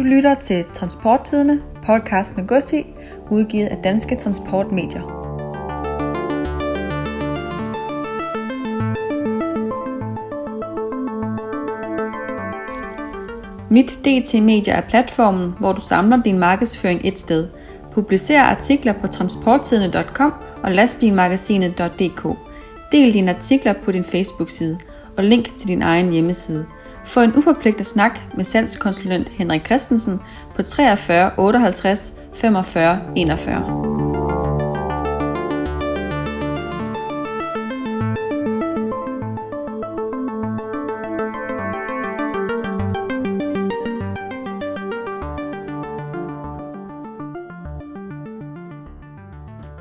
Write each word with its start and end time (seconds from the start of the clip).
Du 0.00 0.04
lytter 0.04 0.34
til 0.34 0.64
Transporttidene, 0.74 1.62
podcast 1.86 2.36
med 2.36 2.46
Gussi, 2.46 2.86
udgivet 3.30 3.66
af 3.66 3.76
Danske 3.84 4.16
Transportmedier. 4.16 5.02
Mit 13.70 13.90
DT 14.04 14.42
Media 14.42 14.74
er 14.74 14.80
platformen, 14.80 15.54
hvor 15.58 15.72
du 15.72 15.80
samler 15.80 16.22
din 16.22 16.38
markedsføring 16.38 17.00
et 17.04 17.18
sted. 17.18 17.48
Publicer 17.92 18.42
artikler 18.42 18.92
på 18.92 19.06
transporttidene.com 19.06 20.32
og 20.62 20.72
lastbilmagasinet.dk. 20.72 22.38
Del 22.92 23.14
dine 23.14 23.36
artikler 23.36 23.72
på 23.84 23.92
din 23.92 24.04
Facebook-side 24.04 24.78
og 25.16 25.24
link 25.24 25.56
til 25.56 25.68
din 25.68 25.82
egen 25.82 26.10
hjemmeside– 26.10 26.66
få 27.10 27.20
en 27.20 27.36
uforpligtet 27.36 27.86
snak 27.86 28.20
med 28.36 28.44
salgskonsulent 28.44 29.28
Henrik 29.28 29.66
Christensen 29.66 30.20
på 30.54 30.62
43 30.62 31.30
58 31.36 32.12
45 32.34 33.00
41. 33.16 33.56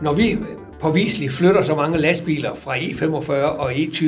Når 0.02 0.14
vi 0.14 0.38
påviseligt 0.82 1.34
flytter 1.34 1.62
så 1.62 1.76
mange 1.76 1.98
lastbiler 1.98 2.56
fra 2.56 2.78
E45 2.78 3.32
og 3.34 3.72
E20 3.72 4.06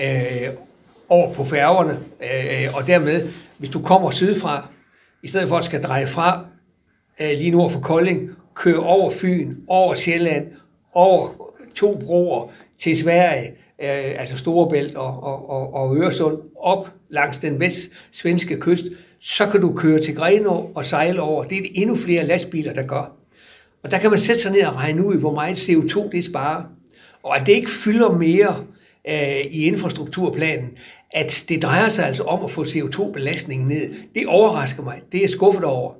øh, 0.00 0.71
over 1.12 1.34
på 1.34 1.44
færgerne, 1.44 1.98
øh, 2.20 2.74
og 2.74 2.86
dermed, 2.86 3.28
hvis 3.58 3.70
du 3.70 3.82
kommer 3.82 4.10
sydfra, 4.10 4.68
i 5.22 5.28
stedet 5.28 5.48
for 5.48 5.56
at 5.56 5.64
skal 5.64 5.82
dreje 5.82 6.06
fra 6.06 6.44
øh, 7.20 7.30
lige 7.30 7.50
nord 7.50 7.70
for 7.70 7.80
Kolding, 7.80 8.30
køre 8.54 8.78
over 8.78 9.10
Fyn, 9.10 9.56
over 9.68 9.94
Sjælland, 9.94 10.46
over 10.92 11.28
to 11.74 12.00
broer 12.04 12.50
til 12.78 12.96
Sverige, 12.96 13.46
øh, 13.82 14.14
altså 14.18 14.36
Storebælt 14.36 14.94
og, 14.94 15.22
og, 15.22 15.50
og, 15.50 15.74
og 15.74 15.96
Øresund, 15.96 16.38
op 16.60 16.92
langs 17.10 17.38
den 17.38 17.60
vest-svenske 17.60 18.60
kyst, 18.60 18.84
så 19.20 19.46
kan 19.46 19.60
du 19.60 19.72
køre 19.72 20.00
til 20.00 20.16
Grenå 20.16 20.70
og 20.74 20.84
sejle 20.84 21.20
over. 21.20 21.44
Det 21.44 21.58
er 21.58 21.62
det 21.62 21.70
endnu 21.74 21.96
flere 21.96 22.26
lastbiler, 22.26 22.72
der 22.72 22.82
gør. 22.82 23.12
Og 23.82 23.90
der 23.90 23.98
kan 23.98 24.10
man 24.10 24.18
sætte 24.18 24.40
sig 24.40 24.52
ned 24.52 24.66
og 24.66 24.74
regne 24.74 25.06
ud, 25.06 25.16
hvor 25.16 25.34
meget 25.34 25.68
CO2 25.68 26.10
det 26.12 26.24
sparer. 26.24 26.62
Og 27.22 27.40
at 27.40 27.46
det 27.46 27.52
ikke 27.52 27.70
fylder 27.70 28.12
mere 28.12 28.64
øh, 29.08 29.46
i 29.50 29.66
infrastrukturplanen, 29.66 30.70
at 31.12 31.44
det 31.48 31.62
drejer 31.62 31.88
sig 31.88 32.06
altså 32.06 32.22
om 32.22 32.44
at 32.44 32.50
få 32.50 32.62
CO2-belastningen 32.62 33.68
ned. 33.68 33.94
Det 34.14 34.26
overrasker 34.26 34.82
mig. 34.82 35.00
Det 35.12 35.24
er 35.24 35.28
skuffet 35.28 35.64
over. 35.64 35.92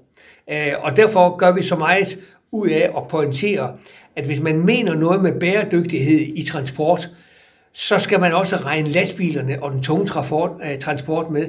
Øh, 0.51 0.73
og 0.83 0.97
derfor 0.97 1.37
gør 1.37 1.53
vi 1.53 1.63
så 1.63 1.77
meget 1.77 2.19
ud 2.53 2.69
af 2.69 2.91
at 2.97 3.09
pointere, 3.09 3.73
at 4.17 4.25
hvis 4.25 4.41
man 4.41 4.61
mener 4.67 4.95
noget 4.95 5.23
med 5.23 5.41
bæredygtighed 5.41 6.21
i 6.21 6.45
transport, 6.45 7.11
så 7.73 7.99
skal 7.99 8.21
man 8.21 8.35
også 8.35 8.57
regne 8.57 8.89
lastbilerne 8.89 9.63
og 9.63 9.73
den 9.73 9.83
tunge 9.83 10.07
øh, 10.65 10.79
transport 10.79 11.31
med, 11.31 11.47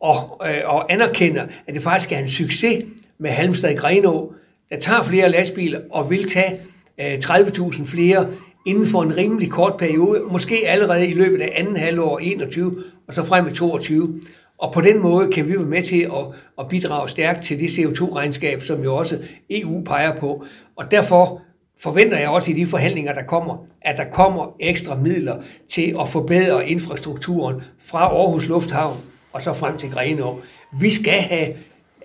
og, 0.00 0.40
øh, 0.48 0.60
og 0.64 0.92
anerkende, 0.92 1.48
at 1.66 1.74
det 1.74 1.82
faktisk 1.82 2.12
er 2.12 2.18
en 2.18 2.28
succes 2.28 2.84
med 3.18 3.30
Halmstad 3.30 3.76
Grenå, 3.76 4.32
der 4.70 4.78
tager 4.80 5.02
flere 5.02 5.28
lastbiler 5.28 5.80
og 5.90 6.10
vil 6.10 6.28
tage 6.28 6.60
30.000 7.00 7.86
flere 7.86 8.26
inden 8.64 8.86
for 8.86 9.02
en 9.02 9.16
rimelig 9.16 9.50
kort 9.50 9.76
periode, 9.78 10.22
måske 10.30 10.56
allerede 10.66 11.08
i 11.08 11.14
løbet 11.14 11.40
af 11.40 11.52
anden 11.54 11.76
halvår 11.76 12.18
21, 12.18 12.78
og 13.08 13.14
så 13.14 13.24
frem 13.24 13.46
i 13.46 13.50
22. 13.50 14.20
Og 14.58 14.72
på 14.72 14.80
den 14.80 14.98
måde 15.02 15.32
kan 15.32 15.48
vi 15.48 15.52
være 15.52 15.66
med 15.66 15.82
til 15.82 16.00
at, 16.00 16.40
at 16.58 16.68
bidrage 16.68 17.08
stærkt 17.08 17.44
til 17.44 17.58
det 17.58 17.68
CO2-regnskab, 17.68 18.60
som 18.60 18.82
jo 18.82 18.96
også 18.96 19.18
EU 19.50 19.84
peger 19.84 20.16
på. 20.16 20.44
Og 20.76 20.90
derfor 20.90 21.40
forventer 21.78 22.18
jeg 22.18 22.28
også 22.28 22.50
i 22.50 22.54
de 22.54 22.66
forhandlinger, 22.66 23.12
der 23.12 23.22
kommer, 23.22 23.66
at 23.82 23.96
der 23.96 24.04
kommer 24.04 24.56
ekstra 24.60 24.96
midler 24.96 25.36
til 25.68 25.96
at 26.00 26.08
forbedre 26.08 26.68
infrastrukturen 26.68 27.62
fra 27.78 28.00
Aarhus 28.00 28.48
Lufthavn 28.48 28.96
og 29.32 29.42
så 29.42 29.52
frem 29.52 29.78
til 29.78 29.90
Grenaa. 29.90 30.34
Vi 30.80 30.90
skal 30.90 31.20
have 31.20 31.48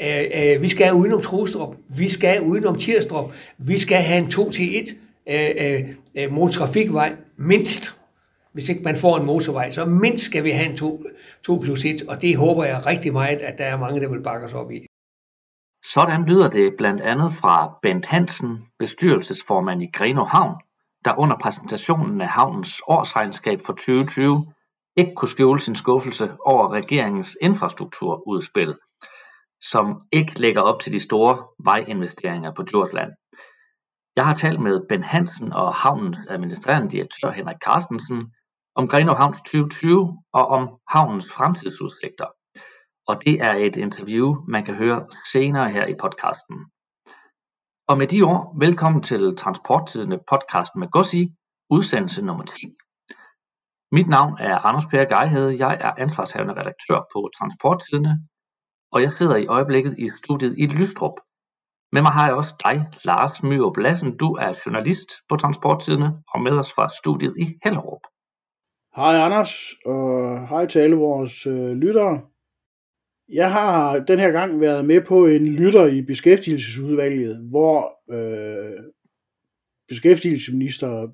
øh, 0.02 0.54
øh, 0.56 0.62
vi 0.62 0.70
skal 0.70 0.94
udenom 0.94 1.22
Trostrup, 1.22 1.76
vi 1.90 2.10
skal 2.10 2.42
udenom 2.42 2.76
Tirstrup, 2.76 3.34
vi 3.58 3.78
skal 3.78 3.98
have 3.98 4.24
en 4.24 4.32
2 4.32 4.52
til 4.52 4.82
1 4.82 4.96
Øh, 5.30 5.50
øh, 5.66 5.96
øh, 6.16 6.32
motortrafikvej, 6.32 7.16
mindst. 7.38 7.96
Hvis 8.54 8.70
ikke 8.70 8.84
man 8.84 8.98
får 8.98 9.18
en 9.18 9.26
motorvej, 9.26 9.72
så 9.72 9.86
mindst 9.86 10.26
skal 10.26 10.44
vi 10.44 10.50
have 10.50 10.70
en 10.70 10.78
2, 10.78 11.04
2 11.46 11.60
plus 11.64 11.86
1, 11.86 11.96
og 12.10 12.22
det 12.22 12.38
håber 12.38 12.64
jeg 12.64 12.86
rigtig 12.86 13.14
meget, 13.14 13.42
at 13.42 13.58
der 13.58 13.66
er 13.66 13.78
mange, 13.78 14.02
der 14.02 14.10
vil 14.10 14.24
bakke 14.24 14.46
os 14.46 14.54
op 14.54 14.72
i. 14.72 14.86
Sådan 15.94 16.26
lyder 16.26 16.50
det 16.50 16.74
blandt 16.78 17.02
andet 17.02 17.34
fra 17.34 17.78
Bent 17.82 18.06
Hansen, 18.06 18.58
bestyrelsesformand 18.80 19.84
i 19.84 19.90
Greno 19.94 20.24
Havn, 20.24 20.56
der 21.06 21.20
under 21.20 21.38
præsentationen 21.38 22.22
af 22.22 22.28
havnens 22.28 22.82
årsregnskab 22.88 23.60
for 23.66 23.74
2020 23.74 24.46
ikke 24.98 25.12
kunne 25.16 25.30
skjule 25.30 25.60
sin 25.60 25.76
skuffelse 25.76 26.32
over 26.46 26.74
regeringens 26.74 27.38
infrastrukturudspil, 27.42 28.76
som 29.62 30.02
ikke 30.12 30.40
lægger 30.40 30.62
op 30.62 30.80
til 30.82 30.94
de 30.94 31.00
store 31.00 31.38
vejinvesteringer 31.64 32.52
på 32.54 32.64
Djursland. 32.64 33.12
Jeg 34.20 34.28
har 34.28 34.36
talt 34.36 34.60
med 34.60 34.88
Ben 34.90 35.04
Hansen 35.04 35.54
og 35.54 35.74
havnens 35.74 36.18
administrerende 36.30 36.92
direktør 36.92 37.32
Henrik 37.32 37.62
Carstensen 37.66 38.34
om 38.76 38.88
Grenaa 38.88 39.16
Havns 39.16 39.38
2020 39.38 40.18
og 40.34 40.46
om 40.48 40.64
havnens 40.88 41.34
fremtidsudsigter. 41.34 42.30
Og 43.08 43.26
det 43.26 43.36
er 43.42 43.54
et 43.54 43.76
interview, 43.76 44.36
man 44.48 44.66
kan 44.66 44.76
høre 44.76 45.08
senere 45.34 45.70
her 45.70 45.86
i 45.86 45.96
podcasten. 46.02 46.58
Og 47.88 47.98
med 47.98 48.08
de 48.08 48.22
ord, 48.22 48.56
velkommen 48.60 49.04
til 49.04 49.38
Transporttidende 49.38 50.20
podcast 50.32 50.76
med 50.76 50.88
Gossi, 50.88 51.24
udsendelse 51.70 52.26
nummer 52.26 52.46
10. 52.46 52.52
Mit 53.92 54.08
navn 54.08 54.38
er 54.40 54.66
Anders 54.68 54.86
Per 54.86 55.06
Geihede, 55.14 55.58
jeg 55.66 55.78
er 55.82 55.92
ansvarshavende 56.04 56.54
redaktør 56.54 57.00
på 57.14 57.30
Transporttidende, 57.38 58.14
og 58.92 59.02
jeg 59.02 59.12
sidder 59.14 59.36
i 59.36 59.48
øjeblikket 59.48 59.96
i 60.00 60.08
studiet 60.24 60.56
i 60.58 60.66
Lystrup, 60.66 61.18
med 61.94 62.02
mig 62.02 62.12
har 62.12 62.26
jeg 62.28 62.36
også 62.36 62.54
dig, 62.66 62.86
Lars 63.04 63.44
Myrup 63.44 63.78
Lassen. 63.78 64.18
Du 64.18 64.34
er 64.34 64.60
journalist 64.66 65.10
på 65.30 65.36
Transporttidene 65.36 66.10
og 66.34 66.42
med 66.42 66.52
os 66.52 66.72
fra 66.76 66.90
studiet 67.00 67.36
i 67.38 67.46
Hellerup. 67.64 68.04
Hej 68.96 69.16
Anders, 69.26 69.54
og 69.86 70.48
hej 70.48 70.66
til 70.66 70.80
alle 70.80 70.96
vores 70.96 71.48
øh, 71.48 71.72
lyttere. 71.84 72.22
Jeg 73.30 73.52
har 73.52 74.00
den 74.00 74.20
her 74.20 74.32
gang 74.32 74.62
været 74.62 74.86
med 74.86 75.02
på 75.02 75.26
en 75.26 75.48
lytter 75.48 75.86
i 75.86 76.02
beskæftigelsesudvalget, 76.02 77.50
hvor 77.50 77.78
øh, 78.16 78.80
beskæftigelsesminister 79.88 81.08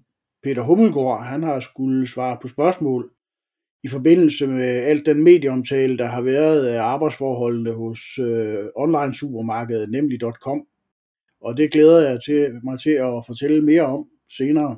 Peter 0.44 0.62
Hummelgaard, 0.62 1.26
han 1.26 1.44
har 1.44 1.60
skulle 1.60 2.08
svare 2.08 2.38
på 2.42 2.48
spørgsmål 2.48 3.12
i 3.86 3.88
forbindelse 3.88 4.48
med 4.48 4.72
alt 4.92 5.06
den 5.06 5.24
medieomtale, 5.24 5.98
der 5.98 6.06
har 6.08 6.22
været 6.22 6.66
af 6.66 6.82
arbejdsforholdene 6.84 7.74
hos 7.74 8.00
øh, 8.20 8.66
online 8.76 9.14
supermarkedet, 9.14 9.90
nemlig 9.90 10.20
.com. 10.44 10.62
Og 11.42 11.58
det 11.58 11.72
glæder 11.72 12.10
jeg 12.10 12.20
til, 12.26 12.52
mig 12.64 12.80
til 12.80 12.90
at 12.90 13.24
fortælle 13.28 13.62
mere 13.62 13.82
om 13.82 14.06
senere. 14.38 14.78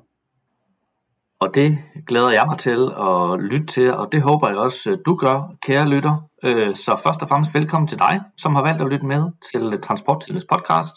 Og 1.40 1.56
det 1.56 1.78
glæder 2.08 2.32
jeg 2.32 2.46
mig 2.48 2.58
til 2.58 2.82
at 3.08 3.40
lytte 3.52 3.66
til, 3.66 3.92
og 3.92 4.12
det 4.12 4.22
håber 4.22 4.48
jeg 4.48 4.58
også, 4.58 4.92
øh, 4.92 4.98
du 5.06 5.16
gør, 5.16 5.56
kære 5.62 5.90
lytter. 5.90 6.30
Øh, 6.44 6.76
så 6.76 7.00
først 7.04 7.22
og 7.22 7.28
fremmest 7.30 7.54
velkommen 7.54 7.88
til 7.88 8.00
dig, 8.00 8.22
som 8.38 8.56
har 8.56 8.64
valgt 8.64 8.82
at 8.82 8.88
lytte 8.88 9.06
med 9.06 9.32
til 9.52 9.74
øh, 9.74 9.80
Transporttidens 9.80 10.46
podcast. 10.54 10.96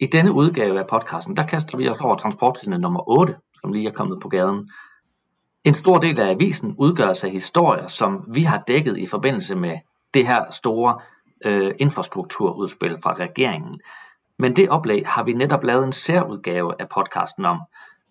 I 0.00 0.06
denne 0.06 0.32
udgave 0.32 0.78
af 0.78 0.86
podcasten, 0.90 1.36
der 1.36 1.46
kaster 1.46 1.78
vi 1.78 1.88
os 1.88 2.00
over 2.00 2.16
Transporttidene 2.16 2.78
nummer 2.78 3.18
8, 3.18 3.34
som 3.60 3.72
lige 3.72 3.88
er 3.88 3.92
kommet 3.92 4.18
på 4.22 4.28
gaden. 4.28 4.70
En 5.64 5.74
stor 5.74 5.98
del 5.98 6.20
af 6.20 6.30
avisen 6.30 6.74
udgøres 6.78 7.08
af 7.08 7.10
altså 7.10 7.28
historier, 7.28 7.86
som 7.86 8.24
vi 8.28 8.42
har 8.42 8.62
dækket 8.68 8.98
i 8.98 9.06
forbindelse 9.06 9.54
med 9.56 9.78
det 10.14 10.26
her 10.26 10.50
store 10.50 10.98
øh, 11.44 11.74
infrastrukturudspil 11.78 12.96
fra 13.02 13.14
regeringen. 13.14 13.80
Men 14.38 14.56
det 14.56 14.68
oplæg 14.68 15.06
har 15.06 15.24
vi 15.24 15.32
netop 15.32 15.64
lavet 15.64 15.84
en 15.84 15.92
særudgave 15.92 16.80
af 16.80 16.88
podcasten 16.88 17.44
om. 17.44 17.60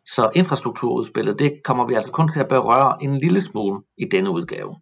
Så 0.06 0.30
infrastrukturudspillet, 0.36 1.40
det 1.40 1.62
kommer 1.64 1.86
vi 1.86 1.94
altså 1.94 2.12
kun 2.12 2.32
til 2.34 2.40
at 2.40 2.48
berøre 2.48 3.04
en 3.04 3.18
lille 3.20 3.44
smule 3.44 3.82
i 3.98 4.06
denne 4.12 4.30
udgave. 4.30 4.76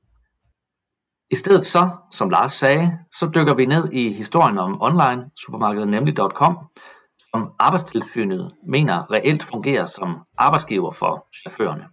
I 1.32 1.36
stedet 1.36 1.66
så, 1.66 1.90
som 2.12 2.30
Lars 2.30 2.52
sagde, 2.52 2.98
så 3.14 3.32
dykker 3.36 3.54
vi 3.54 3.66
ned 3.66 3.92
i 3.92 4.14
historien 4.14 4.58
om 4.58 4.82
online 4.82 5.30
supermarkedet 5.44 5.88
nemlig.com, 5.90 6.58
som 7.20 7.52
arbejdstilsynet 7.60 8.52
mener 8.68 9.12
reelt 9.12 9.44
fungerer 9.44 9.86
som 9.86 10.18
arbejdsgiver 10.38 10.92
for 10.92 11.28
chaufførerne. 11.42 11.86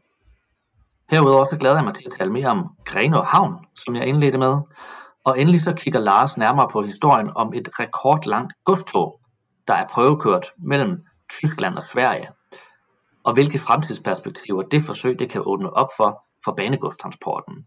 Herudover 1.11 1.45
så 1.45 1.57
glæder 1.57 1.77
jeg 1.77 1.85
mig 1.85 1.95
til 1.95 2.07
at 2.07 2.13
tale 2.19 2.33
mere 2.33 2.49
om 2.49 2.71
Grenaa 2.85 3.23
Havn, 3.23 3.55
som 3.77 3.97
jeg 3.97 4.07
indledte 4.07 4.39
med. 4.39 4.61
Og 5.25 5.41
endelig 5.41 5.61
så 5.61 5.73
kigger 5.73 6.01
Lars 6.01 6.37
nærmere 6.37 6.69
på 6.73 6.83
historien 6.83 7.31
om 7.35 7.53
et 7.55 7.69
rekordlangt 7.81 8.53
godstog, 8.65 9.21
der 9.69 9.75
er 9.75 9.87
prøvekørt 9.89 10.47
mellem 10.59 11.05
Tyskland 11.31 11.77
og 11.77 11.83
Sverige, 11.93 12.29
og 13.25 13.33
hvilke 13.33 13.59
fremtidsperspektiver 13.59 14.63
det 14.63 14.83
forsøg 14.83 15.19
det 15.19 15.31
kan 15.31 15.43
åbne 15.45 15.71
op 15.71 15.89
for 15.97 16.23
for 16.45 16.53
banegodstransporten. 16.53 17.67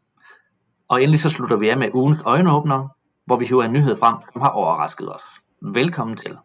Og 0.87 1.03
endelig 1.03 1.19
så 1.19 1.29
slutter 1.29 1.57
vi 1.57 1.69
af 1.69 1.77
med 1.77 1.89
ugens 1.93 2.21
øjenåbner, 2.25 2.87
hvor 3.25 3.37
vi 3.37 3.45
hiver 3.45 3.63
en 3.63 3.73
nyhed 3.73 3.97
frem, 3.97 4.15
som 4.33 4.41
har 4.41 4.49
overrasket 4.49 5.15
os. 5.15 5.21
Velkommen 5.61 6.17
til. 6.17 6.37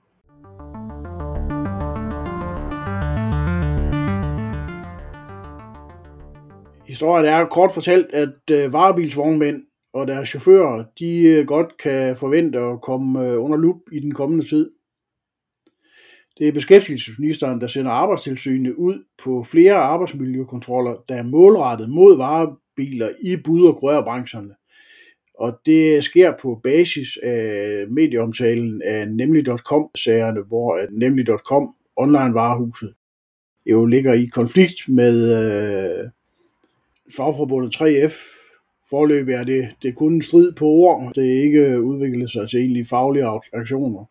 Historien 6.95 7.27
er 7.27 7.45
kort 7.45 7.73
fortalt, 7.73 8.07
at 8.13 8.51
øh, 8.51 8.73
varebilsvognmænd 8.73 9.63
og 9.95 10.07
deres 10.07 10.29
chauffører, 10.29 10.85
de 10.99 11.23
øh, 11.23 11.47
godt 11.47 11.79
kan 11.79 12.17
forvente 12.17 12.59
at 12.59 12.81
komme 12.81 13.27
øh, 13.27 13.45
under 13.45 13.57
lup 13.57 13.77
i 13.93 14.01
den 14.01 14.15
kommende 14.15 14.49
tid. 14.49 14.71
Det 16.39 16.49
er 16.49 16.53
beskæftigelsesministeren, 16.53 17.61
der 17.61 17.67
sender 17.67 17.91
arbejdstilsynene 17.91 18.79
ud 18.79 19.05
på 19.25 19.43
flere 19.43 19.75
arbejdsmiljøkontroller, 19.75 20.95
der 21.09 21.15
er 21.15 21.23
målrettet 21.23 21.91
mod 21.91 22.17
varebiler 22.17 23.11
i 23.23 23.37
bud- 23.37 23.69
og 23.69 23.75
grørbrancherne. 23.75 24.55
Og 25.39 25.59
det 25.67 26.05
sker 26.05 26.33
på 26.43 26.61
basis 26.63 27.17
af 27.23 27.85
medieomtalen 27.91 28.83
af 28.83 29.09
nemlig.com-sagerne, 29.09 30.41
hvor 30.41 30.77
øh, 30.77 30.89
nemlig.com, 30.93 31.75
online-varehuset, 31.97 32.95
jo 33.67 33.87
ligger 33.87 34.13
i 34.13 34.25
konflikt 34.25 34.89
med 34.89 35.17
øh, 35.39 36.11
fagforbundet 37.17 37.77
3F. 37.77 38.15
Forløbig 38.91 39.35
er 39.35 39.45
det, 39.45 39.69
det 39.83 39.89
er 39.89 39.93
kun 39.93 40.15
en 40.15 40.23
strid 40.23 40.53
på 40.53 40.65
ord. 40.65 41.13
Det 41.15 41.27
er 41.27 41.43
ikke 41.43 41.83
udviklet 41.83 42.31
sig 42.31 42.49
til 42.51 42.61
egentlig 42.61 42.87
faglige 42.87 43.27
aktioner. 43.53 44.05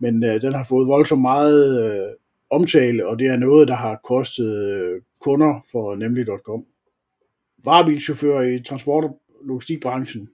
Men 0.00 0.24
øh, 0.24 0.42
den 0.42 0.52
har 0.52 0.64
fået 0.64 0.88
voldsomt 0.88 1.22
meget 1.22 1.84
øh, 1.84 2.06
omtale, 2.50 3.06
og 3.06 3.18
det 3.18 3.26
er 3.26 3.36
noget, 3.36 3.68
der 3.68 3.74
har 3.74 4.00
kostet 4.04 4.72
øh, 4.72 5.02
kunder 5.20 5.64
for 5.72 5.96
nemlig.com. 5.96 6.64
Varebilchauffører 7.64 8.42
i 8.42 8.58
transport- 8.58 9.04
og 9.04 9.20
logistikbranchen 9.44 10.28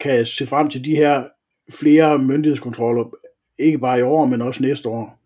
kan 0.00 0.26
se 0.26 0.46
frem 0.46 0.68
til 0.68 0.84
de 0.84 0.96
her 0.96 1.24
flere 1.70 2.18
myndighedskontroller, 2.18 3.10
ikke 3.58 3.78
bare 3.78 3.98
i 3.98 4.02
år, 4.02 4.26
men 4.26 4.42
også 4.42 4.62
næste 4.62 4.88
år. 4.88 5.20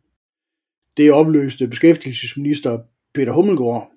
Det 0.97 1.13
opløste 1.13 1.69
beskæftigelsesminister 1.69 2.79
Peter 3.15 3.33
Hummelgaard 3.33 3.91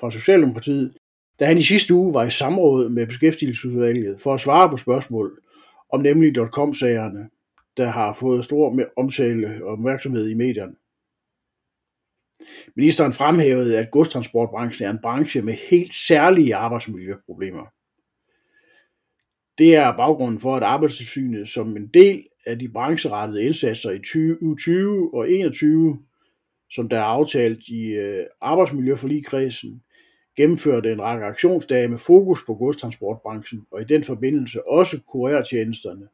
fra 0.00 0.10
Socialdemokratiet, 0.10 0.94
da 1.40 1.46
han 1.46 1.58
i 1.58 1.62
sidste 1.62 1.94
uge 1.94 2.14
var 2.14 2.24
i 2.24 2.30
samråd 2.30 2.88
med 2.88 3.06
beskæftigelsesudvalget 3.06 4.20
for 4.20 4.34
at 4.34 4.40
svare 4.40 4.70
på 4.70 4.76
spørgsmål 4.76 5.40
om 5.92 6.00
nemlig 6.00 6.34
.com-sagerne, 6.36 7.28
der 7.76 7.86
har 7.86 8.12
fået 8.12 8.44
stor 8.44 8.78
omtale 8.96 9.64
og 9.64 9.72
opmærksomhed 9.72 10.28
i 10.28 10.34
medierne. 10.34 10.74
Ministeren 12.76 13.12
fremhævede, 13.12 13.78
at 13.78 13.90
godstransportbranchen 13.90 14.86
er 14.86 14.90
en 14.90 14.98
branche 15.02 15.42
med 15.42 15.54
helt 15.54 15.94
særlige 15.94 16.56
arbejdsmiljøproblemer. 16.56 17.66
Det 19.58 19.76
er 19.76 19.96
baggrunden 19.96 20.38
for, 20.38 20.56
at 20.56 20.62
Arbejdstilsynet 20.62 21.48
som 21.48 21.76
en 21.76 21.86
del 21.86 22.26
af 22.46 22.58
de 22.58 22.68
brancherettede 22.68 23.44
indsatser 23.44 23.90
i 23.90 23.98
2020 23.98 25.14
og 25.14 25.24
2021, 25.24 25.98
som 26.70 26.88
der 26.88 26.98
er 26.98 27.04
aftalt 27.04 27.68
i 27.68 27.86
øh, 27.86 28.26
arbejdsmiljøforligkredsen, 28.40 29.82
gennemførte 30.36 30.92
en 30.92 31.02
række 31.02 31.24
aktionsdage 31.24 31.88
med 31.88 31.98
fokus 31.98 32.40
på 32.46 32.54
godstransportbranchen 32.54 33.66
og 33.70 33.80
i 33.80 33.84
den 33.84 34.04
forbindelse 34.04 34.68
også 34.68 35.00
kurertjenesterne. 35.08 36.08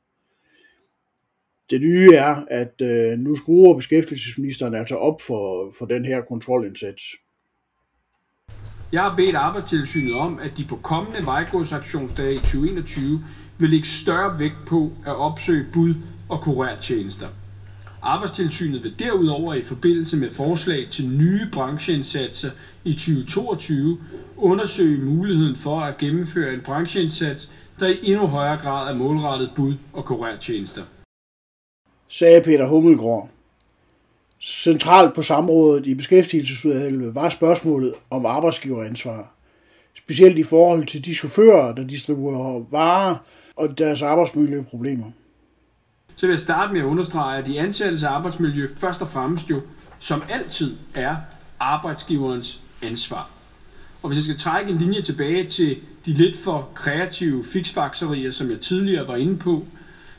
Det 1.71 1.81
nye 1.81 2.15
er, 2.15 2.45
at 2.51 2.81
øh, 2.81 3.19
nu 3.19 3.37
skruer 3.37 3.77
beskæftigelsesministeren 3.77 4.75
altså 4.75 4.97
op 4.97 5.21
for, 5.21 5.73
for 5.79 5.87
den 5.87 6.05
her 6.05 6.21
kontrolindsats. 6.21 7.03
Jeg 8.93 9.03
har 9.03 9.17
bedt 9.17 9.37
Arbejdstilsynet 9.37 10.15
om, 10.15 10.39
at 10.39 10.53
de 10.57 10.65
på 10.69 10.77
kommende 10.77 11.27
vejgodsaktionsdage 11.27 12.35
i 12.35 12.39
2021 12.39 13.21
vil 13.59 13.71
lægge 13.71 13.87
større 13.87 14.39
vægt 14.39 14.59
på 14.69 14.91
at 15.07 15.17
opsøge 15.17 15.67
bud 15.73 15.95
og 16.31 16.41
kurertjenester. 16.43 17.27
Arbejdstilsynet 18.03 18.85
vil 18.85 18.99
derudover 18.99 19.55
i 19.55 19.63
forbindelse 19.63 20.17
med 20.17 20.31
forslag 20.31 20.89
til 20.91 21.09
nye 21.09 21.49
brancheindsatser 21.53 22.51
i 22.85 22.93
2022 22.93 23.99
undersøge 24.37 24.99
muligheden 25.05 25.57
for 25.57 25.81
at 25.81 25.99
gennemføre 25.99 26.55
en 26.55 26.61
brancheindsats, 26.61 27.53
der 27.81 27.87
i 27.89 27.99
endnu 28.03 28.27
højere 28.27 28.59
grad 28.59 28.93
er 28.93 28.99
målrettet 28.99 29.51
bud 29.57 29.75
og 29.93 30.05
kurertjenester. 30.05 30.83
Sagde 32.09 32.41
Peter 32.41 32.67
Hummelgaard. 32.67 33.29
Centralt 34.41 35.15
på 35.15 35.23
samrådet 35.23 35.87
i 35.87 35.95
beskæftigelsesudvalget 35.95 37.15
var 37.15 37.29
spørgsmålet 37.29 37.95
om 38.11 38.27
arbejdsgiveransvar. 38.27 39.33
Specielt 39.95 40.39
i 40.39 40.43
forhold 40.43 40.85
til 40.85 41.05
de 41.05 41.15
chauffører, 41.15 41.75
der 41.75 41.85
distribuerer 41.85 42.65
varer 42.71 43.17
og 43.57 43.79
deres 43.79 44.03
arbejdsmiljøproblemer. 44.03 45.11
Så 46.17 46.27
vil 46.27 46.33
jeg 46.33 46.41
starte 46.41 46.73
med 46.73 46.81
at 46.81 46.85
understrege, 46.85 47.39
at 47.39 47.47
de 47.47 47.61
ansattes 47.61 48.03
arbejdsmiljø 48.03 48.67
først 48.77 49.03
og 49.03 49.09
fremmest 49.09 49.51
jo, 49.51 49.61
som 49.99 50.23
altid, 50.29 50.77
er 50.95 51.17
arbejdsgiverens 51.61 52.61
ansvar. 52.83 53.31
Og 54.03 54.09
hvis 54.09 54.17
jeg 54.17 54.23
skal 54.23 54.37
trække 54.37 54.71
en 54.71 54.79
linje 54.79 55.01
tilbage 55.01 55.45
til 55.45 55.77
de 56.07 56.13
lidt 56.13 56.37
for 56.37 56.69
kreative 56.75 57.45
fixfakserier, 57.45 58.31
som 58.31 58.51
jeg 58.51 58.61
tidligere 58.61 59.09
var 59.09 59.17
inde 59.17 59.37
på, 59.37 59.65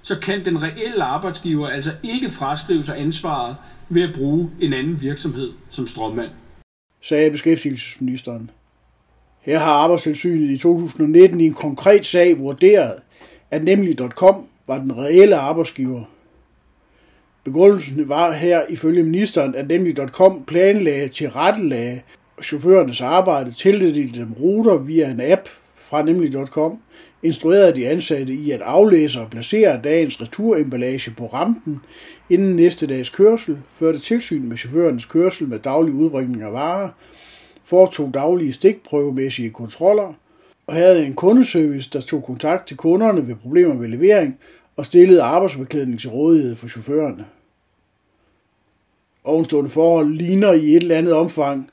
så 0.01 0.19
kan 0.19 0.45
den 0.45 0.63
reelle 0.63 1.03
arbejdsgiver 1.03 1.67
altså 1.67 1.91
ikke 2.03 2.29
fraskrive 2.29 2.83
sig 2.83 2.99
ansvaret 2.99 3.55
ved 3.89 4.01
at 4.01 4.15
bruge 4.15 4.49
en 4.61 4.73
anden 4.73 5.01
virksomhed 5.01 5.51
som 5.69 5.87
strømmand. 5.87 6.29
Sagde 7.01 7.31
beskæftigelsesministeren. 7.31 8.49
Her 9.41 9.59
har 9.59 9.71
Arbejdstilsynet 9.71 10.51
i 10.51 10.57
2019 10.57 11.41
i 11.41 11.45
en 11.45 11.53
konkret 11.53 12.05
sag 12.05 12.39
vurderet, 12.39 12.99
at 13.51 13.63
nemlig.com 13.63 14.47
var 14.67 14.77
den 14.77 14.97
reelle 14.97 15.35
arbejdsgiver. 15.35 16.03
Begrundelsen 17.43 18.09
var 18.09 18.31
her 18.31 18.61
ifølge 18.69 19.03
ministeren, 19.03 19.55
at 19.55 19.67
nemlig.com 19.67 20.43
planlagde 20.47 21.07
til 21.07 21.29
rettelage 21.29 22.03
chaufførernes 22.43 23.01
arbejde, 23.01 23.51
tildelte 23.51 24.19
dem 24.19 24.33
ruter 24.33 24.77
via 24.77 25.11
en 25.11 25.21
app 25.21 25.49
fra 25.75 26.01
nemlig.com, 26.01 26.79
instruerede 27.23 27.75
de 27.75 27.87
ansatte 27.87 28.33
i 28.33 28.51
at 28.51 28.61
aflæse 28.61 29.21
og 29.21 29.29
placere 29.29 29.81
dagens 29.83 30.21
returemballage 30.21 31.11
på 31.11 31.27
rampen 31.27 31.79
inden 32.29 32.55
næste 32.55 32.87
dags 32.87 33.09
kørsel, 33.09 33.57
førte 33.67 33.99
tilsyn 33.99 34.49
med 34.49 34.57
chaufførernes 34.57 35.05
kørsel 35.05 35.47
med 35.47 35.59
daglig 35.59 35.93
udbringning 35.93 36.43
af 36.43 36.53
varer, 36.53 36.89
foretog 37.63 38.13
daglige 38.13 38.53
stikprøvemæssige 38.53 39.49
kontroller 39.49 40.13
og 40.67 40.75
havde 40.75 41.05
en 41.05 41.13
kundeservice, 41.13 41.89
der 41.93 42.01
tog 42.01 42.23
kontakt 42.23 42.67
til 42.67 42.77
kunderne 42.77 43.27
ved 43.27 43.35
problemer 43.35 43.75
ved 43.75 43.87
levering 43.87 44.39
og 44.75 44.85
stillede 44.85 45.21
arbejdsbeklædning 45.21 45.99
til 45.99 46.09
rådighed 46.09 46.55
for 46.55 46.67
chaufførerne. 46.67 47.25
Ovenstående 49.23 49.69
forhold 49.69 50.13
ligner 50.13 50.51
i 50.51 50.75
et 50.75 50.81
eller 50.81 50.97
andet 50.97 51.13
omfang 51.13 51.69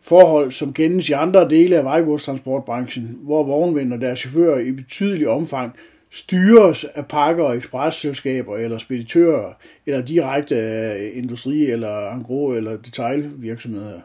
forhold, 0.00 0.50
som 0.50 0.72
kendes 0.72 1.08
i 1.08 1.12
andre 1.12 1.48
dele 1.48 1.76
af 1.76 1.84
vejgodstransportbranchen, 1.84 3.18
hvor 3.22 3.42
vognmænd 3.42 3.92
og 3.92 4.00
deres 4.00 4.18
chauffører 4.18 4.58
i 4.58 4.72
betydelig 4.72 5.28
omfang 5.28 5.72
styres 6.10 6.84
af 6.84 7.06
pakker- 7.06 7.44
og 7.44 7.56
ekspresselskaber 7.56 8.56
eller 8.56 8.78
speditører, 8.78 9.52
eller 9.86 10.02
direkte 10.02 10.56
af 10.56 11.10
industri- 11.14 11.70
eller 11.70 12.10
angro- 12.10 12.52
eller 12.52 12.76
detailvirksomheder. 12.76 14.00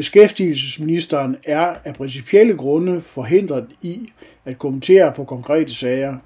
Beskæftigelsesministeren 0.00 1.36
er 1.44 1.74
af 1.84 1.94
principielle 1.94 2.56
grunde 2.56 3.00
forhindret 3.00 3.66
i 3.82 4.08
at 4.44 4.58
kommentere 4.58 5.12
på 5.12 5.24
konkrete 5.24 5.74
sager. 5.74 6.16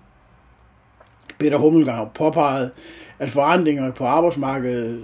Peter 1.38 1.56
Hummelgaard 1.56 2.14
påpegede, 2.14 2.70
at 3.18 3.30
forandringer 3.30 3.92
på 3.92 4.04
arbejdsmarkedet 4.04 5.02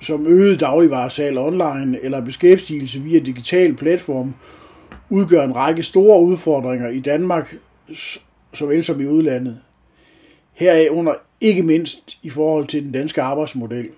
som 0.00 0.26
øget 0.26 0.60
dagligvaresalg 0.60 1.38
online 1.38 1.98
eller 2.02 2.20
beskæftigelse 2.20 3.00
via 3.00 3.18
digital 3.18 3.74
platform 3.74 4.34
udgør 5.10 5.44
en 5.44 5.56
række 5.56 5.82
store 5.82 6.22
udfordringer 6.22 6.88
i 6.88 7.00
Danmark, 7.00 7.56
såvel 8.54 8.84
som 8.84 9.00
i 9.00 9.06
udlandet. 9.06 9.60
Heraf 10.52 10.88
under 10.90 11.14
ikke 11.40 11.62
mindst 11.62 12.18
i 12.22 12.30
forhold 12.30 12.66
til 12.66 12.82
den 12.82 12.92
danske 12.92 13.22
arbejdsmodel. 13.22 13.88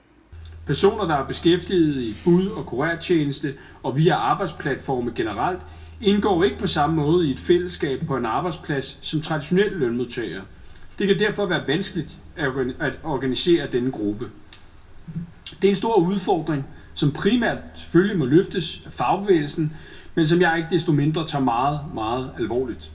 Personer, 0.70 1.04
der 1.04 1.14
er 1.14 1.22
beskæftiget 1.22 2.00
i 2.02 2.14
bud- 2.24 2.48
og 2.48 2.66
kurertjeneste 2.66 3.52
og 3.82 3.96
via 3.96 4.14
arbejdsplatforme 4.14 5.10
generelt, 5.14 5.60
indgår 6.00 6.42
ikke 6.42 6.58
på 6.58 6.66
samme 6.66 6.96
måde 6.96 7.26
i 7.26 7.30
et 7.30 7.38
fællesskab 7.38 8.00
på 8.06 8.16
en 8.16 8.24
arbejdsplads 8.24 8.98
som 9.00 9.20
traditionelle 9.20 9.78
lønmodtagere. 9.78 10.42
Det 10.98 11.06
kan 11.06 11.18
derfor 11.18 11.44
være 11.44 11.66
vanskeligt 11.66 12.18
at 12.78 12.98
organisere 13.02 13.66
denne 13.66 13.90
gruppe. 13.90 14.28
Det 15.62 15.64
er 15.64 15.68
en 15.68 15.74
stor 15.74 15.96
udfordring, 15.98 16.66
som 16.94 17.10
primært 17.10 17.58
selvfølgelig 17.74 18.16
må 18.16 18.24
løftes 18.24 18.80
af 18.86 18.92
fagbevægelsen, 18.92 19.70
men 20.14 20.26
som 20.26 20.40
jeg 20.40 20.56
ikke 20.56 20.68
desto 20.70 20.92
mindre 20.92 21.24
tager 21.24 21.42
meget, 21.42 21.80
meget 21.94 22.30
alvorligt. 22.38 22.90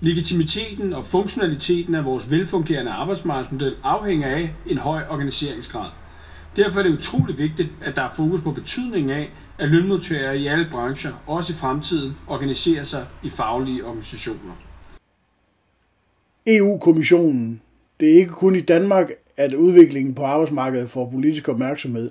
Legitimiteten 0.00 0.92
og 0.92 1.04
funktionaliteten 1.04 1.94
af 1.94 2.04
vores 2.04 2.30
velfungerende 2.30 2.90
arbejdsmarkedsmodel 2.90 3.74
afhænger 3.82 4.28
af 4.28 4.52
en 4.66 4.78
høj 4.78 5.02
organiseringsgrad. 5.08 5.88
Derfor 6.58 6.78
er 6.78 6.82
det 6.82 6.92
utrolig 6.92 7.38
vigtigt, 7.38 7.68
at 7.84 7.96
der 7.96 8.02
er 8.02 8.08
fokus 8.16 8.42
på 8.42 8.50
betydningen 8.50 9.10
af, 9.10 9.30
at 9.58 9.68
lønmodtagere 9.68 10.38
i 10.38 10.46
alle 10.46 10.66
brancher, 10.70 11.10
også 11.26 11.52
i 11.52 11.56
fremtiden, 11.56 12.12
organiserer 12.26 12.84
sig 12.84 13.06
i 13.22 13.30
faglige 13.30 13.84
organisationer. 13.84 14.54
EU-kommissionen. 16.46 17.60
Det 18.00 18.08
er 18.08 18.14
ikke 18.14 18.32
kun 18.32 18.56
i 18.56 18.60
Danmark, 18.60 19.10
at 19.36 19.54
udviklingen 19.54 20.14
på 20.14 20.24
arbejdsmarkedet 20.24 20.90
får 20.90 21.10
politisk 21.10 21.48
opmærksomhed. 21.48 22.10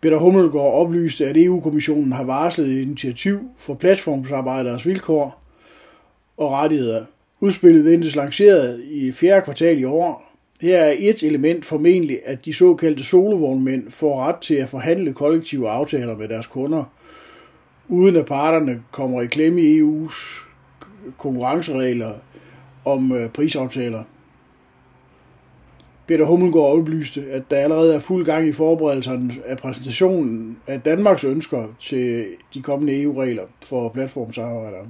Peter 0.00 0.18
Hummelgaard 0.18 0.72
oplyste, 0.72 1.26
at 1.26 1.36
EU-kommissionen 1.36 2.12
har 2.12 2.24
varslet 2.24 2.68
et 2.68 2.82
initiativ 2.82 3.40
for 3.56 3.74
platformsarbejderes 3.74 4.86
vilkår 4.86 5.42
og 6.36 6.52
rettigheder. 6.52 7.04
Udspillet 7.40 7.84
ventes 7.84 8.16
lanceret 8.16 8.80
i 8.84 9.12
fjerde 9.12 9.44
kvartal 9.44 9.78
i 9.78 9.84
år. 9.84 10.23
Her 10.64 10.78
er 10.78 10.94
et 10.98 11.22
element 11.22 11.64
formentlig, 11.64 12.20
at 12.24 12.44
de 12.44 12.54
såkaldte 12.54 13.04
solovognmænd 13.04 13.90
får 13.90 14.22
ret 14.22 14.36
til 14.36 14.54
at 14.54 14.68
forhandle 14.68 15.12
kollektive 15.12 15.70
aftaler 15.70 16.16
med 16.16 16.28
deres 16.28 16.46
kunder, 16.46 16.84
uden 17.88 18.16
at 18.16 18.26
parterne 18.26 18.82
kommer 18.90 19.22
i 19.22 19.26
klemme 19.26 19.60
i 19.60 19.80
EU's 19.80 20.48
konkurrenceregler 21.18 22.12
om 22.84 23.12
øh, 23.12 23.30
prisaftaler. 23.30 24.02
Peter 26.06 26.24
Hummelgaard 26.24 26.78
oplyste, 26.78 27.24
at 27.30 27.42
der 27.50 27.56
allerede 27.56 27.94
er 27.94 27.98
fuld 27.98 28.24
gang 28.24 28.48
i 28.48 28.52
forberedelserne 28.52 29.34
af 29.46 29.56
præsentationen 29.56 30.58
af 30.66 30.80
Danmarks 30.80 31.24
ønsker 31.24 31.66
til 31.80 32.26
de 32.54 32.62
kommende 32.62 33.02
EU-regler 33.02 33.44
for 33.62 33.88
platformsarbejdere. 33.88 34.86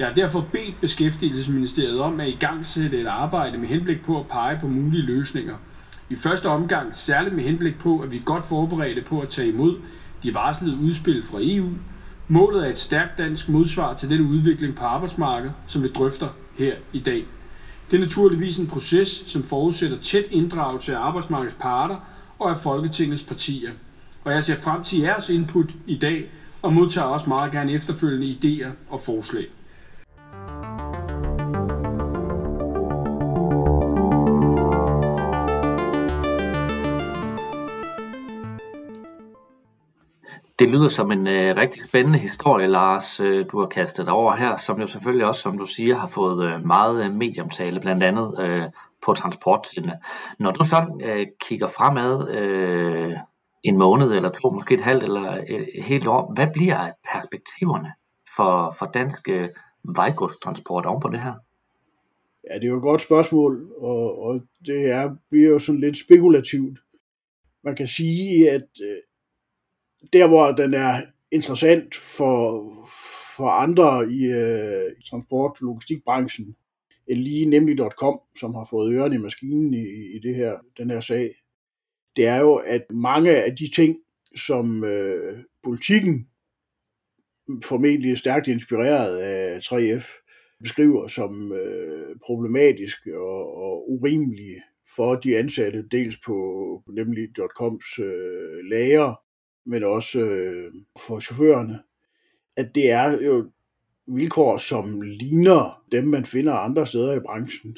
Jeg 0.00 0.06
har 0.08 0.14
derfor 0.14 0.40
bedt 0.40 0.80
Beskæftigelsesministeriet 0.80 2.00
om 2.00 2.20
at 2.20 2.28
i 2.28 2.36
gang 2.40 2.66
sætte 2.66 3.00
et 3.00 3.06
arbejde 3.06 3.56
med 3.56 3.68
henblik 3.68 4.02
på 4.02 4.18
at 4.18 4.24
pege 4.26 4.56
på 4.56 4.66
mulige 4.66 5.02
løsninger. 5.02 5.56
I 6.08 6.14
første 6.14 6.48
omgang 6.48 6.94
særligt 6.94 7.34
med 7.34 7.44
henblik 7.44 7.78
på, 7.78 7.98
at 7.98 8.10
vi 8.10 8.16
er 8.16 8.20
godt 8.20 8.44
forberedte 8.44 9.00
på 9.00 9.20
at 9.20 9.28
tage 9.28 9.48
imod 9.48 9.76
de 10.22 10.34
varslede 10.34 10.76
udspil 10.76 11.22
fra 11.22 11.38
EU. 11.40 11.68
Målet 12.28 12.64
er 12.64 12.68
et 12.68 12.78
stærkt 12.78 13.18
dansk 13.18 13.48
modsvar 13.48 13.92
til 13.92 14.08
den 14.10 14.20
udvikling 14.20 14.74
på 14.74 14.84
arbejdsmarkedet, 14.84 15.54
som 15.66 15.82
vi 15.82 15.88
drøfter 15.88 16.28
her 16.54 16.74
i 16.92 16.98
dag. 16.98 17.24
Det 17.90 17.96
er 17.96 18.00
naturligvis 18.00 18.58
en 18.58 18.66
proces, 18.66 19.08
som 19.26 19.42
forudsætter 19.42 19.96
tæt 19.96 20.24
inddragelse 20.30 20.94
af 20.94 20.98
arbejdsmarkedets 20.98 21.56
parter 21.60 21.96
og 22.38 22.50
af 22.50 22.56
Folketingets 22.56 23.22
partier. 23.22 23.72
Og 24.24 24.32
jeg 24.32 24.42
ser 24.42 24.54
frem 24.54 24.82
til 24.82 24.98
jeres 24.98 25.28
input 25.28 25.74
i 25.86 25.94
dag 25.94 26.24
og 26.62 26.72
modtager 26.72 27.06
også 27.06 27.28
meget 27.28 27.50
gerne 27.50 27.72
efterfølgende 27.72 28.36
idéer 28.44 28.70
og 28.88 29.00
forslag. 29.00 29.46
Det 40.60 40.68
lyder 40.68 40.88
som 40.88 41.12
en 41.12 41.26
øh, 41.26 41.56
rigtig 41.56 41.84
spændende 41.84 42.18
historie, 42.18 42.66
Lars, 42.66 43.20
øh, 43.20 43.44
du 43.52 43.60
har 43.60 43.66
kastet 43.66 44.08
over 44.08 44.36
her, 44.36 44.56
som 44.56 44.80
jo 44.80 44.86
selvfølgelig 44.86 45.26
også, 45.26 45.40
som 45.40 45.58
du 45.58 45.66
siger, 45.66 45.96
har 45.96 46.08
fået 46.08 46.44
øh, 46.46 46.64
meget 46.66 47.04
øh, 47.04 47.14
medieomtale, 47.14 47.80
blandt 47.80 48.02
andet 48.02 48.40
øh, 48.40 48.62
på 49.02 49.14
transporttidene. 49.14 49.98
Når 50.38 50.50
du 50.50 50.64
så 50.64 50.98
øh, 51.04 51.26
kigger 51.40 51.66
fremad 51.66 52.30
øh, 52.30 53.12
en 53.62 53.78
måned 53.78 54.12
eller 54.12 54.30
to, 54.30 54.50
måske 54.50 54.74
et 54.74 54.80
halvt 54.80 55.02
eller 55.02 55.30
et, 55.32 55.68
et 55.74 55.84
helt 55.84 56.06
år, 56.06 56.32
hvad 56.34 56.46
bliver 56.52 56.92
perspektiverne 57.12 57.92
for, 58.36 58.76
for 58.78 58.86
dansk 58.86 59.28
øh, 59.28 59.48
vejgodstransport 59.84 60.86
oven 60.86 61.00
på 61.00 61.08
det 61.08 61.20
her? 61.20 61.34
Ja, 62.50 62.54
det 62.54 62.64
er 62.64 62.70
jo 62.70 62.76
et 62.76 62.82
godt 62.82 63.02
spørgsmål, 63.02 63.72
og, 63.78 64.22
og 64.22 64.40
det 64.66 64.90
er, 64.90 65.16
bliver 65.30 65.50
jo 65.50 65.58
sådan 65.58 65.80
lidt 65.80 65.98
spekulativt. 65.98 66.78
Man 67.64 67.76
kan 67.76 67.86
sige, 67.86 68.50
at 68.50 68.68
øh, 68.82 69.09
der 70.12 70.28
hvor 70.28 70.52
den 70.52 70.74
er 70.74 71.02
interessant 71.30 71.94
for, 71.94 72.62
for 73.36 73.48
andre 73.48 74.12
i, 74.12 74.24
øh, 74.24 74.90
transport- 75.10 75.62
og 75.62 75.66
logistikbranchen, 75.66 76.56
end 77.06 77.18
lige 77.18 77.46
nemlig.com, 77.46 78.20
som 78.40 78.54
har 78.54 78.66
fået 78.70 78.94
ørerne 78.94 79.14
i 79.14 79.18
maskinen 79.18 79.74
i, 79.74 80.16
i 80.16 80.18
det 80.22 80.34
her, 80.34 80.58
den 80.78 80.90
her 80.90 81.00
sag, 81.00 81.30
det 82.16 82.26
er 82.26 82.36
jo, 82.36 82.54
at 82.54 82.82
mange 82.90 83.44
af 83.44 83.56
de 83.56 83.70
ting, 83.74 83.96
som 84.36 84.84
øh, 84.84 85.38
politikken 85.62 86.28
formentlig 87.64 88.18
stærkt 88.18 88.48
inspireret 88.48 89.18
af 89.18 89.58
3F, 89.58 90.06
beskriver 90.60 91.06
som 91.06 91.52
øh, 91.52 92.16
problematisk 92.26 93.06
og, 93.06 93.56
og 93.56 93.90
urimelige 93.92 94.62
for 94.96 95.14
de 95.14 95.38
ansatte, 95.38 95.88
dels 95.90 96.16
på, 96.26 96.32
på 96.86 96.92
nemlig.coms 96.92 97.98
øh, 97.98 98.64
lager, 98.70 99.14
men 99.66 99.84
også 99.84 100.20
øh, 100.20 100.72
for 101.06 101.20
chaufførerne, 101.20 101.78
at 102.56 102.74
det 102.74 102.90
er 102.90 103.24
jo 103.24 103.50
vilkår, 104.06 104.58
som 104.58 105.00
ligner 105.00 105.82
dem, 105.92 106.04
man 106.04 106.24
finder 106.24 106.52
andre 106.52 106.86
steder 106.86 107.14
i 107.14 107.20
branchen. 107.20 107.76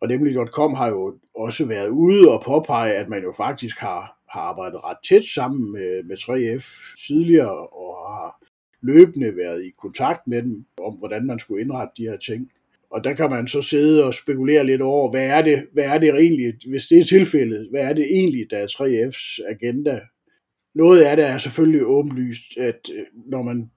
Og 0.00 0.08
nemlig.com 0.08 0.74
har 0.74 0.88
jo 0.88 1.18
også 1.34 1.66
været 1.66 1.88
ude 1.88 2.30
og 2.30 2.42
påpege, 2.42 2.94
at 2.94 3.08
man 3.08 3.22
jo 3.22 3.32
faktisk 3.36 3.78
har, 3.78 4.18
har 4.28 4.40
arbejdet 4.40 4.84
ret 4.84 4.96
tæt 5.08 5.24
sammen 5.24 5.72
med, 5.72 6.02
med 6.02 6.16
3F 6.16 6.96
tidligere, 7.06 7.66
og 7.66 7.94
har 8.14 8.42
løbende 8.82 9.36
været 9.36 9.64
i 9.64 9.70
kontakt 9.78 10.26
med 10.26 10.42
dem 10.42 10.64
om, 10.80 10.94
hvordan 10.94 11.26
man 11.26 11.38
skulle 11.38 11.62
indrette 11.62 11.92
de 11.96 12.08
her 12.08 12.16
ting. 12.16 12.50
Og 12.90 13.04
der 13.04 13.12
kan 13.12 13.30
man 13.30 13.48
så 13.48 13.62
sidde 13.62 14.04
og 14.04 14.14
spekulere 14.14 14.66
lidt 14.66 14.82
over, 14.82 15.10
hvad 15.10 15.26
er 15.26 15.42
det, 15.42 15.66
hvad 15.72 15.84
er 15.84 15.98
det 15.98 16.08
egentlig, 16.08 16.54
hvis 16.68 16.86
det 16.86 16.98
er 16.98 17.04
tilfældet, 17.04 17.68
hvad 17.70 17.82
er 17.82 17.92
det 17.92 18.04
egentlig, 18.04 18.46
der 18.50 18.58
er 18.58 18.66
3F's 18.66 19.50
agenda 19.50 20.00
noget 20.74 21.02
af 21.02 21.16
det 21.16 21.26
er 21.26 21.38
selvfølgelig 21.38 21.86
åbenlyst, 21.86 22.58
at 22.58 22.90
øh, 22.94 23.06
når 23.26 23.42
man 23.42 23.70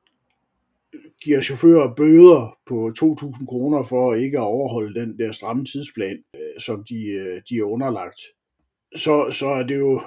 giver 1.23 1.41
chauffører 1.41 1.95
bøder 1.95 2.57
på 2.65 2.91
2.000 2.99 3.45
kroner 3.45 3.83
for 3.83 4.13
ikke 4.13 4.37
at 4.37 4.43
overholde 4.43 4.99
den 4.99 5.19
der 5.19 5.31
stramme 5.31 5.65
tidsplan, 5.65 6.17
øh, 6.35 6.59
som 6.59 6.83
de, 6.89 7.05
øh, 7.05 7.41
de 7.49 7.57
er 7.57 7.63
underlagt, 7.63 8.21
så, 8.95 9.31
så 9.31 9.47
er 9.47 9.63
det 9.63 9.79
jo 9.79 10.01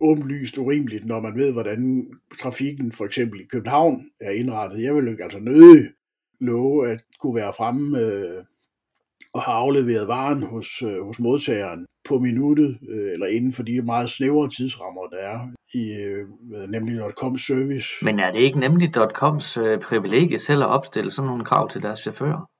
åbenlyst 0.00 0.58
urimeligt, 0.58 1.06
når 1.06 1.20
man 1.20 1.36
ved, 1.36 1.52
hvordan 1.52 2.10
trafikken 2.40 2.92
for 2.92 3.04
eksempel 3.04 3.40
i 3.40 3.44
København 3.44 4.04
er 4.20 4.30
indrettet. 4.30 4.82
Jeg 4.82 4.94
vil 4.94 5.04
jo 5.04 5.16
altså 5.22 5.38
nødig 5.38 5.84
love 6.40 6.90
at 6.90 7.00
kunne 7.20 7.34
være 7.34 7.52
fremme 7.52 7.98
øh, 7.98 8.44
og 9.32 9.42
have 9.42 9.54
afleveret 9.54 10.08
varen 10.08 10.42
hos, 10.42 10.82
øh, 10.82 11.02
hos 11.04 11.18
modtageren 11.18 11.86
på 12.08 12.18
minuttet, 12.18 12.78
øh, 12.88 13.12
eller 13.12 13.26
inden 13.26 13.52
for 13.52 13.62
de 13.62 13.82
meget 13.82 14.10
snævre 14.10 14.48
tidsrammer, 14.48 15.02
der 15.02 15.16
er 15.16 15.38
i 15.74 15.92
øh, 15.92 16.26
nemlig 16.68 17.00
.com 17.16 17.36
service. 17.36 17.88
Men 18.02 18.18
er 18.18 18.32
det 18.32 18.38
ikke 18.38 18.60
nemlig 18.60 18.92
.coms 19.14 19.56
øh, 19.56 19.80
privilegie 19.80 20.38
selv 20.38 20.62
at 20.62 20.68
opstille 20.68 21.10
sådan 21.10 21.26
nogle 21.26 21.44
krav 21.44 21.70
til 21.70 21.82
deres 21.82 21.98
chauffører? 21.98 22.50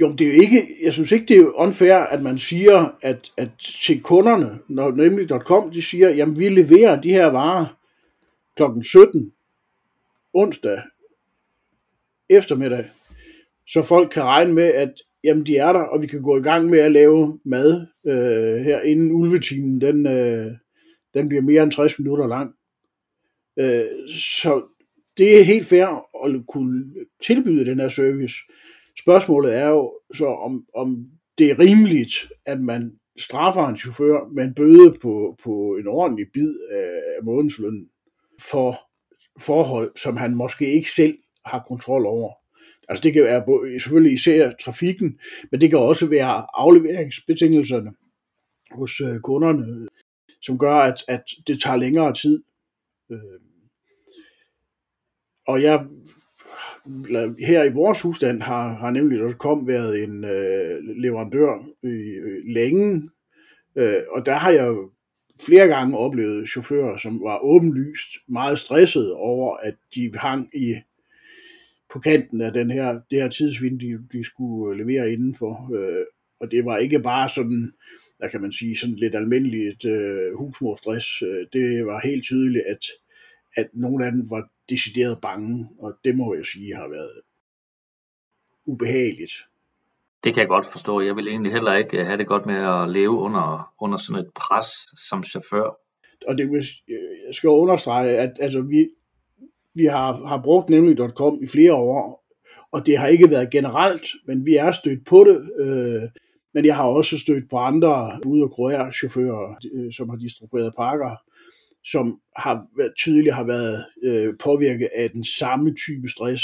Jo, 0.00 0.12
det 0.12 0.20
er 0.20 0.34
jo 0.34 0.40
ikke, 0.42 0.68
jeg 0.84 0.92
synes 0.92 1.12
ikke, 1.12 1.26
det 1.26 1.36
er 1.36 1.52
unfair, 1.54 1.94
at 1.94 2.22
man 2.22 2.38
siger, 2.38 2.88
at, 3.02 3.32
at 3.36 3.50
til 3.58 4.02
kunderne, 4.02 4.58
når 4.68 4.90
nemlig.com, 4.90 5.70
de 5.70 5.82
siger, 5.82 6.10
jamen 6.10 6.38
vi 6.38 6.48
leverer 6.48 7.00
de 7.00 7.12
her 7.12 7.26
varer 7.26 7.66
kl. 8.56 8.62
17 8.82 9.32
onsdag 10.34 10.82
eftermiddag, 12.28 12.84
så 13.66 13.82
folk 13.82 14.10
kan 14.10 14.22
regne 14.22 14.52
med, 14.52 14.74
at 14.74 14.92
jamen 15.24 15.46
de 15.46 15.56
er 15.56 15.72
der, 15.72 15.80
og 15.80 16.02
vi 16.02 16.06
kan 16.06 16.22
gå 16.22 16.36
i 16.38 16.42
gang 16.42 16.66
med 16.66 16.78
at 16.78 16.92
lave 16.92 17.40
mad 17.44 17.86
øh, 18.06 18.64
her 18.64 18.80
inden 18.80 19.12
ulvetimen, 19.12 19.80
den, 19.80 20.06
øh, 20.06 20.52
den 21.14 21.28
bliver 21.28 21.42
mere 21.42 21.62
end 21.62 21.72
60 21.72 21.98
minutter 21.98 22.26
lang. 22.26 22.50
Øh, 23.58 23.84
så 24.18 24.62
det 25.16 25.40
er 25.40 25.44
helt 25.44 25.66
fair 25.66 25.86
at 26.24 26.46
kunne 26.48 26.84
tilbyde 27.22 27.66
den 27.66 27.80
her 27.80 27.88
service. 27.88 28.34
Spørgsmålet 28.98 29.56
er 29.56 29.68
jo 29.68 29.98
så, 30.14 30.26
om, 30.26 30.66
om 30.74 31.06
det 31.38 31.50
er 31.50 31.58
rimeligt, 31.58 32.14
at 32.46 32.60
man 32.60 32.92
straffer 33.18 33.68
en 33.68 33.76
chauffør 33.76 34.32
med 34.32 34.44
en 34.44 34.54
bøde 34.54 34.96
på, 35.02 35.36
på 35.42 35.76
en 35.80 35.86
ordentlig 35.86 36.26
bid 36.32 36.54
af 36.70 37.24
månedslønnen 37.24 37.88
for 38.40 38.80
forhold, 39.38 39.92
som 39.96 40.16
han 40.16 40.34
måske 40.34 40.72
ikke 40.72 40.90
selv 40.90 41.18
har 41.44 41.64
kontrol 41.68 42.06
over. 42.06 42.41
Altså 42.88 43.02
det 43.02 43.12
kan 43.12 43.24
være 43.24 43.80
selvfølgelig 43.80 44.12
især 44.12 44.52
trafikken, 44.64 45.18
men 45.50 45.60
det 45.60 45.70
kan 45.70 45.78
også 45.78 46.06
være 46.06 46.46
afleveringsbetingelserne 46.54 47.92
hos 48.72 49.00
øh, 49.00 49.20
kunderne, 49.20 49.88
som 50.42 50.58
gør, 50.58 50.74
at, 50.74 51.04
at 51.08 51.24
det 51.46 51.62
tager 51.62 51.76
længere 51.76 52.14
tid. 52.14 52.42
Øh, 53.10 53.40
og 55.46 55.62
jeg 55.62 55.86
her 57.38 57.64
i 57.64 57.72
vores 57.72 58.00
husstand 58.00 58.42
har, 58.42 58.74
har 58.74 58.90
nemlig 58.90 59.22
også 59.22 59.36
kom 59.36 59.66
været 59.66 60.02
en 60.02 60.24
øh, 60.24 60.78
leverandør 60.96 61.66
øh, 61.82 62.44
længe, 62.46 63.10
øh, 63.76 64.02
og 64.10 64.26
der 64.26 64.34
har 64.34 64.50
jeg 64.50 64.74
flere 65.46 65.66
gange 65.66 65.98
oplevet 65.98 66.48
chauffører, 66.48 66.96
som 66.96 67.20
var 67.22 67.38
åbenlyst 67.38 68.08
meget 68.28 68.58
stresset 68.58 69.12
over, 69.12 69.56
at 69.56 69.74
de 69.94 70.12
hang 70.14 70.50
i 70.54 70.76
på 71.92 71.98
kanten 71.98 72.40
af 72.40 72.52
den 72.52 72.70
her, 72.70 73.00
det 73.10 73.22
her 73.22 73.28
tidsvindue, 73.28 73.98
de, 73.98 74.18
de 74.18 74.24
skulle 74.24 74.84
levere 74.84 75.12
indenfor. 75.12 75.70
Øh, 75.74 76.06
og 76.40 76.50
det 76.50 76.64
var 76.64 76.76
ikke 76.76 77.00
bare 77.00 77.28
sådan, 77.28 77.72
hvad 78.18 78.30
kan 78.30 78.40
man 78.40 78.52
sige, 78.52 78.76
sådan 78.76 78.96
lidt 78.96 79.14
almindeligt 79.14 79.84
øh, 79.84 80.34
husmorstress. 80.34 81.22
Øh, 81.22 81.46
det 81.52 81.86
var 81.86 82.00
helt 82.04 82.24
tydeligt, 82.24 82.64
at, 82.66 82.86
at 83.56 83.68
nogle 83.72 84.06
af 84.06 84.12
dem 84.12 84.22
var 84.30 84.48
decideret 84.70 85.20
bange, 85.20 85.68
og 85.78 85.98
det 86.04 86.16
må 86.16 86.34
jeg 86.34 86.46
sige 86.46 86.74
har 86.74 86.88
været 86.88 87.20
ubehageligt. 88.66 89.32
Det 90.24 90.34
kan 90.34 90.40
jeg 90.40 90.48
godt 90.48 90.66
forstå. 90.66 91.00
Jeg 91.00 91.16
vil 91.16 91.28
egentlig 91.28 91.52
heller 91.52 91.74
ikke 91.74 92.04
have 92.04 92.18
det 92.18 92.26
godt 92.26 92.46
med 92.46 92.54
at 92.54 92.90
leve 92.90 93.18
under, 93.18 93.74
under 93.80 93.98
sådan 93.98 94.24
et 94.24 94.30
pres 94.34 94.66
som 95.08 95.24
chauffør. 95.24 95.78
Og 96.28 96.38
det 96.38 96.50
jeg 97.26 97.34
skal 97.34 97.48
understrege, 97.48 98.18
at 98.18 98.32
altså, 98.40 98.60
vi, 98.60 98.88
vi 99.74 99.84
har, 99.84 100.26
har 100.26 100.40
brugt 100.44 100.70
nemlig.com 100.70 101.42
i 101.42 101.46
flere 101.46 101.74
år, 101.74 102.24
og 102.72 102.86
det 102.86 102.98
har 102.98 103.06
ikke 103.06 103.30
været 103.30 103.50
generelt, 103.50 104.06
men 104.26 104.46
vi 104.46 104.56
er 104.56 104.72
stødt 104.72 105.06
på 105.06 105.24
det. 105.24 105.50
Øh, 105.60 106.02
men 106.54 106.64
jeg 106.64 106.76
har 106.76 106.84
også 106.84 107.18
stødt 107.18 107.50
på 107.50 107.56
andre 107.56 108.20
ude- 108.26 108.44
og 108.44 108.92
chauffører, 108.94 109.54
øh, 109.74 109.92
som 109.92 110.08
har 110.08 110.16
distribueret 110.16 110.74
pakker, 110.76 111.16
som 111.84 112.20
har 112.36 112.66
tydeligt 112.96 113.34
har 113.34 113.44
været 113.44 113.84
øh, 114.02 114.34
påvirket 114.44 114.88
af 114.94 115.10
den 115.10 115.24
samme 115.24 115.74
type 115.74 116.08
stress. 116.08 116.42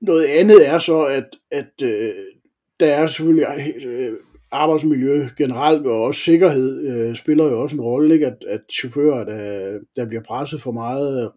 Noget 0.00 0.24
andet 0.24 0.68
er 0.68 0.78
så, 0.78 1.04
at, 1.04 1.28
at 1.50 1.82
øh, 1.82 2.12
der 2.80 2.86
er 2.86 3.06
selvfølgelig 3.06 3.74
øh, 3.84 4.12
arbejdsmiljø 4.50 5.28
generelt, 5.38 5.86
og 5.86 6.02
også 6.02 6.20
sikkerhed 6.20 6.86
øh, 6.88 7.16
spiller 7.16 7.44
jo 7.44 7.62
også 7.62 7.76
en 7.76 7.82
rolle, 7.82 8.14
ikke? 8.14 8.26
At, 8.26 8.44
at 8.48 8.60
chauffører, 8.72 9.24
der, 9.24 9.78
der 9.96 10.06
bliver 10.06 10.22
presset 10.22 10.62
for 10.62 10.72
meget, 10.72 11.22
øh, 11.22 11.30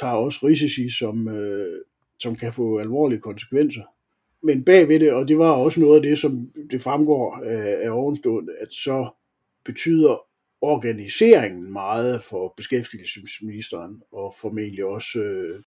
tager 0.00 0.12
også 0.12 0.46
risici, 0.46 0.90
som, 0.90 1.28
øh, 1.28 1.80
som 2.18 2.36
kan 2.36 2.52
få 2.52 2.78
alvorlige 2.78 3.20
konsekvenser. 3.20 3.82
Men 4.42 4.64
bagved 4.64 5.00
det, 5.00 5.12
og 5.12 5.28
det 5.28 5.38
var 5.38 5.50
også 5.50 5.80
noget 5.80 5.96
af 5.96 6.02
det, 6.02 6.18
som 6.18 6.52
det 6.70 6.80
fremgår 6.80 7.36
af, 7.44 7.86
af 7.86 7.90
ovenstående, 7.90 8.52
at 8.60 8.72
så 8.72 9.10
betyder 9.64 10.26
organiseringen 10.60 11.72
meget 11.72 12.22
for 12.22 12.54
beskæftigelsesministeren, 12.56 14.02
og 14.12 14.34
formentlig 14.40 14.84
også, 14.84 15.18
øh, 15.18 15.60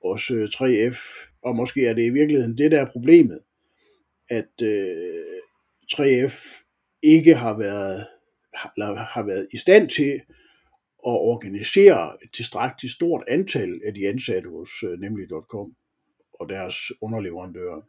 også 0.00 0.34
3F. 0.34 0.98
Og 1.42 1.56
måske 1.56 1.86
er 1.86 1.92
det 1.92 2.04
i 2.04 2.10
virkeligheden 2.10 2.58
det, 2.58 2.70
der 2.70 2.80
er 2.80 2.90
problemet, 2.90 3.40
at 4.28 4.62
øh, 4.62 5.24
3F 5.92 6.64
ikke 7.02 7.34
har 7.34 7.58
været, 7.58 8.06
har, 8.54 8.94
har 8.94 9.22
været 9.22 9.48
i 9.52 9.56
stand 9.56 9.88
til 9.88 10.20
at 11.14 11.20
organisere 11.20 12.16
et 12.24 12.32
tilstrækkeligt 12.32 12.94
stort 12.94 13.24
antal 13.28 13.80
af 13.84 13.94
de 13.94 14.08
ansatte 14.08 14.48
hos 14.48 14.70
øh, 14.82 15.00
nemlig.com 15.00 15.74
og 16.40 16.48
deres 16.48 16.76
underleverandører. 17.00 17.80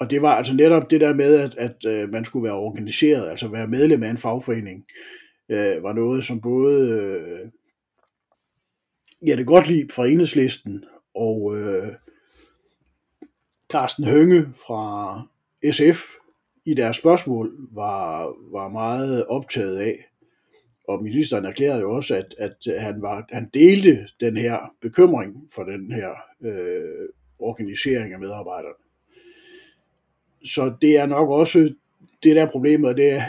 Og 0.00 0.10
det 0.10 0.22
var 0.22 0.34
altså 0.34 0.54
netop 0.54 0.90
det 0.90 1.00
der 1.00 1.14
med, 1.14 1.34
at, 1.34 1.54
at 1.54 1.84
øh, 1.86 2.08
man 2.08 2.24
skulle 2.24 2.44
være 2.44 2.58
organiseret, 2.58 3.30
altså 3.30 3.48
være 3.48 3.68
medlem 3.68 4.02
af 4.02 4.10
en 4.10 4.16
fagforening, 4.16 4.84
øh, 5.48 5.82
var 5.82 5.92
noget, 5.92 6.24
som 6.24 6.40
både 6.40 6.90
øh, 6.90 7.50
ja, 9.28 9.36
det 9.36 9.46
godt 9.46 9.68
lide 9.68 9.88
fra 9.94 10.06
enhedslisten 10.06 10.84
og 11.14 11.56
øh, 11.56 11.92
Carsten 13.72 14.04
Hønge 14.04 14.46
fra 14.66 15.22
SF 15.72 16.00
i 16.64 16.74
deres 16.74 16.96
spørgsmål 16.96 17.68
var, 17.72 18.34
var 18.52 18.68
meget 18.68 19.26
optaget 19.26 19.76
af. 19.76 20.11
Og 20.88 21.02
ministeren 21.02 21.44
erklærede 21.44 21.80
jo 21.80 21.94
også, 21.94 22.16
at, 22.16 22.34
at 22.38 22.80
han, 22.80 23.02
var, 23.02 23.26
han 23.30 23.50
delte 23.54 24.08
den 24.20 24.36
her 24.36 24.74
bekymring 24.80 25.34
for 25.54 25.62
den 25.62 25.92
her 25.92 26.10
øh, 26.42 27.08
organisering 27.38 28.12
af 28.12 28.20
medarbejderne. 28.20 28.74
Så 30.44 30.74
det 30.80 30.96
er 30.96 31.06
nok 31.06 31.30
også 31.30 31.74
det 32.22 32.36
der 32.36 32.50
problemet, 32.50 32.90
og 32.90 32.96
det 32.96 33.22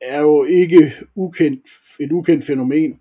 er 0.00 0.20
jo 0.20 0.44
ikke 0.44 0.92
ukendt, 1.14 1.68
et 2.00 2.12
ukendt 2.12 2.44
fænomen, 2.44 3.00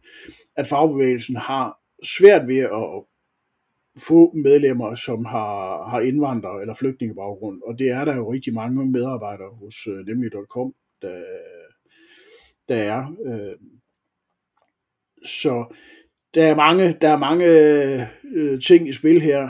at 0.55 0.67
fagbevægelsen 0.67 1.36
har 1.36 1.79
svært 2.03 2.48
ved 2.48 2.58
at 2.58 3.03
få 3.98 4.34
medlemmer, 4.36 4.96
som 4.96 5.25
har, 5.25 5.89
har 5.89 6.00
indvandrere 6.00 6.62
eller 6.62 6.74
flygtningebaggrund, 6.74 7.62
og 7.65 7.79
det 7.79 7.89
er 7.89 8.05
der 8.05 8.15
jo 8.15 8.34
rigtig 8.34 8.53
mange 8.53 8.86
medarbejdere 8.86 9.50
hos 9.50 9.88
øh, 9.88 10.05
nemlig.com, 10.08 10.74
der, 11.01 11.24
der 12.70 12.75
er. 12.75 13.16
Øh, 13.25 13.55
så 15.25 15.75
der 16.34 16.46
er 16.46 16.55
mange, 16.55 16.98
der 17.01 17.10
er 17.10 17.18
mange 17.18 17.46
øh, 18.36 18.62
ting 18.62 18.90
i 18.90 18.94
spil 18.94 19.22
her. 19.22 19.50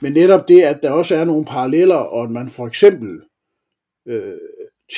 Men 0.00 0.12
netop 0.12 0.48
det, 0.48 0.62
at 0.62 0.82
der 0.82 0.90
også 0.90 1.14
er 1.14 1.24
nogle 1.24 1.44
paralleller, 1.44 1.94
og 1.96 2.24
at 2.24 2.30
man 2.30 2.48
for 2.48 2.66
eksempel 2.66 3.20
øh, 4.06 4.34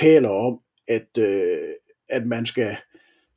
taler 0.00 0.28
om, 0.28 0.60
at, 0.88 1.18
øh, 1.18 1.68
at 2.08 2.26
man 2.26 2.46
skal, 2.46 2.76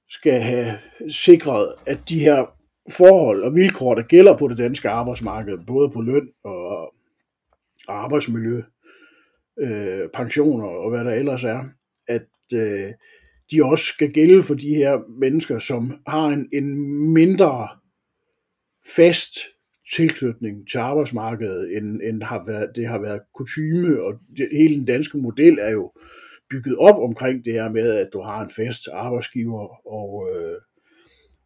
skal 0.10 0.42
have 0.42 0.80
sikret, 1.10 1.74
at 1.86 2.00
de 2.10 2.20
her 2.20 2.56
forhold 2.90 3.44
og 3.44 3.56
vilkår, 3.56 3.96
der 3.96 4.04
gælder 4.04 4.38
på 4.38 4.48
det 4.48 4.58
danske 4.58 4.90
arbejdsmarked, 4.90 5.58
både 5.68 5.90
på 5.90 6.02
løn 6.02 6.30
og 6.44 6.94
arbejdsmiljø, 7.88 8.62
øh, 9.60 10.10
pensioner 10.14 10.68
og 10.68 10.90
hvad 10.90 11.06
der 11.06 11.12
ellers 11.12 11.44
er, 11.44 11.64
at 12.08 12.28
øh, 12.54 12.92
de 13.52 13.64
også 13.64 13.86
skal 13.86 14.12
gælde 14.12 14.44
for 14.44 14.54
de 14.54 14.76
her 14.76 15.00
mennesker, 15.20 15.60
som 15.60 16.02
har 16.08 16.28
en, 16.28 16.50
en 16.54 16.78
mindre 17.14 17.68
fast 18.96 19.40
tilknytning 19.96 20.70
til 20.70 20.78
arbejdsmarkedet, 20.78 21.78
end, 21.78 22.02
end 22.04 22.24
har 22.24 22.44
været, 22.46 22.72
det 22.76 22.88
har 22.88 23.00
været 23.00 23.22
kutyme, 23.36 24.04
og 24.04 24.14
det, 24.38 24.50
hele 24.52 24.76
den 24.76 24.86
danske 24.86 25.18
model 25.18 25.58
er 25.62 25.70
jo 25.70 25.92
bygget 26.50 26.78
op 26.78 27.00
omkring 27.00 27.46
det 27.46 27.54
her 27.54 27.70
med, 27.70 27.92
at 27.92 28.10
du 28.14 28.22
har 28.22 28.44
en 28.44 28.50
fast 28.50 28.88
arbejdsgiver 28.94 29.88
og, 29.88 30.30
øh, 30.36 30.58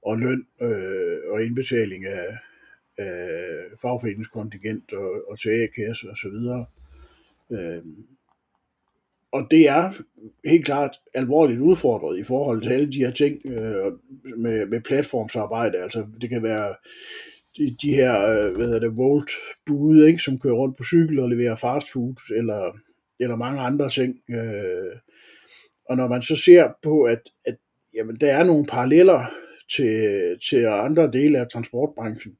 og 0.01 0.17
løn 0.17 0.45
øh, 0.61 1.17
og 1.31 1.43
indbetaling 1.43 2.05
af, 2.05 2.37
af 2.97 3.19
fagforeningskontingent 3.81 4.93
og, 4.93 5.29
og 5.29 5.39
til 5.39 5.49
A-kasse 5.49 6.09
og 6.09 6.17
så 6.17 6.29
videre. 6.29 6.65
Øh, 7.51 7.83
og 9.31 9.47
det 9.51 9.69
er 9.69 9.93
helt 10.45 10.65
klart 10.65 10.99
alvorligt 11.13 11.59
udfordret 11.59 12.19
i 12.19 12.23
forhold 12.23 12.61
til 12.61 12.69
alle 12.69 12.91
de 12.91 12.99
her 12.99 13.11
ting 13.11 13.41
øh, 13.45 13.91
med, 14.37 14.65
med 14.65 14.81
platformsarbejde. 14.81 15.77
Altså 15.77 16.05
det 16.21 16.29
kan 16.29 16.43
være 16.43 16.75
de, 17.57 17.75
de 17.81 17.95
her, 17.95 18.27
øh, 18.27 18.55
hvad 18.55 18.65
hedder 18.65 18.79
det, 18.79 18.97
Volt-bude, 18.97 20.07
ikke, 20.07 20.19
som 20.19 20.39
kører 20.39 20.53
rundt 20.53 20.77
på 20.77 20.83
cykel 20.83 21.19
og 21.19 21.29
leverer 21.29 21.55
fast 21.55 21.91
food, 21.91 22.33
eller, 22.35 22.77
eller 23.19 23.35
mange 23.35 23.61
andre 23.61 23.89
ting. 23.89 24.19
Øh, 24.29 24.95
og 25.89 25.97
når 25.97 26.07
man 26.07 26.21
så 26.21 26.35
ser 26.35 26.69
på, 26.81 27.03
at, 27.03 27.21
at 27.45 27.55
jamen, 27.93 28.15
der 28.15 28.31
er 28.31 28.43
nogle 28.43 28.65
paralleller 28.65 29.25
til, 29.75 30.21
til 30.49 30.65
andre 30.65 31.11
dele 31.11 31.39
af 31.39 31.47
transportbranchen, 31.47 32.37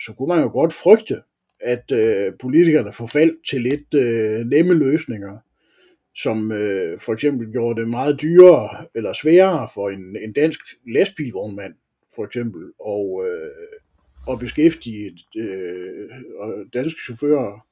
så 0.00 0.12
kunne 0.12 0.28
man 0.28 0.42
jo 0.42 0.50
godt 0.52 0.72
frygte, 0.72 1.22
at 1.60 1.92
øh, 1.92 2.32
politikerne 2.40 2.92
får 2.92 3.06
faldt 3.06 3.46
til 3.50 3.60
lidt 3.60 3.94
øh, 3.94 4.46
nemme 4.46 4.74
løsninger, 4.74 5.38
som 6.22 6.52
øh, 6.52 6.98
for 6.98 7.12
eksempel 7.12 7.52
gjorde 7.52 7.80
det 7.80 7.90
meget 7.90 8.20
dyrere 8.22 8.86
eller 8.94 9.12
sværere 9.12 9.68
for 9.74 9.90
en, 9.90 10.16
en 10.22 10.32
dansk 10.32 10.60
lastbilvognmand, 10.92 11.74
for 12.14 12.24
eksempel, 12.24 12.72
og, 12.80 13.26
øh, 13.26 13.78
og 14.26 14.38
beskæftige 14.38 15.18
øh, 15.36 16.08
danske 16.74 17.00
chauffører, 17.06 17.66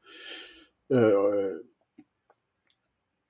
øh, 0.93 1.03
øh, 1.03 1.57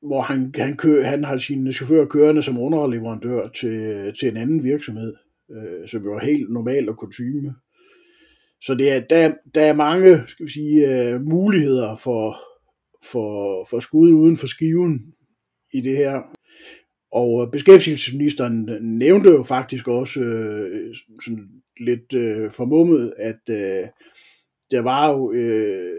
hvor 0.02 0.20
han, 0.20 0.55
han, 0.55 0.76
kø, 0.76 1.02
han 1.02 1.24
har 1.24 1.37
sine 1.37 1.72
chauffører 1.72 2.07
kørende 2.07 2.42
som 2.42 2.59
underleverandør 2.59 3.48
til, 3.48 4.12
til 4.20 4.29
en 4.29 4.37
anden 4.37 4.64
virksomhed 4.64 5.14
øh, 5.50 5.88
som 5.88 6.02
jo 6.02 6.14
er 6.14 6.24
helt 6.24 6.50
normalt 6.50 6.88
og 6.88 6.96
kutume. 6.96 7.55
Så 8.62 8.74
det 8.74 8.92
er, 8.92 9.00
der, 9.00 9.35
der 9.55 9.61
er 9.61 9.74
mange 9.74 10.22
skal 10.26 10.46
vi 10.46 10.50
sige, 10.50 11.12
øh, 11.14 11.20
muligheder 11.20 11.96
for, 11.96 12.37
for, 13.02 13.64
for 13.70 13.80
skud 13.80 14.12
uden 14.12 14.37
for 14.37 14.46
skiven 14.46 15.14
i 15.72 15.80
det 15.80 15.96
her. 15.96 16.22
Og 17.12 17.42
øh, 17.42 17.52
beskæftigelsesministeren 17.52 18.68
nævnte 18.80 19.30
jo 19.30 19.42
faktisk 19.42 19.88
også 19.88 20.20
øh, 20.20 20.94
sådan 21.24 21.48
lidt 21.80 22.14
øh, 22.14 22.50
formummet, 22.50 23.14
at 23.18 23.40
øh, 23.50 23.88
der 24.70 24.80
var 24.80 25.12
jo 25.12 25.32
øh, 25.32 25.96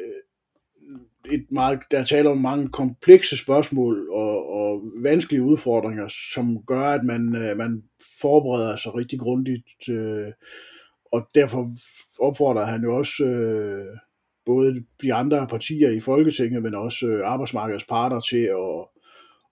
et 1.31 1.45
meget, 1.51 1.79
der 1.91 2.03
taler 2.03 2.31
om 2.31 2.37
mange 2.37 2.67
komplekse 2.67 3.37
spørgsmål 3.37 4.09
og, 4.09 4.49
og 4.49 4.83
vanskelige 5.01 5.43
udfordringer, 5.43 6.07
som 6.33 6.63
gør, 6.67 6.81
at 6.81 7.03
man, 7.03 7.35
øh, 7.35 7.57
man 7.57 7.83
forbereder 8.21 8.75
sig 8.75 8.95
rigtig 8.95 9.19
grundigt. 9.19 9.89
Øh, 9.89 10.31
og 11.11 11.27
derfor 11.35 11.69
opfordrer 12.19 12.65
han 12.65 12.83
jo 12.83 12.97
også 12.97 13.23
øh, 13.25 13.97
både 14.47 14.83
de 15.01 15.13
andre 15.13 15.47
partier 15.47 15.89
i 15.89 15.99
Folketinget, 15.99 16.63
men 16.63 16.75
også 16.75 17.07
øh, 17.07 17.31
arbejdsmarkedets 17.31 17.85
parter 17.85 18.19
til 18.19 18.43
at, 18.43 18.87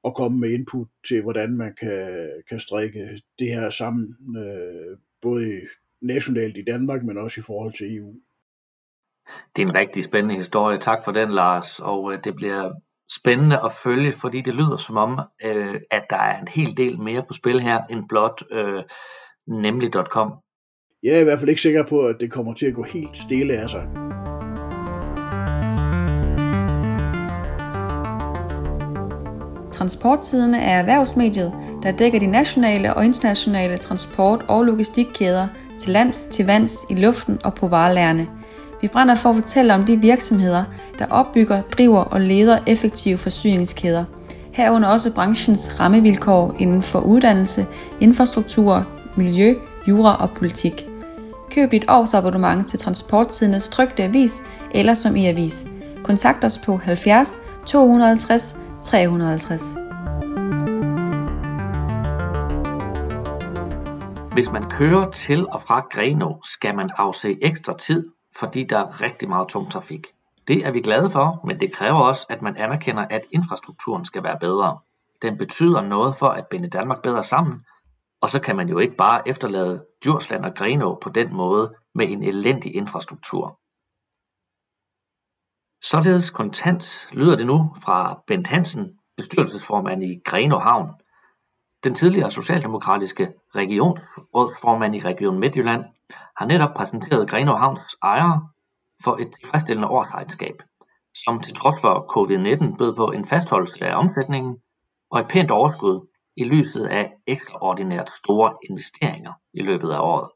at 0.06 0.16
komme 0.16 0.40
med 0.40 0.50
input 0.50 0.88
til, 1.08 1.22
hvordan 1.22 1.58
man 1.58 1.76
kan, 1.82 2.30
kan 2.50 2.60
strikke 2.60 3.22
det 3.40 3.48
her 3.48 3.70
sammen, 3.70 4.16
øh, 4.38 4.98
både 5.22 5.62
nationalt 6.02 6.58
i 6.58 6.64
Danmark, 6.68 7.04
men 7.04 7.18
også 7.18 7.42
i 7.42 7.44
forhold 7.48 7.74
til 7.74 7.98
EU. 7.98 8.14
Det 9.56 9.62
er 9.62 9.68
en 9.68 9.76
rigtig 9.76 10.04
spændende 10.04 10.36
historie. 10.36 10.78
Tak 10.78 11.04
for 11.04 11.12
den, 11.12 11.32
Lars. 11.32 11.80
Og 11.80 12.14
øh, 12.14 12.20
det 12.24 12.36
bliver 12.36 12.72
spændende 13.20 13.60
at 13.64 13.72
følge, 13.84 14.14
fordi 14.14 14.42
det 14.42 14.56
lyder 14.56 14.78
som 14.78 14.98
om, 14.98 15.20
øh, 15.46 15.76
at 15.92 16.06
der 16.10 16.18
er 16.18 16.42
en 16.42 16.48
hel 16.48 16.78
del 16.78 17.02
mere 17.02 17.24
på 17.28 17.34
spil 17.34 17.62
her, 17.62 17.84
end 17.84 18.08
blot 18.10 18.44
øh, 18.52 18.84
nemlig.com. 19.48 20.34
Jeg 21.04 21.16
er 21.16 21.20
i 21.20 21.24
hvert 21.24 21.40
fald 21.40 21.50
ikke 21.50 21.62
sikker 21.62 21.84
på, 21.84 22.00
at 22.08 22.16
det 22.20 22.32
kommer 22.32 22.54
til 22.54 22.66
at 22.66 22.74
gå 22.74 22.84
helt 22.84 23.18
stille 23.18 23.54
af 23.54 23.70
sig. 23.70 24.05
Transporttidene 29.76 30.62
er 30.62 30.80
erhvervsmediet, 30.80 31.54
der 31.84 31.92
dækker 31.92 32.20
de 32.20 32.28
nationale 32.28 32.94
og 32.94 33.06
internationale 33.06 33.78
transport- 33.78 34.46
og 34.48 34.64
logistikkæder 34.64 35.48
til 35.80 35.92
lands, 35.92 36.26
til 36.26 36.46
vands, 36.46 36.86
i 36.90 36.96
luften 36.96 37.40
og 37.44 37.54
på 37.54 37.68
varelærerne. 37.68 38.28
Vi 38.82 38.88
brænder 38.88 39.16
for 39.16 39.30
at 39.30 39.36
fortælle 39.36 39.74
om 39.74 39.84
de 39.84 40.02
virksomheder, 40.02 40.64
der 41.00 41.06
opbygger, 41.10 41.62
driver 41.62 42.00
og 42.00 42.22
leder 42.22 42.60
effektive 42.68 43.18
forsyningskæder. 43.18 44.06
Herunder 44.52 44.90
også 44.90 45.12
branchens 45.12 45.80
rammevilkår 45.80 46.56
inden 46.60 46.82
for 46.82 47.00
uddannelse, 47.00 47.66
infrastruktur, 48.00 48.88
miljø, 49.16 49.56
jura 49.88 50.16
og 50.22 50.30
politik. 50.32 50.88
Køb 51.52 51.72
dit 51.72 51.86
årsabonnement 51.88 52.68
til 52.68 52.80
Transporttidens 52.80 53.70
trygte 53.70 54.04
avis 54.04 54.42
eller 54.74 54.94
som 54.94 55.16
e-avis. 55.16 55.66
Kontakt 56.04 56.44
os 56.44 56.58
på 56.58 56.78
70 56.78 57.38
250 57.66 58.56
350. 58.86 59.64
Hvis 64.34 64.52
man 64.52 64.70
kører 64.70 65.12
til 65.12 65.48
og 65.48 65.62
fra 65.62 65.80
Greno, 65.80 66.34
skal 66.44 66.76
man 66.76 66.90
afse 66.98 67.38
ekstra 67.42 67.78
tid, 67.78 68.12
fordi 68.40 68.64
der 68.64 68.80
er 68.80 69.02
rigtig 69.02 69.30
meget 69.30 69.48
tung 69.48 69.72
trafik. 69.72 70.08
Det 70.48 70.66
er 70.66 70.72
vi 70.72 70.82
glade 70.82 71.10
for, 71.10 71.42
men 71.48 71.60
det 71.60 71.74
kræver 71.74 72.00
også, 72.00 72.26
at 72.30 72.42
man 72.42 72.58
anerkender, 72.58 73.06
at 73.10 73.22
infrastrukturen 73.32 74.06
skal 74.06 74.24
være 74.24 74.38
bedre. 74.40 74.78
Den 75.22 75.38
betyder 75.38 75.82
noget 75.82 76.16
for 76.16 76.28
at 76.28 76.48
binde 76.48 76.70
Danmark 76.70 77.02
bedre 77.02 77.24
sammen, 77.24 77.56
og 78.22 78.30
så 78.30 78.40
kan 78.40 78.56
man 78.56 78.70
jo 78.70 78.80
ikke 78.80 78.96
bare 78.96 79.28
efterlade 79.28 79.86
Djursland 80.04 80.46
og 80.46 80.56
Grenå 80.56 81.00
på 81.02 81.10
den 81.10 81.34
måde 81.34 81.74
med 81.96 82.10
en 82.10 82.24
elendig 82.24 82.76
infrastruktur. 82.76 83.60
Således 85.82 86.30
kontant 86.30 87.10
lyder 87.12 87.36
det 87.36 87.46
nu 87.46 87.76
fra 87.84 88.24
Bent 88.28 88.48
Hansen, 88.48 89.00
bestyrelsesformand 89.18 90.04
i 90.04 90.22
Grenaa 90.26 90.60
Havn. 90.60 90.90
Den 91.84 91.96
tidligere 91.96 92.32
socialdemokratiske 92.32 93.34
regionsrådsformand 93.56 94.96
i 94.96 95.00
Region 95.00 95.40
Midtjylland 95.40 95.84
har 96.38 96.46
netop 96.46 96.74
præsenteret 96.76 97.30
Grenaa 97.30 97.56
Havns 97.56 97.96
ejere 98.04 98.50
for 99.04 99.18
et 99.22 99.32
tilfredsstillende 99.40 99.88
årsregnskab, 99.88 100.56
som 101.24 101.42
til 101.42 101.56
trods 101.56 101.82
for 101.82 101.94
covid-19 102.14 102.78
bød 102.78 102.96
på 102.96 103.12
en 103.12 103.26
fastholdelse 103.28 103.86
af 103.86 103.96
omsætningen 103.96 104.58
og 105.12 105.20
et 105.20 105.28
pænt 105.28 105.52
overskud 105.52 106.08
i 106.38 106.44
lyset 106.44 106.86
af 106.86 107.14
ekstraordinært 107.28 108.10
store 108.24 108.54
investeringer 108.70 109.34
i 109.54 109.62
løbet 109.62 109.90
af 109.90 110.00
året. 110.00 110.30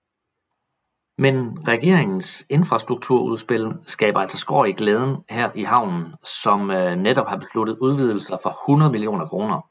Men 1.19 1.67
regeringens 1.67 2.45
infrastrukturudspil 2.49 3.73
skaber 3.87 4.19
altså 4.19 4.37
skår 4.37 4.65
i 4.65 4.71
glæden 4.71 5.17
her 5.29 5.51
i 5.55 5.63
havnen, 5.63 6.13
som 6.23 6.71
øh, 6.71 6.95
netop 6.95 7.27
har 7.27 7.37
besluttet 7.37 7.77
udvidelser 7.81 8.37
for 8.43 8.49
100 8.49 8.91
millioner 8.91 9.25
kroner, 9.25 9.61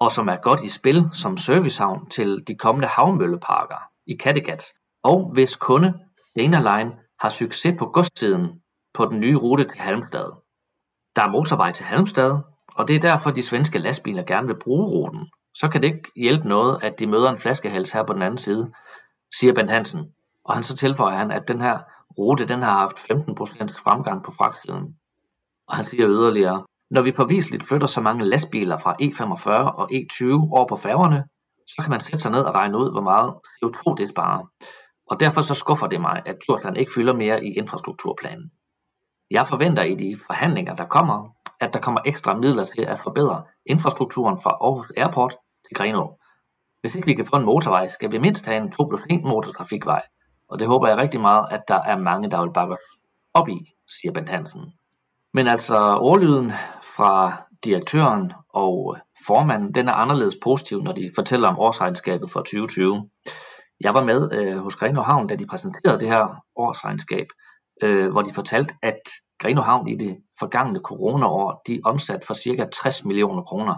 og 0.00 0.12
som 0.12 0.28
er 0.28 0.36
godt 0.36 0.62
i 0.62 0.68
spil 0.68 1.08
som 1.12 1.36
servicehavn 1.36 2.10
til 2.10 2.44
de 2.48 2.54
kommende 2.54 2.88
havmølleparker 2.88 3.90
i 4.06 4.16
Kattegat, 4.16 4.64
og 5.02 5.30
hvis 5.32 5.56
kunde 5.56 5.94
Stena 6.16 6.58
Line 6.58 6.92
har 7.20 7.28
succes 7.28 7.74
på 7.78 7.86
godstiden 7.86 8.60
på 8.94 9.06
den 9.06 9.20
nye 9.20 9.36
rute 9.36 9.64
til 9.64 9.80
Halmstad. 9.80 10.32
Der 11.16 11.22
er 11.22 11.30
motorvej 11.30 11.72
til 11.72 11.84
Halmstad, 11.84 12.38
og 12.68 12.88
det 12.88 12.96
er 12.96 13.00
derfor 13.00 13.30
de 13.30 13.42
svenske 13.42 13.78
lastbiler 13.78 14.22
gerne 14.22 14.46
vil 14.46 14.60
bruge 14.64 14.86
ruten, 14.86 15.26
så 15.54 15.68
kan 15.68 15.82
det 15.82 15.88
ikke 15.88 16.10
hjælpe 16.16 16.48
noget, 16.48 16.78
at 16.82 16.98
de 16.98 17.06
møder 17.06 17.30
en 17.30 17.38
flaskehals 17.38 17.92
her 17.92 18.02
på 18.02 18.12
den 18.12 18.22
anden 18.22 18.38
side, 18.38 18.72
siger 19.38 19.52
Bent 19.52 19.70
Hansen. 19.70 20.12
Og 20.48 20.54
han 20.54 20.62
så 20.62 20.76
tilføjer 20.76 21.16
han, 21.16 21.30
at 21.30 21.48
den 21.48 21.60
her 21.60 21.78
rute 22.18 22.48
den 22.48 22.62
har 22.62 22.78
haft 22.78 22.98
15% 22.98 23.82
fremgang 23.82 24.24
på 24.24 24.30
fragtsiden. 24.30 24.96
Og 25.68 25.76
han 25.76 25.84
siger 25.84 26.08
yderligere, 26.08 26.64
når 26.90 27.02
vi 27.02 27.12
påviseligt 27.12 27.66
flytter 27.68 27.86
så 27.86 28.00
mange 28.00 28.24
lastbiler 28.24 28.78
fra 28.78 28.96
E45 29.02 29.50
og 29.80 29.90
E20 29.92 30.24
over 30.56 30.66
på 30.68 30.76
færgerne, 30.76 31.24
så 31.66 31.82
kan 31.82 31.90
man 31.90 32.00
sætte 32.00 32.18
sig 32.18 32.32
ned 32.32 32.40
og 32.40 32.54
regne 32.54 32.78
ud, 32.78 32.90
hvor 32.92 33.00
meget 33.00 33.30
CO2 33.30 33.94
det 33.98 34.10
sparer. 34.10 34.50
Og 35.10 35.20
derfor 35.20 35.42
så 35.42 35.54
skuffer 35.54 35.86
det 35.86 36.00
mig, 36.00 36.22
at 36.26 36.36
Djursland 36.46 36.76
ikke 36.76 36.92
fylder 36.94 37.12
mere 37.12 37.44
i 37.44 37.52
infrastrukturplanen. 37.52 38.50
Jeg 39.30 39.46
forventer 39.46 39.82
i 39.82 39.94
de 39.94 40.16
forhandlinger, 40.26 40.74
der 40.74 40.84
kommer, 40.84 41.34
at 41.60 41.74
der 41.74 41.80
kommer 41.80 42.00
ekstra 42.06 42.36
midler 42.36 42.64
til 42.64 42.82
at 42.82 42.98
forbedre 42.98 43.44
infrastrukturen 43.66 44.38
fra 44.42 44.50
Aarhus 44.50 44.92
Airport 44.96 45.34
til 45.68 45.76
Grenaa. 45.76 46.08
Hvis 46.80 46.94
ikke 46.94 47.06
vi 47.06 47.14
kan 47.14 47.26
få 47.26 47.36
en 47.36 47.44
motorvej, 47.44 47.88
skal 47.88 48.12
vi 48.12 48.18
mindst 48.18 48.46
have 48.46 48.62
en 48.62 48.72
2 48.72 48.86
plus 48.88 49.06
1 49.10 49.24
motortrafikvej, 49.24 50.02
og 50.48 50.58
det 50.58 50.66
håber 50.66 50.88
jeg 50.88 50.96
rigtig 50.96 51.20
meget, 51.20 51.46
at 51.50 51.62
der 51.68 51.82
er 51.82 51.98
mange, 51.98 52.30
der 52.30 52.42
vil 52.42 52.52
bakke 52.52 52.74
os 52.74 52.98
op 53.34 53.48
i, 53.48 53.72
siger 53.86 54.12
Bent 54.12 54.28
Hansen. 54.28 54.72
Men 55.34 55.48
altså 55.48 55.98
ordlyden 56.00 56.52
fra 56.96 57.42
direktøren 57.64 58.32
og 58.48 58.96
formanden, 59.26 59.74
den 59.74 59.88
er 59.88 59.92
anderledes 59.92 60.36
positiv, 60.42 60.82
når 60.82 60.92
de 60.92 61.10
fortæller 61.14 61.48
om 61.48 61.58
årsregnskabet 61.58 62.30
for 62.30 62.40
2020. 62.40 63.10
Jeg 63.80 63.94
var 63.94 64.04
med 64.04 64.32
øh, 64.32 64.58
hos 64.58 64.76
Grenaa 64.76 65.02
Havn, 65.02 65.26
da 65.26 65.36
de 65.36 65.46
præsenterede 65.46 66.00
det 66.00 66.08
her 66.08 66.44
årsregnskab, 66.56 67.26
øh, 67.82 68.10
hvor 68.10 68.22
de 68.22 68.34
fortalte, 68.34 68.74
at 68.82 69.00
Grenaa 69.38 69.62
Havn 69.62 69.88
i 69.88 69.96
det 69.96 70.16
forgangne 70.38 70.80
coronaår, 70.80 71.62
de 71.66 71.80
omsat 71.84 72.24
for 72.26 72.34
ca. 72.34 72.68
60 72.82 73.04
millioner 73.04 73.42
kroner. 73.42 73.74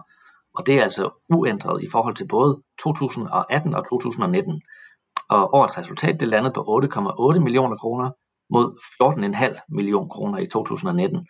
Og 0.54 0.66
det 0.66 0.78
er 0.78 0.82
altså 0.82 1.10
uændret 1.34 1.82
i 1.82 1.88
forhold 1.92 2.14
til 2.14 2.28
både 2.28 2.62
2018 2.78 3.74
og 3.74 3.84
2019. 3.84 4.62
Og 5.30 5.54
årets 5.54 5.78
resultat 5.78 6.20
det 6.20 6.28
landede 6.28 6.54
på 6.54 6.60
8,8 6.60 7.40
millioner 7.40 7.76
kroner 7.76 8.10
mod 8.54 8.66
14,5 9.02 9.64
millioner 9.68 10.08
kroner 10.08 10.38
i 10.38 10.46
2019. 10.46 11.26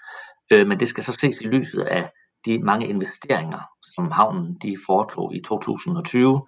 Øh, 0.53 0.67
men 0.69 0.81
det 0.81 0.89
skal 0.89 1.05
så 1.05 1.13
ses 1.13 1.41
i 1.41 1.47
lyset 1.47 1.83
af 1.83 2.11
de 2.47 2.59
mange 2.59 2.87
investeringer, 2.89 3.61
som 3.95 4.11
havnen 4.11 4.59
de 4.63 4.77
foretog 4.87 5.35
i 5.35 5.43
2020 5.49 6.47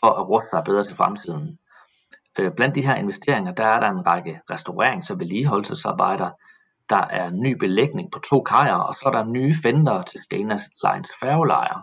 for 0.00 0.10
at 0.20 0.28
ruste 0.28 0.48
sig 0.52 0.62
bedre 0.64 0.84
til 0.84 0.96
fremtiden. 0.96 1.58
Øh, 2.38 2.50
blandt 2.56 2.74
de 2.74 2.86
her 2.86 2.94
investeringer, 2.94 3.52
der 3.52 3.64
er 3.64 3.80
der 3.80 3.90
en 3.90 4.06
række 4.06 4.40
restaurerings- 4.52 5.12
og 5.12 5.18
vedligeholdelsesarbejder, 5.18 6.30
der 6.88 7.04
er 7.10 7.30
ny 7.30 7.56
belægning 7.58 8.12
på 8.12 8.18
to 8.18 8.42
kajer, 8.42 8.74
og 8.74 8.94
så 8.94 9.02
er 9.06 9.12
der 9.12 9.24
nye 9.24 9.54
fender 9.62 10.02
til 10.02 10.20
Stenas 10.24 10.62
Lines 10.84 11.10
færgelejre. 11.20 11.82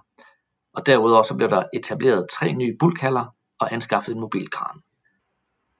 Og 0.73 0.85
derudover 0.85 1.23
så 1.23 1.37
blev 1.37 1.49
der 1.49 1.63
etableret 1.73 2.27
tre 2.39 2.53
nye 2.53 2.75
bulkhaller 2.79 3.25
og 3.59 3.73
anskaffet 3.73 4.15
en 4.15 4.21
mobilkran. 4.21 4.81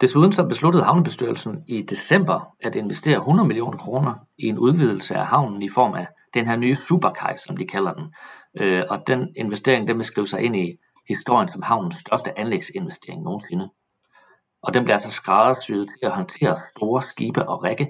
Desuden 0.02 0.34
så 0.34 0.48
besluttede 0.48 0.84
havnebestyrelsen 0.84 1.64
i 1.68 1.82
december 1.82 2.56
at 2.60 2.76
investere 2.76 3.18
100 3.18 3.48
millioner 3.48 3.78
kroner 3.78 4.14
i 4.38 4.46
en 4.46 4.58
udvidelse 4.58 5.16
af 5.16 5.28
havnen 5.28 5.62
i 5.62 5.70
form 5.70 5.94
af 5.94 6.08
den 6.34 6.48
her 6.48 6.56
nye 6.56 6.78
superkaj, 6.88 7.38
som 7.38 7.58
de 7.58 7.68
kalder 7.68 7.94
den. 7.94 8.14
Øh, 8.60 8.84
og 8.90 9.04
den 9.08 9.34
investering, 9.36 9.88
den 9.88 9.98
vil 9.98 10.06
skrive 10.06 10.28
sig 10.28 10.42
ind 10.42 10.56
i 10.56 10.78
historien 11.08 11.50
som 11.50 11.62
havnens 11.62 11.96
største 11.96 12.40
anlægsinvestering 12.40 13.24
nogensinde. 13.24 13.70
Og 14.62 14.74
den 14.74 14.84
bliver 14.84 14.98
altså 14.98 15.12
skræddersyet 15.12 15.88
til 15.88 16.06
at 16.06 16.12
håndtere 16.12 16.60
store 16.76 17.02
skibe 17.02 17.50
og 17.50 17.64
række, 17.64 17.88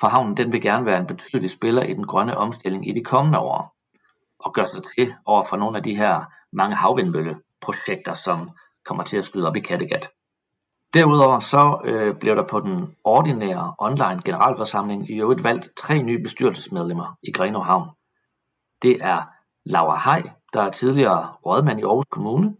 for 0.00 0.06
havnen 0.06 0.36
den 0.36 0.52
vil 0.52 0.62
gerne 0.62 0.86
være 0.86 1.00
en 1.00 1.06
betydelig 1.06 1.50
spiller 1.50 1.82
i 1.82 1.94
den 1.94 2.06
grønne 2.06 2.36
omstilling 2.36 2.88
i 2.88 2.92
de 2.92 3.04
kommende 3.04 3.38
år, 3.38 3.76
og 4.38 4.54
gør 4.54 4.64
sig 4.64 4.82
til 4.96 5.14
over 5.26 5.44
for 5.44 5.56
nogle 5.56 5.76
af 5.76 5.82
de 5.82 5.96
her 5.96 6.24
mange 6.52 6.76
havvindmølleprojekter, 6.76 8.14
som 8.14 8.50
kommer 8.84 9.04
til 9.04 9.16
at 9.16 9.24
skyde 9.24 9.48
op 9.48 9.56
i 9.56 9.60
Kattegat. 9.60 10.08
Derudover 10.94 11.40
så 11.40 11.80
øh, 11.84 12.16
blev 12.20 12.36
der 12.36 12.46
på 12.50 12.60
den 12.60 12.96
ordinære 13.04 13.74
online 13.78 14.22
generalforsamling 14.24 15.10
i 15.10 15.20
øvrigt 15.20 15.44
valgt 15.44 15.68
tre 15.76 16.02
nye 16.02 16.22
bestyrelsesmedlemmer 16.22 17.18
i 17.22 17.32
Grenaa 17.32 17.62
Havn. 17.62 17.88
Det 18.82 18.96
er 19.00 19.22
Laura 19.64 20.00
Hej, 20.04 20.22
der 20.52 20.62
er 20.62 20.70
tidligere 20.70 21.32
rådmand 21.46 21.80
i 21.80 21.82
Aarhus 21.82 22.04
Kommune. 22.10 22.56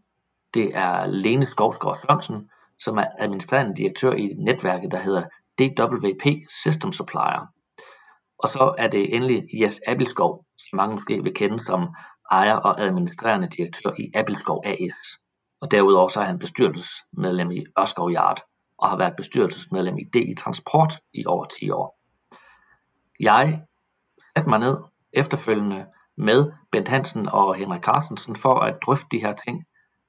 Det 0.54 0.76
er 0.76 1.06
Lene 1.06 1.46
Skovsgaard 1.46 1.98
Sørensen, 2.00 2.50
som 2.78 2.98
er 2.98 3.04
administrerende 3.18 3.76
direktør 3.76 4.12
i 4.12 4.26
netværket, 4.26 4.90
der 4.90 4.98
hedder 4.98 5.24
DWP 5.58 6.26
System 6.62 6.92
Supplier. 6.92 7.46
Og 8.38 8.48
så 8.48 8.74
er 8.78 8.88
det 8.88 9.14
endelig 9.14 9.44
Jes 9.60 9.80
Abelskov, 9.86 10.44
som 10.58 10.76
mange 10.76 10.92
måske 10.94 11.22
vil 11.22 11.34
kende 11.34 11.60
som 11.60 11.88
ejer 12.30 12.56
og 12.56 12.80
administrerende 12.80 13.48
direktør 13.48 13.90
i 13.98 14.10
Abelskov 14.14 14.62
AS. 14.64 15.23
Og 15.64 15.70
derudover 15.70 16.08
så 16.08 16.20
er 16.20 16.24
han 16.24 16.38
bestyrelsesmedlem 16.38 17.50
i 17.50 17.64
Ørskov 17.80 18.10
Yard 18.10 18.40
og 18.78 18.88
har 18.88 18.96
været 18.96 19.16
bestyrelsesmedlem 19.16 19.98
i 19.98 20.04
DI 20.14 20.34
Transport 20.38 20.98
i 21.14 21.26
over 21.26 21.46
10 21.58 21.70
år. 21.70 21.98
Jeg 23.20 23.62
satte 24.34 24.50
mig 24.50 24.58
ned 24.58 24.76
efterfølgende 25.12 25.86
med 26.16 26.52
Bent 26.72 26.88
Hansen 26.88 27.28
og 27.28 27.54
Henrik 27.54 27.82
Carstensen 27.82 28.36
for 28.36 28.54
at 28.60 28.78
drøfte 28.86 29.06
de 29.10 29.20
her 29.20 29.34
ting 29.46 29.64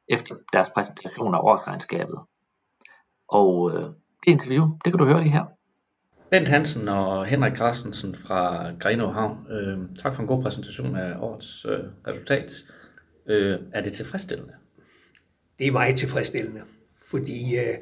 efter 0.07 0.35
deres 0.53 0.69
præsentation 0.69 1.35
af 1.35 1.39
årsregnskabet. 1.39 2.19
Og 3.27 3.71
øh, 3.71 3.83
det 4.25 4.31
interview, 4.31 4.65
det 4.85 4.93
kan 4.93 4.99
du 4.99 5.05
høre 5.05 5.21
lige 5.21 5.31
her. 5.31 5.45
Bent 6.31 6.47
Hansen 6.47 6.87
og 6.87 7.25
Henrik 7.25 7.57
Carstensen 7.57 8.15
fra 8.15 8.71
Grenaa 8.79 9.11
Havn. 9.11 9.47
Øh, 9.49 9.77
tak 10.01 10.15
for 10.15 10.21
en 10.21 10.27
god 10.27 10.43
præsentation 10.43 10.95
af 10.95 11.15
årets 11.19 11.65
øh, 11.65 11.79
resultat. 12.07 12.51
Øh, 13.27 13.59
er 13.73 13.83
det 13.83 13.93
tilfredsstillende? 13.93 14.53
Det 15.59 15.67
er 15.67 15.71
meget 15.71 15.97
tilfredsstillende, 15.97 16.61
fordi 17.09 17.55
øh, 17.55 17.77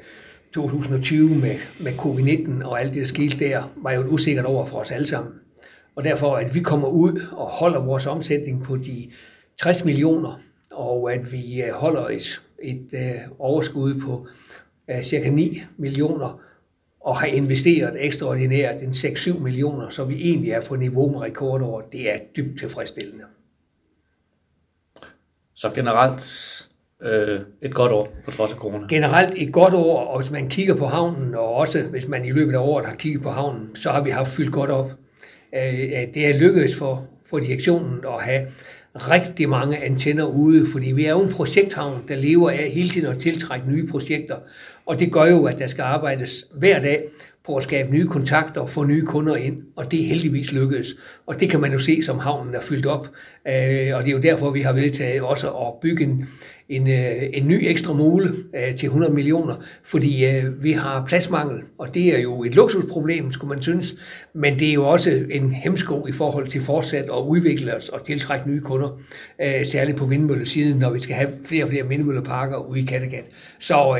2020 0.54 1.28
med, 1.28 1.56
med 1.80 1.92
covid-19 1.92 2.66
og 2.66 2.80
alt 2.80 2.94
det, 2.94 3.00
der 3.00 3.06
skete 3.06 3.38
der, 3.38 3.72
var 3.76 3.92
jo 3.92 4.00
et 4.00 4.08
usikkert 4.08 4.44
over 4.44 4.66
for 4.66 4.78
os 4.78 4.90
alle 4.90 5.06
sammen. 5.06 5.32
Og 5.96 6.04
derfor, 6.04 6.36
at 6.36 6.54
vi 6.54 6.60
kommer 6.60 6.88
ud 6.88 7.28
og 7.32 7.46
holder 7.50 7.80
vores 7.80 8.06
omsætning 8.06 8.64
på 8.64 8.76
de 8.76 9.10
60 9.60 9.84
millioner, 9.84 10.40
og 10.72 11.12
at 11.12 11.32
vi 11.32 11.62
øh, 11.62 11.72
holder 11.72 12.08
et, 12.08 12.42
et 12.62 12.88
øh, 12.92 13.30
overskud 13.38 14.00
på 14.00 14.26
øh, 14.90 15.02
cirka 15.02 15.30
9 15.30 15.62
millioner, 15.76 16.40
og 17.00 17.18
har 17.18 17.26
investeret 17.26 18.04
ekstraordinært 18.06 18.82
en 18.82 18.90
6-7 18.90 19.38
millioner, 19.38 19.88
så 19.88 20.04
vi 20.04 20.14
egentlig 20.14 20.50
er 20.50 20.62
på 20.62 20.76
niveau 20.76 21.10
med 21.10 21.20
rekordår. 21.20 21.80
Det 21.80 22.12
er 22.14 22.18
dybt 22.36 22.58
tilfredsstillende. 22.58 23.24
Så 25.54 25.70
generelt 25.74 26.22
øh, 27.02 27.40
et 27.62 27.74
godt 27.74 27.92
år 27.92 28.08
på 28.24 28.30
trods 28.30 28.52
af 28.52 28.58
corona? 28.58 28.86
Generelt 28.88 29.34
et 29.36 29.52
godt 29.52 29.74
år, 29.74 30.04
og 30.04 30.20
hvis 30.20 30.30
man 30.30 30.48
kigger 30.48 30.76
på 30.76 30.86
havnen, 30.86 31.34
og 31.34 31.54
også 31.54 31.82
hvis 31.82 32.08
man 32.08 32.24
i 32.24 32.30
løbet 32.30 32.52
af 32.52 32.58
året 32.58 32.86
har 32.86 32.94
kigget 32.94 33.22
på 33.22 33.30
havnen, 33.30 33.76
så 33.76 33.90
har 33.90 34.02
vi 34.02 34.10
haft 34.10 34.28
fyldt 34.28 34.52
godt 34.52 34.70
op. 34.70 34.90
Øh, 35.54 35.90
det 36.14 36.26
er 36.26 36.38
lykkedes 36.38 36.76
for, 36.76 37.06
for 37.26 37.38
direktionen 37.38 38.04
at 38.06 38.22
have 38.22 38.46
rigtig 38.94 39.48
mange 39.48 39.84
antenner 39.84 40.24
ude, 40.24 40.66
fordi 40.72 40.92
vi 40.92 41.04
er 41.04 41.10
jo 41.10 41.22
en 41.22 41.32
projekthavn, 41.32 42.02
der 42.08 42.16
lever 42.16 42.50
af 42.50 42.70
hele 42.74 42.88
tiden 42.88 43.12
at 43.14 43.18
tiltrække 43.18 43.70
nye 43.70 43.86
projekter. 43.86 44.36
Og 44.86 44.98
det 44.98 45.12
gør 45.12 45.24
jo, 45.24 45.44
at 45.44 45.58
der 45.58 45.66
skal 45.66 45.82
arbejdes 45.82 46.46
hver 46.54 46.80
dag 46.80 47.02
på 47.46 47.56
at 47.56 47.62
skabe 47.62 47.92
nye 47.92 48.06
kontakter 48.06 48.60
og 48.60 48.70
få 48.70 48.84
nye 48.84 49.02
kunder 49.02 49.36
ind, 49.36 49.56
og 49.76 49.90
det 49.90 50.00
er 50.00 50.06
heldigvis 50.06 50.52
lykkedes. 50.52 50.96
Og 51.26 51.40
det 51.40 51.50
kan 51.50 51.60
man 51.60 51.72
jo 51.72 51.78
se, 51.78 52.02
som 52.02 52.18
havnen 52.18 52.54
er 52.54 52.60
fyldt 52.60 52.86
op. 52.86 53.06
Øh, 53.48 53.94
og 53.94 54.02
det 54.02 54.08
er 54.08 54.12
jo 54.12 54.18
derfor, 54.18 54.50
vi 54.50 54.60
har 54.60 54.72
vedtaget 54.72 55.22
også 55.22 55.50
at 55.50 55.72
bygge 55.82 56.04
en, 56.04 56.28
en, 56.68 56.88
øh, 56.88 57.22
en 57.32 57.48
ny 57.48 57.58
ekstra 57.62 57.92
mole 57.92 58.28
øh, 58.56 58.74
til 58.74 58.86
100 58.86 59.12
millioner, 59.12 59.54
fordi 59.84 60.24
vi 60.60 60.72
har 60.72 61.04
pladsmangel, 61.08 61.62
og 61.78 61.94
det 61.94 62.18
er 62.18 62.22
jo 62.22 62.44
et 62.44 62.54
luksusproblem, 62.54 63.32
skulle 63.32 63.54
man 63.54 63.62
synes, 63.62 63.94
men 64.34 64.58
det 64.58 64.68
er 64.68 64.74
jo 64.74 64.88
også 64.88 65.24
en 65.30 65.52
hemsko 65.52 66.06
i 66.06 66.12
forhold 66.12 66.46
til 66.46 66.60
fortsat 66.60 67.04
at 67.04 67.22
udvikle 67.26 67.76
os 67.76 67.88
og 67.88 68.04
tiltrække 68.04 68.48
nye 68.48 68.60
kunder, 68.60 69.00
særligt 69.64 69.96
på 69.96 70.06
vindmøllesiden, 70.06 70.78
når 70.78 70.90
vi 70.90 70.98
skal 70.98 71.16
have 71.16 71.30
flere 71.44 71.64
og 71.64 71.70
flere 71.70 71.88
vindmølleparker 71.88 72.56
ude 72.56 72.80
i 72.80 72.84
Kattegat. 72.84 73.24
Så 73.60 73.98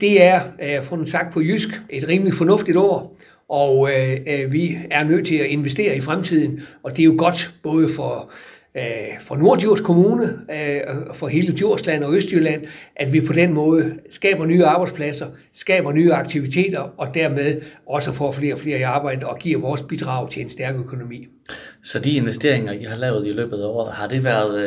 det 0.00 0.22
er, 0.22 0.40
øh, 0.62 0.84
for 0.84 1.04
sagt 1.04 1.32
på 1.32 1.40
jysk, 1.40 1.68
et 1.90 2.08
rimelig 2.08 2.34
fornuftigt 2.34 2.76
år, 2.76 3.16
og 3.48 3.90
øh, 3.90 4.16
øh, 4.26 4.52
vi 4.52 4.76
er 4.90 5.04
nødt 5.04 5.26
til 5.26 5.34
at 5.34 5.46
investere 5.46 5.96
i 5.96 6.00
fremtiden, 6.00 6.60
og 6.82 6.90
det 6.90 6.98
er 6.98 7.04
jo 7.04 7.14
godt 7.18 7.54
både 7.62 7.88
for 7.88 8.32
øh, 8.76 9.20
for 9.20 9.36
Nordjurs 9.36 9.80
Kommune, 9.80 10.24
øh, 10.24 11.14
for 11.14 11.28
hele 11.28 11.52
Djursland 11.56 12.04
og 12.04 12.14
Østjylland, 12.14 12.66
at 12.96 13.12
vi 13.12 13.20
på 13.26 13.32
den 13.32 13.52
måde 13.52 13.98
skaber 14.10 14.46
nye 14.46 14.64
arbejdspladser, 14.64 15.26
skaber 15.52 15.92
nye 15.92 16.12
aktiviteter, 16.12 16.80
og 16.96 17.14
dermed 17.14 17.60
også 17.86 18.12
får 18.12 18.32
flere 18.32 18.54
og 18.54 18.60
flere 18.60 18.78
i 18.78 18.82
arbejde 18.82 19.26
og 19.26 19.38
giver 19.38 19.60
vores 19.60 19.82
bidrag 19.82 20.30
til 20.30 20.42
en 20.42 20.48
stærk 20.48 20.74
økonomi. 20.76 21.26
Så 21.84 21.98
de 21.98 22.12
investeringer, 22.12 22.72
I 22.72 22.84
har 22.84 22.96
lavet 22.96 23.26
i 23.26 23.32
løbet 23.32 23.58
af 23.58 23.66
året, 23.66 23.92
har 23.92 24.08
det 24.08 24.24
været 24.24 24.60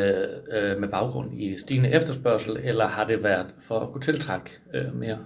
øh, 0.54 0.80
med 0.80 0.88
baggrund 0.88 1.42
i 1.42 1.58
stigende 1.58 1.90
efterspørgsel, 1.90 2.58
eller 2.64 2.88
har 2.88 3.08
det 3.08 3.24
været 3.24 3.46
for 3.62 3.80
at 3.80 3.92
kunne 3.92 4.02
tiltrække 4.02 4.50
øh, 4.74 4.96
mere 4.96 5.18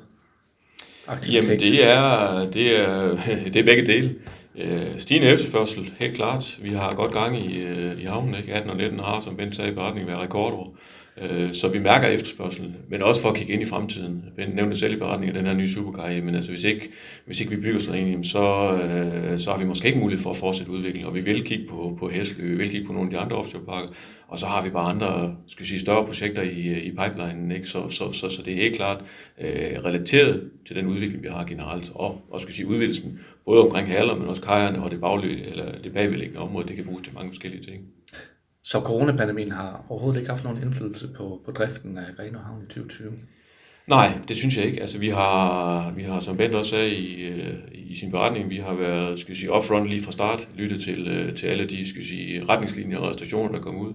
aktivitet? 1.07 1.49
Jamen 1.49 1.59
det 1.59 1.83
er, 1.91 2.45
det 2.53 2.79
er, 2.79 3.17
det 3.53 3.55
er 3.55 3.63
begge 3.63 3.85
dele. 3.85 4.15
Øh, 4.55 4.99
stigende 4.99 5.27
efterspørgsel, 5.27 5.93
helt 5.99 6.15
klart. 6.15 6.57
Vi 6.61 6.73
har 6.73 6.95
godt 6.95 7.13
gang 7.13 7.45
i, 7.45 7.63
øh, 7.63 8.01
i 8.01 8.03
havnen, 8.05 8.35
ikke? 8.35 8.53
18 8.53 8.69
og 8.71 8.77
19 8.77 8.99
har, 8.99 9.19
som 9.19 9.37
Bent 9.37 9.55
sagde 9.55 9.71
i 9.71 9.73
beretningen, 9.73 10.07
været 10.07 10.21
rekordår. 10.21 10.75
Øh, 11.21 11.53
så 11.53 11.67
vi 11.67 11.79
mærker 11.79 12.07
efterspørgsel, 12.07 12.73
men 12.89 13.01
også 13.01 13.21
for 13.21 13.29
at 13.29 13.35
kigge 13.35 13.53
ind 13.53 13.61
i 13.61 13.65
fremtiden. 13.65 14.25
Jeg 14.37 14.47
nævnte 14.47 14.75
selv 14.75 14.93
i 14.93 14.97
beretningen, 14.97 15.35
den 15.35 15.45
her 15.45 15.53
nye 15.53 15.67
superkarriere, 15.67 16.21
men 16.21 16.35
altså 16.35 16.49
hvis 16.49 16.63
ikke, 16.63 16.89
hvis 17.25 17.39
ikke 17.39 17.55
vi 17.55 17.61
bygger 17.61 17.79
sådan 17.79 18.07
en, 18.07 18.23
så, 18.23 18.71
øh, 18.71 19.39
så 19.39 19.51
har 19.51 19.57
vi 19.57 19.65
måske 19.65 19.87
ikke 19.87 19.99
mulighed 19.99 20.23
for 20.23 20.29
at 20.29 20.37
fortsætte 20.37 20.71
udviklingen, 20.71 21.07
og 21.07 21.15
vi 21.15 21.21
vil 21.21 21.43
kigge 21.43 21.67
på, 21.69 21.97
på 21.99 22.09
Hæsly, 22.09 22.41
vi 22.41 22.55
vil 22.55 22.69
kigge 22.69 22.87
på 22.87 22.93
nogle 22.93 23.07
af 23.07 23.11
de 23.11 23.17
andre 23.17 23.35
offshore 23.35 23.87
og 24.27 24.39
så 24.39 24.45
har 24.45 24.63
vi 24.63 24.69
bare 24.69 24.89
andre 24.89 25.35
skal 25.47 25.65
sige, 25.65 25.79
større 25.79 26.05
projekter 26.05 26.41
i, 26.41 26.67
øh, 26.67 26.77
i 26.77 26.91
pipelinen, 26.91 27.51
ikke? 27.51 27.67
Så, 27.67 27.89
så, 27.89 28.11
så, 28.11 28.29
så 28.29 28.41
det 28.45 28.53
er 28.53 28.57
helt 28.57 28.75
klart 28.75 29.03
øh, 29.41 29.83
relateret 29.85 30.51
til 30.67 30.75
den 30.75 30.87
udvikling, 30.87 31.23
vi 31.23 31.27
har 31.27 31.43
generelt, 31.45 31.91
og, 31.95 32.21
og 32.29 32.41
skal 32.41 32.53
sige, 32.53 32.67
udvidelsen 32.67 33.19
både 33.45 33.61
omkring 33.61 33.87
haler, 33.87 34.15
men 34.15 34.27
også 34.27 34.41
kajerne 34.41 34.83
og 34.83 34.91
det, 34.91 35.01
bagløb, 35.01 35.39
eller 35.45 35.81
det 35.83 35.93
bagvedliggende 35.93 36.41
område, 36.41 36.67
det 36.67 36.75
kan 36.75 36.85
bruges 36.85 37.03
til 37.03 37.13
mange 37.13 37.31
forskellige 37.31 37.63
ting. 37.63 37.85
Så 38.63 38.79
coronapandemien 38.79 39.51
har 39.51 39.85
overhovedet 39.89 40.19
ikke 40.19 40.29
haft 40.31 40.43
nogen 40.43 40.63
indflydelse 40.63 41.07
på, 41.17 41.41
på 41.45 41.51
driften 41.51 41.97
af 41.97 42.15
Grenaa 42.15 42.41
Havn 42.41 42.63
i 42.63 42.65
2020? 42.65 43.13
Nej, 43.87 44.17
det 44.27 44.35
synes 44.37 44.57
jeg 44.57 44.65
ikke. 44.65 44.81
Altså, 44.81 44.97
vi 44.99 45.09
har, 45.09 45.91
vi 45.91 46.03
har 46.03 46.19
som 46.19 46.37
Bent 46.37 46.55
også 46.55 46.71
sagde 46.71 46.95
i, 46.95 47.21
øh, 47.21 47.53
i 47.73 47.95
sin 47.95 48.11
beretning, 48.11 48.49
vi 48.49 48.57
har 48.57 48.73
været 48.73 49.19
skal 49.19 49.35
sige, 49.35 49.53
upfront 49.53 49.87
lige 49.87 50.03
fra 50.03 50.11
start, 50.11 50.47
lyttet 50.55 50.83
til, 50.83 51.07
øh, 51.07 51.35
til 51.35 51.47
alle 51.47 51.65
de 51.65 51.89
skal 51.89 52.05
sige, 52.05 52.45
retningslinjer 52.49 52.97
og 52.97 53.09
restriktioner, 53.09 53.51
der 53.51 53.61
kom 53.61 53.75
ud. 53.75 53.93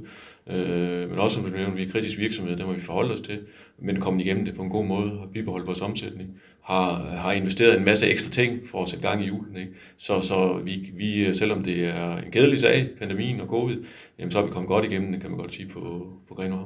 Øh, 0.51 1.11
men 1.11 1.19
også 1.19 1.35
som 1.35 1.45
du 1.45 1.57
nævnte, 1.57 1.77
vi 1.77 1.83
er 1.83 1.91
kritisk 1.91 2.19
virksomhed, 2.19 2.57
der 2.57 2.67
må 2.67 2.73
vi 2.73 2.81
forholde 2.81 3.15
os 3.15 3.21
til, 3.21 3.39
men 3.79 4.01
komme 4.01 4.23
igennem 4.23 4.45
det 4.45 4.55
på 4.55 4.63
en 4.63 4.71
god 4.71 4.85
måde 4.85 5.13
og 5.13 5.29
bibeholdt 5.33 5.67
vores 5.67 5.81
omsætning. 5.81 6.31
Har, 6.63 6.95
har 6.95 7.33
investeret 7.33 7.79
en 7.79 7.85
masse 7.85 8.07
ekstra 8.07 8.31
ting 8.31 8.59
for 8.71 8.83
at 8.83 8.89
sætte 8.89 9.09
gang 9.09 9.25
i 9.25 9.27
julen. 9.27 9.57
Ikke? 9.57 9.73
Så, 9.97 10.21
så 10.21 10.61
vi, 10.65 10.91
vi, 10.97 11.35
selvom 11.35 11.63
det 11.63 11.85
er 11.85 12.17
en 12.17 12.31
kedelig 12.33 12.61
sag, 12.61 12.89
pandemien 12.99 13.41
og 13.41 13.47
covid, 13.47 13.77
jamen, 14.19 14.31
så 14.31 14.39
er 14.39 14.47
vi 14.47 14.51
kommet 14.51 14.69
godt 14.69 14.85
igennem 14.85 15.13
det, 15.13 15.21
kan 15.21 15.31
man 15.31 15.39
godt 15.39 15.55
sige, 15.55 15.69
på, 15.69 16.07
på 16.29 16.35
Grenaa 16.35 16.65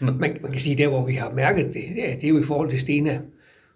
man, 0.00 0.18
man 0.20 0.52
kan 0.52 0.60
sige, 0.60 0.78
der 0.78 0.88
hvor 0.88 1.06
vi 1.06 1.12
har 1.12 1.32
mærket 1.32 1.66
det, 1.66 1.82
det 2.20 2.24
er 2.24 2.28
jo 2.28 2.38
i 2.38 2.44
forhold 2.46 2.70
til 2.70 2.80
Stena. 2.80 3.20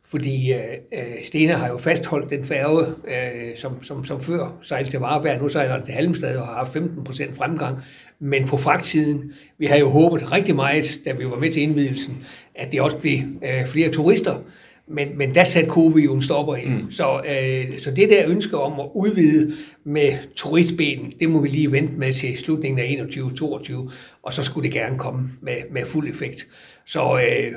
Fordi 0.09 0.53
øh, 0.53 0.59
øh, 0.93 1.25
Stena 1.25 1.53
har 1.53 1.69
jo 1.69 1.77
fastholdt 1.77 2.31
den 2.31 2.45
færge, 2.45 2.87
øh, 2.87 3.57
som, 3.57 3.83
som, 3.83 4.05
som 4.05 4.21
før 4.21 4.59
sejlede 4.63 4.91
til 4.91 5.01
Vareberg, 5.01 5.43
nu 5.43 5.49
sejler 5.49 5.85
til 5.85 5.95
Halmstad 5.95 6.37
og 6.37 6.47
har 6.47 6.55
haft 6.55 6.73
15 6.73 7.05
procent 7.05 7.37
fremgang. 7.37 7.79
Men 8.19 8.47
på 8.47 8.57
fragtsiden, 8.57 9.33
vi 9.59 9.67
har 9.67 9.77
jo 9.77 9.89
håbet 9.89 10.33
rigtig 10.33 10.57
meget, 10.57 11.01
da 11.05 11.13
vi 11.13 11.25
var 11.25 11.39
med 11.39 11.53
til 11.53 11.63
indvidelsen, 11.63 12.25
at 12.55 12.73
det 12.73 12.81
også 12.81 12.97
blev 12.99 13.19
øh, 13.19 13.67
flere 13.67 13.89
turister. 13.89 14.39
Men, 14.89 15.19
men 15.19 15.35
der 15.35 15.45
satte 15.45 15.71
Kobe 15.71 15.99
jo 15.99 16.15
en 16.15 16.23
stopper 16.23 16.57
ind. 16.57 16.83
Mm. 16.83 16.91
Så, 16.91 17.21
øh, 17.21 17.79
så 17.79 17.91
det 17.91 18.11
der 18.11 18.25
ønske 18.27 18.59
om 18.59 18.81
at 18.81 18.87
udvide 18.95 19.53
med 19.85 20.13
turistbenen, 20.37 21.13
det 21.21 21.31
må 21.31 21.43
vi 21.43 21.49
lige 21.49 21.73
vente 21.73 21.93
med 21.93 22.13
til 22.13 22.39
slutningen 22.39 22.79
af 22.79 22.85
21-22, 22.85 23.91
og 24.23 24.33
så 24.33 24.43
skulle 24.43 24.65
det 24.65 24.75
gerne 24.75 24.99
komme 24.99 25.31
med, 25.43 25.57
med 25.71 25.83
fuld 25.87 26.11
effekt. 26.11 26.47
Så 26.87 27.17
øh, 27.17 27.53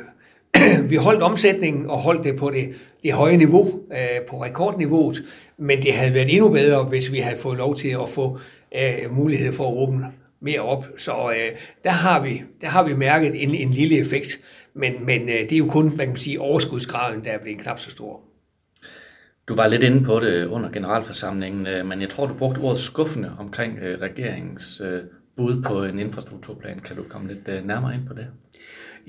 vi 0.90 0.96
holdt 0.96 1.24
omsætningen 1.24 1.90
og 1.90 1.98
holdt 1.98 2.24
det 2.24 2.36
på 2.36 2.50
det, 2.50 2.70
det 3.04 3.14
høje 3.14 3.38
niveau, 3.38 3.66
øh, 3.92 4.26
på 4.30 4.44
rekordniveauet, 4.44 5.24
men 5.58 5.82
det 5.82 5.94
havde 5.94 6.14
været 6.14 6.34
endnu 6.36 6.50
bedre, 6.50 6.84
hvis 6.84 7.12
vi 7.12 7.18
havde 7.18 7.38
fået 7.38 7.58
lov 7.58 7.76
til 7.76 7.90
at 7.90 8.10
få 8.10 8.40
øh, 8.76 9.16
mulighed 9.16 9.54
for 9.54 9.68
at 9.68 9.78
åbne 9.78 10.06
mere 10.42 10.60
op. 10.60 10.86
Så 10.98 11.12
øh, 11.12 11.58
der, 11.84 11.90
har 11.90 12.24
vi, 12.24 12.42
der 12.62 12.68
har 12.68 12.84
vi 12.84 12.94
mærket 12.94 13.44
en, 13.44 13.56
en 13.56 13.70
lille 13.70 14.00
effekt. 14.00 14.40
Men, 14.74 15.06
men 15.06 15.22
øh, 15.22 15.28
det 15.28 15.52
er 15.52 15.58
jo 15.58 15.68
kun, 15.68 15.88
hvad 15.88 15.98
kan 15.98 16.08
man 16.08 16.18
sige, 16.18 16.42
overskudsgraden, 16.42 17.26
der 17.26 17.32
er 17.32 17.40
blevet 17.40 17.60
knap 17.60 17.80
så 17.80 17.92
stor. 17.92 18.22
Du 19.48 19.56
var 19.56 19.68
lidt 19.68 19.84
inde 19.84 20.04
på 20.04 20.20
det 20.20 20.46
under 20.46 20.70
generalforsamlingen, 20.70 21.68
øh, 21.68 21.86
men 21.86 22.02
jeg 22.02 22.10
tror, 22.10 22.28
du 22.28 22.34
brugte 22.34 22.60
ordet 22.60 22.80
skuffende 22.80 23.36
omkring 23.40 23.80
øh, 23.80 24.02
regeringens 24.02 24.82
øh, 24.86 25.02
bud 25.38 25.64
på 25.64 25.84
en 25.84 26.00
infrastrukturplan. 26.00 26.80
Kan 26.80 26.96
du 26.96 27.04
komme 27.10 27.28
lidt 27.28 27.48
øh, 27.48 27.66
nærmere 27.66 27.94
ind 27.94 28.08
på 28.08 28.14
det? 28.14 28.28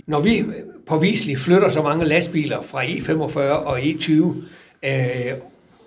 Når 0.07 0.21
vi 0.21 0.45
påviseligt 0.87 1.41
flytter 1.41 1.69
så 1.69 1.83
mange 1.83 2.05
lastbiler 2.05 2.63
fra 2.63 2.85
E45 2.85 3.39
og 3.41 3.79
E20 3.79 4.13
øh, 4.85 5.39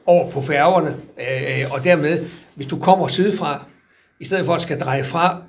over 0.05 0.31
på 0.31 0.41
færgerne, 0.41 0.95
øh, 1.17 1.71
og 1.71 1.83
dermed, 1.83 2.25
hvis 2.55 2.67
du 2.67 2.79
kommer 2.79 3.07
sydfra, 3.07 3.65
i 4.19 4.25
stedet 4.25 4.45
for 4.45 4.53
at 4.53 4.61
skal 4.61 4.79
dreje 4.79 5.03
fra 5.03 5.41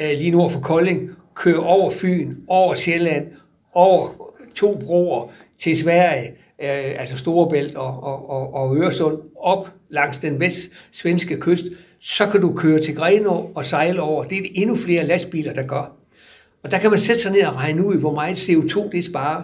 øh, 0.00 0.10
lige 0.18 0.30
nord 0.30 0.50
for 0.50 0.60
Kolding, 0.60 1.10
køre 1.34 1.58
over 1.58 1.90
Fyn, 1.90 2.34
over 2.48 2.74
Sjælland, 2.74 3.26
over 3.72 4.08
to 4.54 4.80
broer 4.84 5.32
til 5.58 5.76
Sverige, 5.76 6.26
øh, 6.62 7.00
altså 7.00 7.16
Storebælt 7.16 7.74
og, 7.74 8.02
og, 8.02 8.30
og, 8.30 8.54
og 8.54 8.76
Øresund, 8.76 9.18
op 9.36 9.70
langs 9.90 10.18
den 10.18 10.40
vest-svenske 10.40 11.40
kyst, 11.40 11.66
så 12.00 12.26
kan 12.26 12.40
du 12.40 12.52
køre 12.52 12.80
til 12.80 12.96
Grenå 12.96 13.50
og 13.54 13.64
sejle 13.64 14.00
over. 14.02 14.24
Det 14.24 14.38
er 14.38 14.42
det 14.42 14.50
endnu 14.54 14.76
flere 14.76 15.06
lastbiler, 15.06 15.52
der 15.52 15.66
gør. 15.66 15.96
Og 16.64 16.70
der 16.70 16.78
kan 16.78 16.90
man 16.90 16.98
sætte 16.98 17.22
sig 17.22 17.32
ned 17.32 17.44
og 17.46 17.54
regne 17.54 17.86
ud, 17.86 17.96
hvor 17.96 18.14
meget 18.14 18.48
CO2 18.48 18.90
det 18.92 19.04
sparer. 19.04 19.42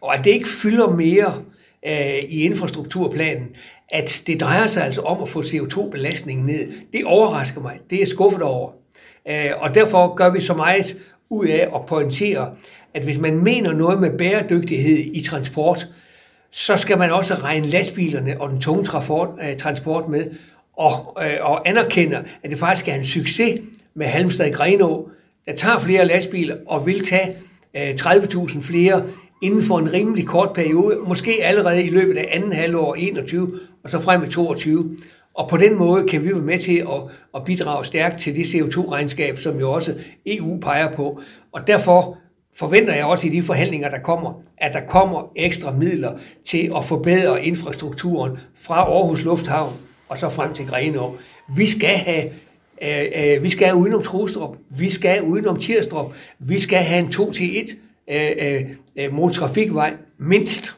Og 0.00 0.18
at 0.18 0.24
det 0.24 0.30
ikke 0.30 0.48
fylder 0.48 0.90
mere 0.90 1.42
øh, 1.86 2.24
i 2.28 2.42
infrastrukturplanen, 2.42 3.48
at 3.88 4.22
det 4.26 4.40
drejer 4.40 4.66
sig 4.66 4.84
altså 4.84 5.00
om 5.00 5.22
at 5.22 5.28
få 5.28 5.40
CO2-belastningen 5.40 6.46
ned. 6.46 6.72
Det 6.92 7.04
overrasker 7.04 7.60
mig. 7.60 7.78
Det 7.90 8.02
er 8.02 8.06
skuffet 8.06 8.42
over. 8.42 8.70
Øh, 9.28 9.50
og 9.58 9.74
derfor 9.74 10.14
gør 10.14 10.30
vi 10.30 10.40
så 10.40 10.54
meget 10.54 10.96
ud 11.30 11.46
af 11.46 11.68
at 11.74 11.86
pointere, 11.86 12.50
at 12.94 13.02
hvis 13.02 13.18
man 13.18 13.44
mener 13.44 13.72
noget 13.72 14.00
med 14.00 14.18
bæredygtighed 14.18 14.98
i 14.98 15.22
transport, 15.22 15.88
så 16.50 16.76
skal 16.76 16.98
man 16.98 17.10
også 17.10 17.34
regne 17.34 17.66
lastbilerne 17.66 18.40
og 18.40 18.50
den 18.50 18.60
tunge 18.60 18.84
transport, 18.84 19.28
øh, 19.48 19.56
transport 19.56 20.08
med, 20.08 20.24
og, 20.76 21.16
øh, 21.24 21.36
og 21.40 21.68
anerkender, 21.68 22.22
at 22.42 22.50
det 22.50 22.58
faktisk 22.58 22.88
er 22.88 22.94
en 22.94 23.04
succes 23.04 23.60
med 23.96 24.06
Halmstad 24.06 24.52
Grenå, 24.52 25.08
der 25.46 25.54
tager 25.56 25.78
flere 25.78 26.04
lastbiler 26.04 26.56
og 26.66 26.86
vil 26.86 27.04
tage 27.04 27.36
øh, 27.76 27.90
30.000 28.00 28.62
flere 28.62 29.04
inden 29.42 29.62
for 29.62 29.78
en 29.78 29.92
rimelig 29.92 30.26
kort 30.26 30.52
periode, 30.54 30.98
måske 31.06 31.38
allerede 31.42 31.84
i 31.84 31.90
løbet 31.90 32.16
af 32.16 32.28
anden 32.30 32.52
halvår 32.52 32.94
21, 32.94 33.58
og 33.84 33.90
så 33.90 34.00
frem 34.00 34.22
i 34.22 34.26
22. 34.26 34.96
Og 35.34 35.48
på 35.48 35.56
den 35.56 35.78
måde 35.78 36.08
kan 36.08 36.24
vi 36.24 36.28
være 36.28 36.42
med 36.42 36.58
til 36.58 36.76
at, 36.76 37.12
at 37.34 37.44
bidrage 37.44 37.84
stærkt 37.84 38.20
til 38.20 38.34
det 38.34 38.44
CO2-regnskab, 38.44 39.38
som 39.38 39.58
jo 39.58 39.72
også 39.72 39.94
EU 40.26 40.60
peger 40.60 40.90
på. 40.92 41.20
Og 41.52 41.66
derfor 41.66 42.18
forventer 42.56 42.94
jeg 42.94 43.04
også 43.04 43.26
i 43.26 43.30
de 43.30 43.42
forhandlinger, 43.42 43.88
der 43.88 43.98
kommer, 43.98 44.42
at 44.58 44.72
der 44.72 44.80
kommer 44.80 45.32
ekstra 45.36 45.72
midler 45.72 46.12
til 46.44 46.72
at 46.76 46.84
forbedre 46.84 47.44
infrastrukturen 47.44 48.38
fra 48.54 48.74
Aarhus 48.74 49.24
Lufthavn 49.24 49.72
og 50.08 50.18
så 50.18 50.28
frem 50.28 50.54
til 50.54 50.66
Grenaa. 50.66 51.10
Vi 51.56 51.66
skal 51.66 51.96
have 51.96 52.24
øh, 52.82 53.34
øh, 53.36 53.42
vi 53.42 53.50
skal 53.50 53.74
udenom 53.74 54.02
Trostrup, 54.02 54.56
vi 54.78 54.90
skal 54.90 55.22
udenom 55.22 55.56
Tirstrup, 55.56 56.14
vi 56.38 56.58
skal 56.58 56.78
have 56.78 57.00
en 57.00 57.06
2-1 57.06 57.76
øh, 58.10 58.30
øh, 58.40 58.62
øh, 58.96 59.12
motortrafikvej 59.12 59.94
mindst 60.18 60.76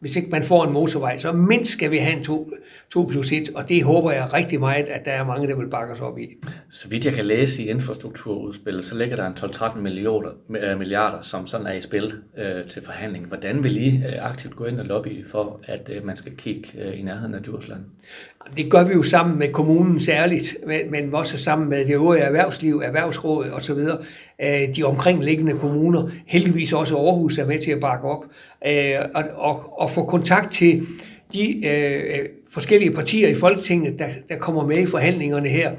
hvis 0.00 0.16
ikke 0.16 0.28
man 0.30 0.42
får 0.42 0.64
en 0.64 0.72
motorvej, 0.72 1.18
så 1.18 1.32
mindst 1.32 1.72
skal 1.72 1.90
vi 1.90 1.96
have 1.96 2.16
en 2.16 2.24
2, 2.24 2.52
2 2.92 3.06
plus 3.10 3.32
1, 3.32 3.50
og 3.54 3.68
det 3.68 3.84
håber 3.84 4.10
jeg 4.10 4.32
rigtig 4.32 4.60
meget, 4.60 4.88
at 4.88 5.04
der 5.04 5.10
er 5.10 5.24
mange, 5.24 5.48
der 5.48 5.56
vil 5.56 5.68
bakke 5.68 5.92
os 5.92 6.00
op 6.00 6.18
i. 6.18 6.26
Så 6.70 6.88
vidt 6.88 7.04
jeg 7.04 7.12
kan 7.12 7.24
læse 7.24 7.62
i 7.62 7.68
infrastrukturudspillet, 7.68 8.84
så 8.84 8.94
ligger 8.94 9.16
der 9.16 9.26
en 9.26 9.32
12-13 9.32 9.80
milliarder, 9.80 10.30
øh, 10.50 10.78
milliarder, 10.78 11.22
som 11.22 11.46
sådan 11.46 11.66
er 11.66 11.72
i 11.72 11.80
spil 11.80 12.14
øh, 12.38 12.68
til 12.68 12.84
forhandling. 12.84 13.26
Hvordan 13.26 13.62
vil 13.62 13.76
I 13.76 13.96
øh, 13.96 14.30
aktivt 14.30 14.56
gå 14.56 14.64
ind 14.64 14.80
og 14.80 14.86
lobby 14.86 15.26
for, 15.26 15.60
at 15.64 15.90
øh, 15.92 16.06
man 16.06 16.16
skal 16.16 16.36
kigge 16.36 16.68
øh, 16.78 17.00
i 17.00 17.02
nærheden 17.02 17.34
af 17.34 17.42
Djursland? 17.42 17.80
Det 18.56 18.70
gør 18.70 18.84
vi 18.84 18.92
jo 18.92 19.02
sammen 19.02 19.38
med 19.38 19.48
kommunen 19.48 20.00
særligt, 20.00 20.56
men 20.90 21.14
også 21.14 21.36
sammen 21.36 21.68
med 21.68 21.84
det 21.84 21.94
øvrige 21.94 22.22
erhvervsliv, 22.22 22.82
erhvervsråd 22.84 23.46
osv. 23.50 23.78
Øh, 24.42 24.76
de 24.76 24.82
omkringliggende 24.82 25.52
kommuner, 25.52 26.08
heldigvis 26.26 26.72
også 26.72 26.96
Aarhus 26.96 27.38
er 27.38 27.46
med 27.46 27.58
til 27.58 27.70
at 27.70 27.80
bakke 27.80 28.08
op, 28.08 28.24
øh, 28.66 28.94
og, 29.14 29.24
og, 29.34 29.80
og 29.80 29.89
få 29.90 30.04
kontakt 30.04 30.52
til 30.52 30.86
de 31.32 31.66
øh, 31.66 31.94
øh, 31.94 32.28
forskellige 32.50 32.92
partier 32.92 33.28
i 33.28 33.34
Folketinget, 33.34 33.98
der, 33.98 34.08
der 34.28 34.36
kommer 34.36 34.66
med 34.66 34.78
i 34.78 34.86
forhandlingerne 34.86 35.48
her, 35.48 35.72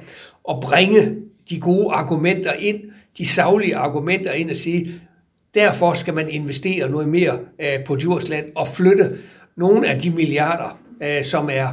og 0.43 0.61
bringe 0.63 1.15
de 1.49 1.59
gode 1.59 1.87
argumenter 1.91 2.53
ind, 2.53 2.81
de 3.17 3.25
savlige 3.25 3.75
argumenter 3.75 4.31
ind 4.31 4.49
og 4.49 4.55
sige, 4.55 5.01
derfor 5.55 5.93
skal 5.93 6.13
man 6.13 6.29
investere 6.29 6.89
noget 6.89 7.09
mere 7.09 7.39
øh, 7.61 7.85
på 7.85 7.95
Djursland 7.95 8.45
og 8.55 8.67
flytte 8.67 9.17
nogle 9.57 9.89
af 9.89 9.99
de 9.99 10.09
milliarder, 10.09 10.79
øh, 11.03 11.23
som 11.23 11.49
er 11.51 11.67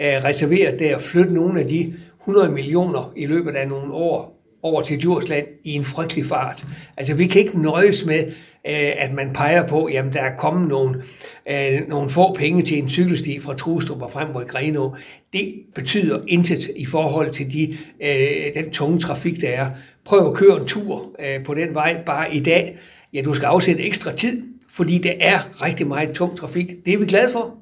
reserveret 0.00 0.78
der, 0.78 0.98
flytte 0.98 1.34
nogle 1.34 1.60
af 1.60 1.66
de 1.66 1.94
100 2.20 2.50
millioner 2.50 3.12
i 3.16 3.26
løbet 3.26 3.56
af 3.56 3.68
nogle 3.68 3.92
år 3.92 4.37
over 4.62 4.82
til 4.82 5.00
Djursland 5.00 5.46
i 5.64 5.72
en 5.72 5.84
frygtelig 5.84 6.26
fart. 6.26 6.66
Altså 6.96 7.14
vi 7.14 7.26
kan 7.26 7.40
ikke 7.40 7.62
nøjes 7.62 8.04
med, 8.06 8.26
øh, 8.66 8.92
at 8.98 9.12
man 9.12 9.32
peger 9.32 9.66
på, 9.66 9.88
jamen 9.92 10.12
der 10.12 10.20
er 10.20 10.36
kommet 10.36 10.68
nogle, 10.68 11.02
øh, 11.50 11.88
nogle 11.88 12.10
få 12.10 12.34
penge 12.34 12.62
til 12.62 12.78
en 12.78 12.88
cykelsti 12.88 13.40
fra 13.40 13.54
Trustrup 13.54 14.02
og 14.02 14.12
frem 14.12 14.28
mod 14.32 14.44
Greno. 14.44 14.90
Det 15.32 15.54
betyder 15.74 16.18
intet 16.28 16.70
i 16.76 16.86
forhold 16.86 17.30
til 17.30 17.52
de, 17.52 17.76
øh, 18.02 18.62
den 18.62 18.70
tunge 18.70 18.98
trafik, 18.98 19.40
der 19.40 19.48
er. 19.48 19.70
Prøv 20.04 20.28
at 20.28 20.34
køre 20.34 20.60
en 20.60 20.66
tur 20.66 21.16
på 21.44 21.54
den 21.54 21.74
vej 21.74 22.02
bare 22.06 22.34
i 22.34 22.40
dag. 22.40 22.78
Ja, 23.12 23.22
du 23.22 23.34
skal 23.34 23.46
afsætte 23.46 23.82
ekstra 23.82 24.12
tid, 24.12 24.42
fordi 24.70 24.98
det 24.98 25.14
er 25.20 25.62
rigtig 25.62 25.86
meget 25.86 26.10
tung 26.10 26.36
trafik. 26.36 26.66
Det 26.84 26.94
er 26.94 26.98
vi 26.98 27.04
glade 27.04 27.32
for. 27.32 27.54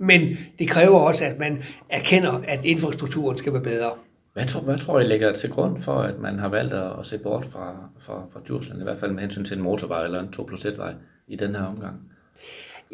Men 0.00 0.36
det 0.58 0.68
kræver 0.68 0.98
også, 0.98 1.24
at 1.24 1.38
man 1.38 1.62
erkender, 1.90 2.40
at 2.48 2.64
infrastrukturen 2.64 3.36
skal 3.36 3.52
være 3.52 3.62
bedre. 3.62 3.90
Hvad 4.32 4.46
tror, 4.46 4.60
hvad 4.60 4.78
tror 4.78 5.00
I 5.00 5.04
ligger 5.04 5.32
til 5.32 5.50
grund 5.50 5.82
for, 5.82 5.92
at 5.92 6.18
man 6.18 6.38
har 6.38 6.48
valgt 6.48 6.74
at, 6.74 7.06
se 7.06 7.18
bort 7.18 7.46
fra, 7.46 7.88
fra, 8.00 8.22
fra 8.32 8.40
Djursland, 8.46 8.80
i 8.80 8.84
hvert 8.84 8.98
fald 8.98 9.12
med 9.12 9.20
hensyn 9.20 9.44
til 9.44 9.56
en 9.56 9.62
motorvej 9.62 10.04
eller 10.04 10.20
en 10.20 10.32
2 10.32 10.42
plus 10.42 10.64
1 10.64 10.78
vej 10.78 10.92
i 11.28 11.36
den 11.36 11.54
her 11.54 11.62
omgang? 11.62 11.96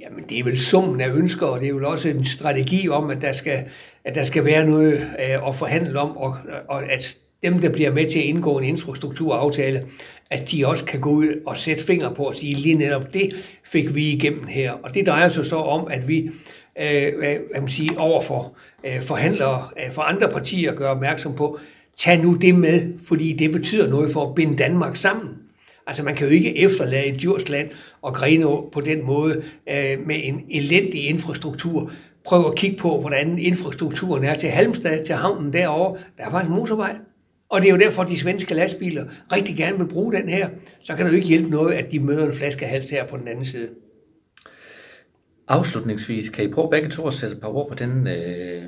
Jamen, 0.02 0.24
det 0.28 0.38
er 0.38 0.44
vel 0.44 0.58
summen 0.58 1.00
af 1.00 1.08
ønsker, 1.14 1.46
og 1.46 1.60
det 1.60 1.68
er 1.68 1.74
vel 1.74 1.84
også 1.84 2.08
en 2.08 2.24
strategi 2.24 2.88
om, 2.88 3.10
at 3.10 3.22
der 3.22 3.32
skal, 3.32 3.64
at 4.04 4.14
der 4.14 4.22
skal 4.22 4.44
være 4.44 4.64
noget 4.64 4.92
øh, 4.94 5.48
at 5.48 5.54
forhandle 5.54 5.98
om, 6.00 6.16
og, 6.16 6.34
og 6.68 6.92
at 6.92 7.18
dem, 7.42 7.58
der 7.58 7.72
bliver 7.72 7.92
med 7.92 8.10
til 8.10 8.18
at 8.18 8.24
indgå 8.24 8.58
en 8.58 8.64
infrastrukturaftale, 8.64 9.86
at 10.30 10.50
de 10.50 10.66
også 10.66 10.84
kan 10.84 11.00
gå 11.00 11.10
ud 11.10 11.42
og 11.46 11.56
sætte 11.56 11.84
fingre 11.84 12.14
på 12.14 12.22
og 12.22 12.34
sige, 12.34 12.54
lige 12.54 12.74
netop 12.74 13.14
det 13.14 13.58
fik 13.64 13.94
vi 13.94 14.12
igennem 14.12 14.46
her. 14.46 14.72
Og 14.72 14.94
det 14.94 15.06
drejer 15.06 15.28
sig 15.28 15.46
så 15.46 15.56
om, 15.56 15.86
at 15.90 16.08
vi 16.08 16.30
øh, 16.80 17.18
hvad 17.18 17.60
man 17.60 17.68
sige, 17.68 17.98
over 17.98 18.22
for 18.22 18.56
øh, 18.86 19.02
forhandlere 19.02 19.68
øh, 19.84 19.92
for 19.92 20.02
andre 20.02 20.28
partier 20.28 20.74
gøre 20.74 20.90
opmærksom 20.90 21.34
på, 21.34 21.58
tag 21.96 22.22
nu 22.22 22.34
det 22.34 22.54
med, 22.54 22.98
fordi 23.08 23.32
det 23.32 23.52
betyder 23.52 23.88
noget 23.88 24.10
for 24.10 24.28
at 24.28 24.34
binde 24.34 24.56
Danmark 24.56 24.96
sammen. 24.96 25.34
Altså 25.86 26.02
man 26.02 26.14
kan 26.14 26.26
jo 26.26 26.32
ikke 26.32 26.58
efterlade 26.58 27.16
Djursland 27.18 27.70
og 28.02 28.14
Grenå 28.14 28.68
på 28.72 28.80
den 28.80 29.06
måde 29.06 29.42
øh, 29.68 30.06
med 30.06 30.16
en 30.22 30.44
elendig 30.50 31.08
infrastruktur. 31.08 31.90
Prøv 32.24 32.46
at 32.46 32.54
kigge 32.54 32.76
på, 32.76 33.00
hvordan 33.00 33.38
infrastrukturen 33.38 34.24
er 34.24 34.34
til 34.34 34.48
Halmstad, 34.48 35.04
til 35.04 35.14
havnen 35.14 35.52
derovre. 35.52 35.96
Der 36.18 36.24
er 36.24 36.30
faktisk 36.30 36.50
en 36.50 36.56
motorvej. 36.56 36.96
Og 37.48 37.60
det 37.60 37.68
er 37.68 37.72
jo 37.72 37.78
derfor, 37.78 38.02
at 38.02 38.08
de 38.08 38.18
svenske 38.18 38.54
lastbiler 38.54 39.04
rigtig 39.32 39.56
gerne 39.56 39.78
vil 39.78 39.88
bruge 39.88 40.12
den 40.12 40.28
her. 40.28 40.48
Så 40.84 40.96
kan 40.96 41.06
det 41.06 41.12
jo 41.12 41.16
ikke 41.16 41.28
hjælpe 41.28 41.50
noget, 41.50 41.74
at 41.74 41.92
de 41.92 42.00
møder 42.00 42.26
en 42.26 42.34
flaskehals 42.34 42.90
her 42.90 43.06
på 43.06 43.16
den 43.16 43.28
anden 43.28 43.44
side. 43.44 43.68
Afslutningsvis, 45.48 46.28
kan 46.28 46.44
I 46.44 46.52
prøve 46.52 46.70
begge 46.70 46.88
to 46.88 47.06
at 47.06 47.14
sætte 47.14 47.36
et 47.36 47.40
par 47.40 47.48
ord 47.48 47.68
på 47.68 47.74
den 47.74 48.06
øh, 48.06 48.62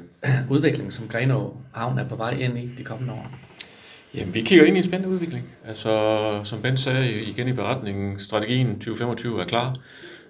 udvikling, 0.56 0.92
som 0.92 1.08
Grenaa 1.08 1.48
Havn 1.72 1.98
er 1.98 2.08
på 2.08 2.16
vej 2.16 2.30
ind 2.30 2.58
i 2.58 2.70
de 2.78 2.84
kommende 2.84 3.12
år? 3.12 3.30
Jamen, 4.14 4.34
vi 4.34 4.40
kigger 4.40 4.64
ind 4.64 4.76
i 4.76 4.78
en 4.78 4.84
spændende 4.84 5.14
udvikling. 5.14 5.44
Altså, 5.66 6.40
som 6.44 6.62
Ben 6.62 6.76
sagde 6.76 7.22
igen 7.22 7.48
i 7.48 7.52
beretningen, 7.52 8.20
strategien 8.20 8.74
2025 8.74 9.40
er 9.40 9.46
klar. 9.46 9.76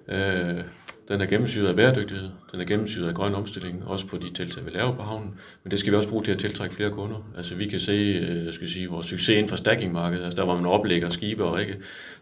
Øh, 0.08 0.64
den 1.08 1.20
er 1.20 1.26
gennemsyret 1.26 1.68
af 1.68 1.76
bæredygtighed, 1.76 2.28
den 2.52 2.60
er 2.60 2.64
gennemsyret 2.64 3.08
af 3.08 3.14
grøn 3.14 3.34
omstilling, 3.34 3.82
også 3.86 4.06
på 4.06 4.16
de 4.16 4.32
tiltag, 4.34 4.66
vi 4.66 4.70
laver 4.70 4.96
på 4.96 5.02
havnen. 5.02 5.34
Men 5.64 5.70
det 5.70 5.78
skal 5.78 5.92
vi 5.92 5.96
også 5.96 6.08
bruge 6.08 6.24
til 6.24 6.32
at 6.32 6.38
tiltrække 6.38 6.74
flere 6.74 6.90
kunder. 6.90 7.30
Altså 7.36 7.54
vi 7.54 7.68
kan 7.68 7.80
se, 7.80 8.26
jeg 8.46 8.54
skal 8.54 8.68
sige, 8.68 8.88
vores 8.88 9.06
succes 9.06 9.28
inden 9.28 9.48
for 9.48 9.56
stackingmarkedet, 9.56 10.24
altså 10.24 10.36
der 10.36 10.44
hvor 10.44 10.54
man 10.54 10.66
oplægger 10.66 11.08
skibe 11.08 11.44
og 11.44 11.60
ikke, 11.60 11.76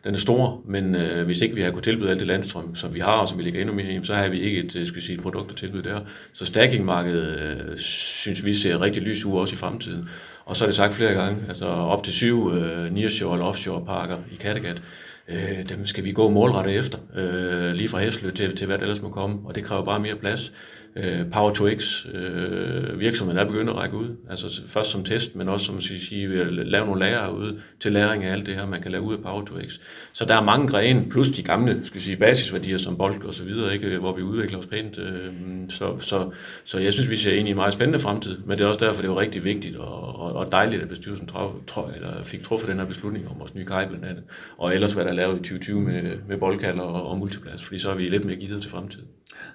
den 0.04 0.14
er 0.14 0.18
stor, 0.18 0.62
men 0.64 0.94
øh, 0.94 1.26
hvis 1.26 1.40
ikke 1.40 1.54
vi 1.54 1.62
har 1.62 1.70
kunne 1.70 1.82
tilbyde 1.82 2.10
alt 2.10 2.18
det 2.18 2.26
landstrøm, 2.26 2.74
som 2.74 2.94
vi 2.94 3.00
har, 3.00 3.16
og 3.20 3.28
som 3.28 3.38
vi 3.38 3.44
lægger 3.44 3.60
endnu 3.60 3.74
mere 3.74 3.92
i, 3.92 4.00
så 4.02 4.14
har 4.14 4.28
vi 4.28 4.40
ikke 4.40 4.58
et, 4.58 4.76
øh, 4.76 4.86
skal 4.86 5.02
sige, 5.02 5.16
et 5.16 5.22
produkt 5.22 5.50
at 5.50 5.56
tilbyde 5.56 5.82
der. 5.82 6.00
Så 6.32 6.44
stackingmarkedet 6.44 7.40
øh, 7.40 7.76
synes 7.78 8.44
vi 8.44 8.54
ser 8.54 8.80
rigtig 8.80 9.02
lys 9.02 9.24
ud 9.24 9.38
også 9.38 9.54
i 9.54 9.56
fremtiden. 9.56 10.08
Og 10.44 10.56
så 10.56 10.64
er 10.64 10.66
det 10.66 10.74
sagt 10.74 10.94
flere 10.94 11.14
gange, 11.14 11.44
altså 11.48 11.66
op 11.66 12.04
til 12.04 12.12
syv 12.12 12.50
øh, 12.52 12.94
nearshore 12.94 13.34
eller 13.34 13.46
offshore 13.46 13.84
parker 13.84 14.16
i 14.32 14.34
Kattegat, 14.34 14.82
øh, 15.28 15.68
dem 15.68 15.86
skal 15.86 16.04
vi 16.04 16.12
gå 16.12 16.28
målrettet 16.30 16.76
efter, 16.76 16.98
øh, 17.16 17.72
lige 17.72 17.88
fra 17.88 18.00
Hæslø 18.00 18.30
til, 18.30 18.56
til 18.56 18.66
hvad 18.66 18.76
det 18.76 18.82
ellers 18.82 19.02
må 19.02 19.08
komme, 19.08 19.38
og 19.44 19.54
det 19.54 19.64
kræver 19.64 19.84
bare 19.84 20.00
mere 20.00 20.16
plads 20.16 20.52
øh, 20.96 21.30
Power 21.32 21.52
to 21.52 21.70
X 21.70 22.06
øh, 22.14 23.00
virksomheden 23.00 23.40
er 23.40 23.44
begyndt 23.44 23.70
at 23.70 23.76
række 23.76 23.96
ud. 23.96 24.16
Altså 24.30 24.62
først 24.66 24.90
som 24.90 25.04
test, 25.04 25.36
men 25.36 25.48
også 25.48 25.66
som 25.66 25.80
sige, 25.80 26.28
vi 26.28 26.36
lave 26.50 26.86
nogle 26.86 27.00
lager 27.00 27.28
ud 27.28 27.60
til 27.80 27.92
læring 27.92 28.24
af 28.24 28.32
alt 28.32 28.46
det 28.46 28.54
her, 28.54 28.66
man 28.66 28.82
kan 28.82 28.90
lave 28.90 29.02
ud 29.02 29.14
af 29.14 29.22
Power 29.22 29.44
to 29.44 29.54
X. 29.68 29.78
Så 30.12 30.24
der 30.24 30.34
er 30.34 30.42
mange 30.42 30.68
grene, 30.68 31.06
plus 31.10 31.28
de 31.28 31.42
gamle 31.42 31.80
skal 31.84 32.00
sige, 32.00 32.16
basisværdier 32.16 32.78
som 32.78 32.96
bolk 32.96 33.24
og 33.24 33.34
så 33.34 33.44
videre, 33.44 33.74
ikke, 33.74 33.98
hvor 33.98 34.16
vi 34.16 34.22
udvikler 34.22 34.58
os 34.58 34.66
pænt. 34.66 34.98
Øh, 34.98 35.32
så, 35.68 35.98
så, 35.98 36.30
så 36.64 36.78
jeg 36.78 36.92
synes, 36.92 37.10
vi 37.10 37.16
ser 37.16 37.32
ind 37.32 37.48
i 37.48 37.50
en 37.50 37.56
meget 37.56 37.74
spændende 37.74 37.98
fremtid, 37.98 38.38
men 38.46 38.58
det 38.58 38.64
er 38.64 38.68
også 38.68 38.84
derfor, 38.84 39.02
det 39.02 39.10
er 39.10 39.20
rigtig 39.20 39.44
vigtigt 39.44 39.76
og, 39.76 40.05
og, 40.36 40.52
dejligt, 40.52 40.82
at 40.82 40.88
bestyrelsen 40.88 41.26
traf, 41.26 41.50
traf, 41.66 41.94
eller 41.94 42.24
fik 42.24 42.42
truffet 42.42 42.68
den 42.70 42.78
her 42.78 42.86
beslutning 42.86 43.28
om 43.28 43.38
vores 43.38 43.54
nye 43.54 43.64
kaj 43.64 43.88
blandt 43.88 44.04
andet, 44.04 44.24
og 44.58 44.74
ellers 44.74 44.92
hvad 44.92 45.04
der 45.04 45.10
er 45.10 45.14
lavet 45.14 45.34
i 45.34 45.38
2020 45.38 45.80
med, 45.80 46.18
med 46.28 46.38
boldkaller 46.38 46.82
og, 46.82 47.10
og 47.10 47.18
multiplads, 47.18 47.64
fordi 47.64 47.78
så 47.78 47.90
er 47.90 47.94
vi 47.94 48.08
lidt 48.08 48.24
mere 48.24 48.36
givet 48.36 48.62
til 48.62 48.70
fremtiden. 48.70 49.08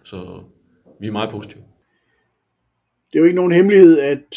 Så 0.03 0.43
vi 0.99 1.07
er 1.07 1.11
meget 1.11 1.29
positive. 1.29 1.63
Det 3.13 3.15
er 3.15 3.19
jo 3.19 3.25
ikke 3.25 3.35
nogen 3.35 3.51
hemmelighed, 3.51 3.99
at 3.99 4.35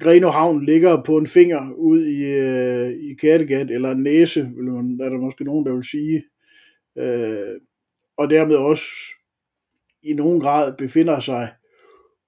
Greno 0.00 0.30
Havn 0.30 0.64
ligger 0.64 1.02
på 1.02 1.16
en 1.16 1.26
finger 1.26 1.70
ud 1.70 2.06
i, 2.06 2.22
øh, 2.22 2.90
i 2.90 3.14
Kattegat, 3.14 3.70
eller 3.70 3.90
en 3.90 4.02
næse, 4.02 4.50
vil 4.56 4.64
man, 4.64 5.00
er 5.02 5.08
der 5.08 5.18
måske 5.18 5.44
nogen, 5.44 5.66
der 5.66 5.74
vil 5.74 5.84
sige. 5.84 6.24
Øh, 6.98 7.60
og 8.16 8.30
dermed 8.30 8.56
også 8.56 8.84
i 10.02 10.12
nogen 10.12 10.40
grad 10.40 10.74
befinder 10.78 11.20
sig 11.20 11.52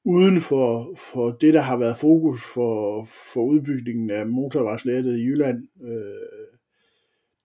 uden 0.05 0.41
for, 0.41 0.95
for 1.13 1.31
det, 1.31 1.55
der 1.55 1.61
har 1.61 1.77
været 1.77 1.97
fokus 1.97 2.41
for, 2.55 3.05
for 3.33 3.41
udbygningen 3.45 4.11
af 4.11 4.27
motorvejsnettet 4.27 5.19
i 5.19 5.23
Jylland. 5.23 5.69
Øh, 5.85 6.59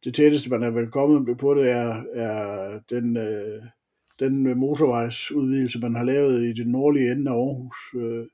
det 0.04 0.14
tætteste, 0.14 0.50
man 0.50 0.64
er 0.64 0.70
vel 0.70 0.92
kommet 0.92 1.38
på 1.38 1.54
det, 1.54 1.70
er, 1.70 2.04
er 2.14 2.80
den 2.90 3.18
øh, 3.18 3.64
den 4.20 4.60
motorvejsudvidelse, 4.60 5.80
man 5.80 5.96
har 5.96 6.04
lavet 6.04 6.44
i 6.44 6.54
den 6.54 6.72
nordlige 6.72 7.12
ende 7.12 7.32
af 7.32 7.36
Aarhus. 7.36 7.78
Øh. 7.96 8.26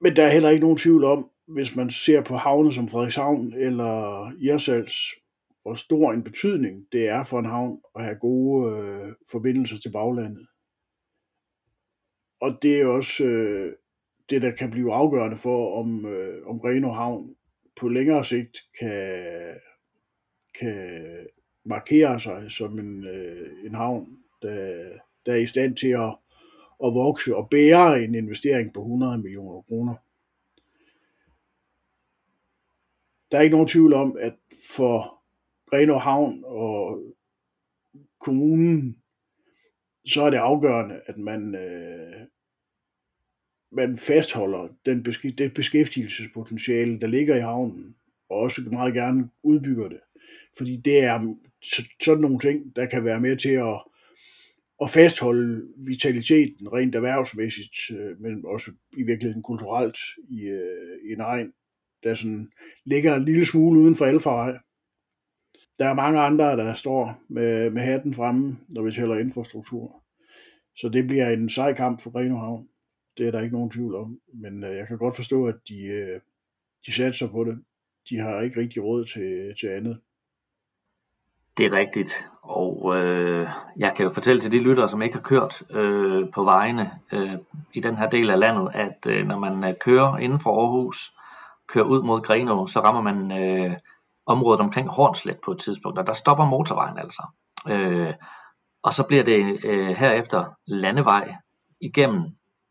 Men 0.00 0.16
der 0.16 0.24
er 0.24 0.30
heller 0.30 0.50
ikke 0.50 0.60
nogen 0.60 0.76
tvivl 0.76 1.04
om, 1.04 1.30
hvis 1.46 1.76
man 1.76 1.90
ser 1.90 2.22
på 2.22 2.36
havne 2.36 2.72
som 2.72 2.88
Frederikshavn 2.88 3.54
eller 3.54 4.32
Jersals, 4.44 4.94
hvor 5.62 5.74
stor 5.74 6.12
en 6.12 6.22
betydning 6.22 6.84
det 6.92 7.08
er 7.08 7.24
for 7.24 7.38
en 7.38 7.46
havn 7.46 7.78
at 7.94 8.04
have 8.04 8.16
gode 8.20 8.78
øh, 8.78 9.12
forbindelser 9.30 9.78
til 9.78 9.92
baglandet. 9.92 10.46
Og 12.40 12.58
det 12.62 12.80
er 12.80 12.86
også 12.86 13.24
øh, 13.24 13.72
det, 14.30 14.42
der 14.42 14.50
kan 14.50 14.70
blive 14.70 14.92
afgørende 14.92 15.36
for, 15.36 15.78
om, 15.78 16.06
øh, 16.06 16.46
om 16.46 16.60
Reno 16.60 16.92
Havn 16.92 17.36
på 17.76 17.88
længere 17.88 18.24
sigt 18.24 18.58
kan, 18.78 19.54
kan 20.58 21.26
markere 21.64 22.20
sig 22.20 22.52
som 22.52 22.78
en, 22.78 23.04
øh, 23.06 23.66
en 23.66 23.74
havn, 23.74 24.18
der, 24.42 24.88
der 25.26 25.32
er 25.32 25.36
i 25.36 25.46
stand 25.46 25.76
til 25.76 25.88
at, 25.88 26.16
at 26.84 26.94
vokse 26.94 27.36
og 27.36 27.48
bære 27.50 28.02
en 28.02 28.14
investering 28.14 28.72
på 28.72 28.80
100 28.80 29.18
millioner 29.18 29.62
kroner. 29.62 29.94
Der 33.30 33.38
er 33.38 33.42
ikke 33.42 33.54
nogen 33.54 33.68
tvivl 33.68 33.92
om, 33.92 34.16
at 34.20 34.34
for 34.76 35.22
Grenaa 35.66 35.98
Havn 35.98 36.44
og 36.44 37.02
kommunen, 38.20 39.02
så 40.06 40.22
er 40.22 40.30
det 40.30 40.36
afgørende, 40.36 41.00
at 41.06 41.18
man, 41.18 41.54
øh, 41.54 42.26
man 43.72 43.98
fastholder 43.98 44.68
den 44.86 45.02
besk- 45.08 45.34
det 45.38 45.54
beskæftigelsespotentiale, 45.54 47.00
der 47.00 47.06
ligger 47.06 47.36
i 47.36 47.40
havnen, 47.40 47.96
og 48.30 48.38
også 48.38 48.60
meget 48.72 48.94
gerne 48.94 49.30
udbygger 49.42 49.88
det. 49.88 50.00
Fordi 50.56 50.76
det 50.76 50.98
er 50.98 51.36
sådan 52.02 52.20
nogle 52.20 52.38
ting, 52.38 52.76
der 52.76 52.86
kan 52.86 53.04
være 53.04 53.20
med 53.20 53.36
til 53.36 53.48
at, 53.48 53.82
at 54.82 54.90
fastholde 54.90 55.68
vitaliteten 55.86 56.72
rent 56.72 56.94
erhvervsmæssigt, 56.94 57.76
øh, 57.90 58.20
men 58.20 58.44
også 58.44 58.70
i 58.96 59.02
virkeligheden 59.02 59.42
kulturelt 59.42 59.98
i, 60.30 60.42
øh, 60.42 61.08
i 61.08 61.12
en 61.12 61.20
egen, 61.20 61.52
der 62.02 62.14
sådan 62.14 62.48
ligger 62.84 63.14
en 63.14 63.24
lille 63.24 63.46
smule 63.46 63.80
uden 63.80 63.94
for 63.94 64.04
Alfarvej. 64.04 64.58
Der 65.78 65.86
er 65.88 65.94
mange 65.94 66.20
andre, 66.20 66.56
der 66.56 66.74
står 66.74 67.20
med, 67.28 67.70
med 67.70 67.82
hatten 67.82 68.14
fremme, 68.14 68.58
når 68.68 68.82
vi 68.82 68.92
tæller 68.92 69.18
infrastruktur. 69.18 70.02
Så 70.76 70.88
det 70.88 71.06
bliver 71.06 71.30
en 71.30 71.48
sej 71.48 71.72
kamp 71.72 72.02
for 72.02 72.10
Greno 72.10 72.36
Havn. 72.36 72.68
Det 73.18 73.26
er 73.26 73.30
der 73.30 73.40
ikke 73.40 73.54
nogen 73.54 73.70
tvivl 73.70 73.94
om. 73.94 74.20
Men 74.34 74.64
øh, 74.64 74.76
jeg 74.76 74.86
kan 74.88 74.98
godt 74.98 75.16
forstå, 75.16 75.46
at 75.46 75.54
de, 75.68 75.82
øh, 75.82 76.20
de 76.86 76.92
satser 76.92 77.28
på 77.28 77.44
det. 77.44 77.58
De 78.10 78.18
har 78.18 78.40
ikke 78.40 78.60
rigtig 78.60 78.84
råd 78.84 79.04
til, 79.04 79.54
til 79.60 79.66
andet. 79.66 80.00
Det 81.58 81.66
er 81.66 81.72
rigtigt, 81.72 82.26
og 82.42 82.96
øh, 82.96 83.48
jeg 83.76 83.92
kan 83.96 84.04
jo 84.04 84.10
fortælle 84.10 84.40
til 84.40 84.52
de 84.52 84.58
lyttere, 84.58 84.88
som 84.88 85.02
ikke 85.02 85.14
har 85.14 85.22
kørt 85.22 85.62
øh, 85.70 86.30
på 86.34 86.44
vejene 86.44 86.90
øh, 87.12 87.32
i 87.72 87.80
den 87.80 87.96
her 87.96 88.08
del 88.10 88.30
af 88.30 88.38
landet, 88.38 88.70
at 88.74 89.06
øh, 89.08 89.26
når 89.26 89.38
man 89.38 89.64
øh, 89.64 89.74
kører 89.80 90.16
inden 90.16 90.40
for 90.40 90.60
Aarhus, 90.60 91.14
kører 91.66 91.84
ud 91.84 92.02
mod 92.02 92.20
Grenå, 92.20 92.66
så 92.66 92.80
rammer 92.80 93.12
man 93.12 93.42
øh, 93.42 93.76
området 94.26 94.60
omkring 94.60 94.88
Hornslet 94.88 95.38
på 95.44 95.50
et 95.50 95.58
tidspunkt, 95.58 95.98
og 95.98 96.06
der 96.06 96.12
stopper 96.12 96.44
motorvejen 96.44 96.98
altså. 96.98 97.26
Øh, 97.68 98.14
og 98.82 98.92
så 98.92 99.02
bliver 99.02 99.24
det 99.24 99.64
øh, 99.64 99.88
herefter 99.88 100.44
landevej 100.66 101.34
igennem 101.80 102.22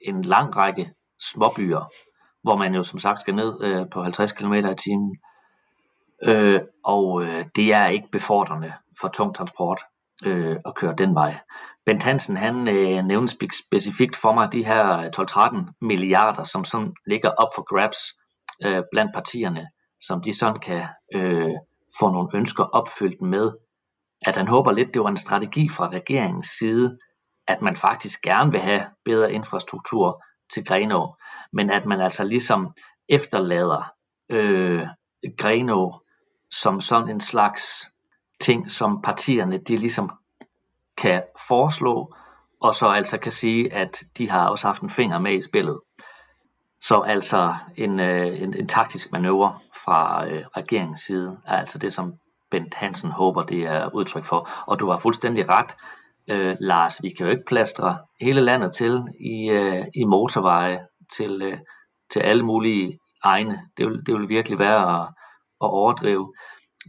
en 0.01 0.21
lang 0.21 0.55
række 0.55 0.91
småbyer, 1.21 1.91
hvor 2.43 2.55
man 2.55 2.75
jo 2.75 2.83
som 2.83 2.99
sagt 2.99 3.19
skal 3.19 3.35
ned 3.35 3.63
øh, 3.63 3.85
på 3.91 4.03
50 4.03 4.31
km 4.31 4.53
i 4.53 4.75
timen. 4.75 5.17
Øh, 6.23 6.61
og 6.83 7.23
øh, 7.23 7.45
det 7.55 7.73
er 7.73 7.87
ikke 7.87 8.07
befordrende 8.11 8.73
for 9.01 9.07
tung 9.07 9.35
transport 9.35 9.81
øh, 10.25 10.57
at 10.65 10.75
køre 10.75 10.95
den 10.97 11.15
vej. 11.15 11.39
Bent 11.85 12.03
Hansen 12.03 12.37
han 12.37 12.67
øh, 12.67 13.05
nævner 13.05 13.49
specifikt 13.51 14.15
for 14.15 14.33
mig 14.33 14.53
de 14.53 14.65
her 14.65 14.97
øh, 14.97 15.05
12-13 15.05 15.77
milliarder, 15.81 16.43
som 16.43 16.63
sådan 16.63 16.93
ligger 17.07 17.29
op 17.29 17.49
for 17.55 17.63
grabs 17.73 17.97
øh, 18.65 18.83
blandt 18.91 19.11
partierne, 19.13 19.67
som 20.01 20.21
de 20.21 20.37
sådan 20.37 20.59
kan 20.59 20.83
øh, 21.13 21.51
få 21.99 22.11
nogle 22.11 22.29
ønsker 22.33 22.63
opfyldt 22.63 23.21
med. 23.21 23.51
At 24.21 24.35
han 24.35 24.47
håber 24.47 24.71
lidt, 24.71 24.93
det 24.93 25.01
var 25.01 25.09
en 25.09 25.17
strategi 25.17 25.69
fra 25.69 25.89
regeringens 25.89 26.47
side, 26.47 26.97
at 27.47 27.61
man 27.61 27.75
faktisk 27.75 28.21
gerne 28.21 28.51
vil 28.51 28.59
have 28.59 28.85
bedre 29.05 29.33
infrastruktur 29.33 30.23
til 30.53 30.65
Grenå, 30.65 31.15
men 31.53 31.69
at 31.69 31.85
man 31.85 32.01
altså 32.01 32.23
ligesom 32.23 32.73
efterlader 33.09 33.93
øh, 34.31 34.87
Grenå 35.37 36.01
som 36.51 36.81
sådan 36.81 37.09
en 37.09 37.21
slags 37.21 37.63
ting, 38.41 38.71
som 38.71 39.01
partierne 39.01 39.57
de 39.57 39.77
ligesom 39.77 40.09
kan 40.97 41.23
foreslå, 41.47 42.15
og 42.61 42.75
så 42.75 42.87
altså 42.87 43.17
kan 43.17 43.31
sige, 43.31 43.73
at 43.73 44.03
de 44.17 44.29
har 44.29 44.49
også 44.49 44.67
haft 44.67 44.81
en 44.81 44.89
finger 44.89 45.19
med 45.19 45.33
i 45.33 45.41
spillet. 45.41 45.79
Så 46.87 46.99
altså 46.99 47.55
en, 47.77 47.99
øh, 47.99 48.41
en, 48.41 48.57
en 48.57 48.67
taktisk 48.67 49.11
manøvre 49.11 49.59
fra 49.85 50.27
øh, 50.27 50.45
regeringens 50.57 51.01
side 51.01 51.37
er 51.45 51.57
altså 51.57 51.77
det, 51.77 51.93
som 51.93 52.13
Bent 52.51 52.73
Hansen 52.73 53.11
håber, 53.11 53.43
det 53.43 53.65
er 53.65 53.89
udtryk 53.93 54.25
for. 54.25 54.49
Og 54.67 54.79
du 54.79 54.89
har 54.89 54.99
fuldstændig 54.99 55.49
ret, 55.49 55.75
øh, 56.29 56.55
Lars. 56.59 57.03
Vi 57.03 57.09
kan 57.09 57.25
jo 57.25 57.31
ikke 57.31 57.43
plastre 57.47 57.97
hele 58.21 58.41
landet 58.41 58.73
til 58.73 59.03
i, 59.19 59.49
øh, 59.49 59.85
i 59.95 60.03
motorveje 60.03 60.79
til, 61.17 61.41
øh, 61.41 61.57
til 62.13 62.19
alle 62.19 62.43
mulige 62.43 62.99
egne. 63.23 63.61
Det 63.77 63.85
vil, 63.85 64.05
det 64.05 64.13
vil 64.13 64.29
virkelig 64.29 64.59
være 64.59 65.01
at, 65.01 65.07
at 65.61 65.69
overdrive. 65.69 66.33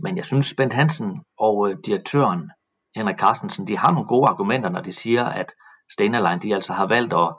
Men 0.03 0.17
jeg 0.17 0.25
synes, 0.25 0.55
Bent 0.57 0.73
Hansen 0.73 1.23
og 1.39 1.71
øh, 1.71 1.77
direktøren 1.87 2.51
Henrik 2.97 3.17
Carstensen, 3.19 3.67
de 3.67 3.79
har 3.79 3.93
nogle 3.93 4.09
gode 4.09 4.29
argumenter, 4.29 4.71
når 4.71 4.81
de 4.81 4.93
siger, 4.93 5.25
at 5.25 5.53
Stena 5.93 6.19
Line, 6.19 6.41
de 6.41 6.55
altså 6.55 6.73
har 6.73 6.87
valgt 6.87 7.13
at, 7.13 7.35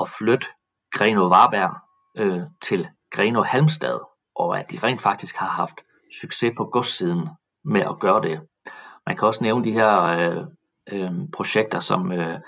at 0.00 0.08
flytte 0.18 0.46
Greno 0.92 1.26
Varberg 1.26 1.91
øh, 2.18 2.40
til 2.60 2.88
Greno 3.10 3.42
Halmstad, 3.42 4.00
og 4.34 4.58
at 4.58 4.70
de 4.70 4.78
rent 4.78 5.00
faktisk 5.00 5.36
har 5.36 5.46
haft 5.46 5.80
succes 6.20 6.52
på 6.56 6.64
godssiden 6.64 7.28
med 7.64 7.80
at 7.80 7.98
gøre 8.00 8.22
det. 8.22 8.40
Man 9.06 9.16
kan 9.16 9.28
også 9.28 9.44
nævne 9.44 9.64
de 9.64 9.72
her 9.72 10.02
øh, 10.02 10.44
øh, 10.92 11.10
projekter, 11.32 11.80
som 11.80 12.12
øh, 12.12 12.38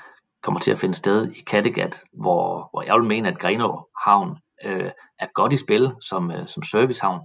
kommer 0.42 0.60
til 0.60 0.70
at 0.70 0.78
finde 0.78 0.94
sted 0.94 1.32
i 1.32 1.40
Kattegat, 1.40 2.02
hvor, 2.12 2.68
hvor 2.72 2.82
jeg 2.82 2.94
vil 2.94 3.08
mene, 3.08 3.28
at 3.28 3.38
Greno 3.38 3.78
Havn 4.04 4.38
øh, 4.64 4.90
er 5.18 5.26
godt 5.34 5.52
i 5.52 5.56
spil 5.56 5.94
som, 6.00 6.30
øh, 6.30 6.46
som 6.46 6.62
servicehavn 6.62 7.20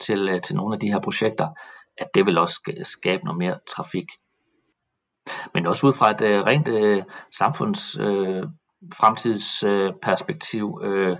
til, 0.00 0.28
øh, 0.28 0.42
til 0.42 0.56
nogle 0.56 0.74
af 0.74 0.80
de 0.80 0.92
her 0.92 1.00
projekter, 1.00 1.48
at 1.98 2.08
det 2.14 2.26
vil 2.26 2.38
også 2.38 2.84
skabe 2.84 3.24
noget 3.24 3.38
mere 3.38 3.58
trafik. 3.76 4.06
Men 5.54 5.66
også 5.66 5.86
ud 5.86 5.92
fra 5.92 6.10
et 6.10 6.20
øh, 6.20 6.42
rent 6.42 6.68
øh, 6.68 7.02
samfunds 7.38 7.96
øh, 7.98 8.44
fremtidsperspektiv, 8.94 10.80
øh, 10.84 11.16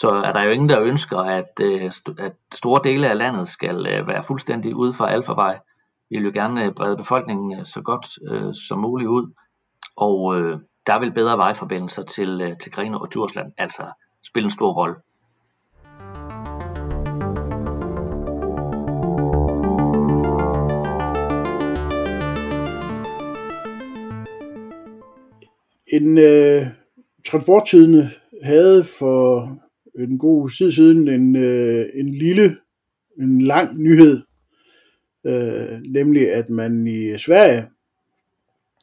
så 0.00 0.08
er 0.08 0.32
der 0.32 0.44
jo 0.44 0.50
ingen, 0.50 0.68
der 0.68 0.82
ønsker, 0.82 1.18
at, 1.18 1.60
øh, 1.60 1.90
at 2.18 2.34
store 2.54 2.80
dele 2.84 3.08
af 3.08 3.18
landet 3.18 3.48
skal 3.48 3.86
øh, 3.86 4.06
være 4.06 4.22
fuldstændig 4.22 4.76
ude 4.76 4.94
for 4.94 5.04
alfavej. 5.04 5.58
Vi 6.10 6.16
vil 6.16 6.24
jo 6.24 6.30
gerne 6.34 6.64
øh, 6.64 6.72
brede 6.72 6.96
befolkningen 6.96 7.64
så 7.64 7.80
godt 7.80 8.06
øh, 8.30 8.54
som 8.54 8.78
muligt 8.78 9.08
ud, 9.08 9.32
og 9.96 10.40
øh, 10.40 10.58
der 10.86 10.98
vil 10.98 11.12
bedre 11.12 11.38
vejforbindelser 11.38 12.02
til, 12.02 12.40
øh, 12.40 12.58
til 12.58 12.72
Grene 12.72 13.00
og 13.00 13.12
Djursland 13.12 13.52
altså 13.58 13.82
spille 14.26 14.44
en 14.44 14.50
stor 14.50 14.72
rolle. 14.72 14.94
En 25.92 26.18
øh, 26.18 26.66
transporttidende 27.30 28.10
havde 28.42 28.84
for 28.84 29.48
en 29.98 30.18
god 30.18 30.50
tid 30.50 30.72
siden 30.72 31.08
en, 31.08 31.36
øh, 31.36 31.86
en 31.94 32.14
lille, 32.14 32.56
en 33.18 33.42
lang 33.42 33.78
nyhed, 33.78 34.22
øh, 35.24 35.80
nemlig 35.86 36.32
at 36.32 36.50
man 36.50 36.86
i 36.86 37.18
Sverige 37.18 37.66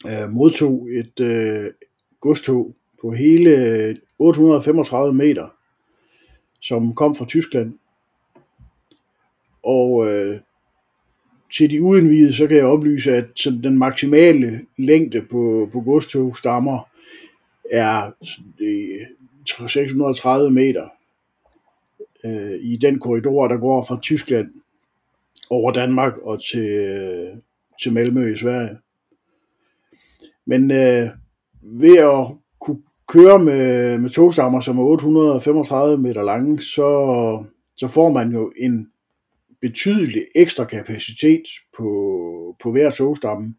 øh, 0.06 0.32
modtog 0.32 0.88
et 0.92 1.20
øh, 1.20 1.72
godstog 2.20 2.76
på 3.02 3.12
hele 3.12 3.98
835 4.20 5.14
meter, 5.14 5.48
som 6.62 6.96
kom 6.96 7.16
fra 7.16 7.26
Tyskland. 7.26 7.74
Og 9.64 10.08
øh, 10.08 10.40
til 11.54 11.72
de 11.72 11.82
uindvidede, 11.82 12.34
så 12.34 12.48
kan 12.48 12.58
jeg 12.58 12.66
oplyse, 12.66 13.12
at 13.12 13.48
den 13.64 13.78
maksimale 13.78 14.62
længde 14.78 15.22
på, 15.22 15.70
på 15.72 15.82
godstog 15.82 16.38
stammer 16.38 16.90
er 17.72 18.12
øh, 18.60 19.08
630 19.46 20.52
meter 20.52 20.90
øh, 22.26 22.60
i 22.62 22.78
den 22.78 23.00
korridor, 23.00 23.48
der 23.48 23.58
går 23.58 23.86
fra 23.88 24.00
Tyskland 24.02 24.48
over 25.50 25.72
Danmark 25.72 26.18
og 26.18 26.44
til, 26.44 26.70
øh, 26.70 27.38
til 27.82 27.94
Malmø 27.94 28.34
i 28.34 28.38
Sverige. 28.38 28.78
Men 30.46 30.72
øh, 30.72 31.10
ved 31.62 31.98
at 31.98 32.28
kunne 32.60 32.82
køre 33.08 33.40
med, 33.40 33.98
med 33.98 34.10
togstammer, 34.10 34.60
som 34.60 34.80
er 34.80 34.84
835 34.84 35.98
meter 35.98 36.24
lange, 36.24 36.62
så, 36.62 36.90
så 37.78 37.88
får 37.88 38.12
man 38.12 38.32
jo 38.32 38.52
en 38.58 38.92
betydelig 39.62 40.26
ekstra 40.36 40.66
kapacitet 40.66 41.44
på, 41.78 42.56
på 42.60 42.72
hver 42.72 42.90
togstamme. 42.90 43.56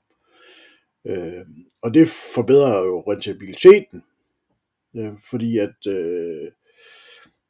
Øh, 1.07 1.47
og 1.83 1.95
det 1.95 2.09
forbedrer 2.35 2.79
jo 2.79 3.01
rentabiliteten, 3.01 4.03
øh, 4.97 5.13
fordi 5.31 5.59
at 5.59 5.87
øh, 5.87 6.51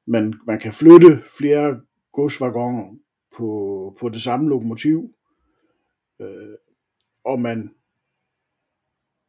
man, 0.07 0.35
man 0.47 0.59
kan 0.59 0.73
flytte 0.73 1.23
flere 1.39 1.81
godsvagoner 2.13 2.99
på, 3.37 3.97
på 4.01 4.09
det 4.09 4.23
samme 4.23 4.49
lokomotiv, 4.49 5.15
øh, 6.21 6.55
og 7.25 7.41
man 7.41 7.75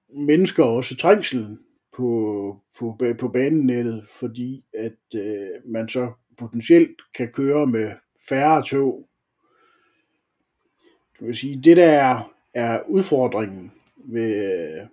mindsker 0.09 0.63
også 0.63 0.97
trængselen 0.97 1.59
på, 1.95 2.61
på, 2.79 2.97
på 3.19 3.27
banenettet, 3.27 4.07
fordi 4.19 4.65
at 4.73 4.97
øh, 5.15 5.49
man 5.65 5.89
så 5.89 6.11
potentielt 6.37 7.01
kan 7.15 7.31
køre 7.31 7.67
med 7.67 7.91
færre 8.29 8.63
tog. 8.63 9.09
Det 11.19 11.27
vil 11.27 11.35
sige, 11.35 11.61
det 11.63 11.77
der 11.77 11.89
er, 11.89 12.33
er 12.53 12.83
udfordringen 12.87 13.71
ved, 13.95 14.87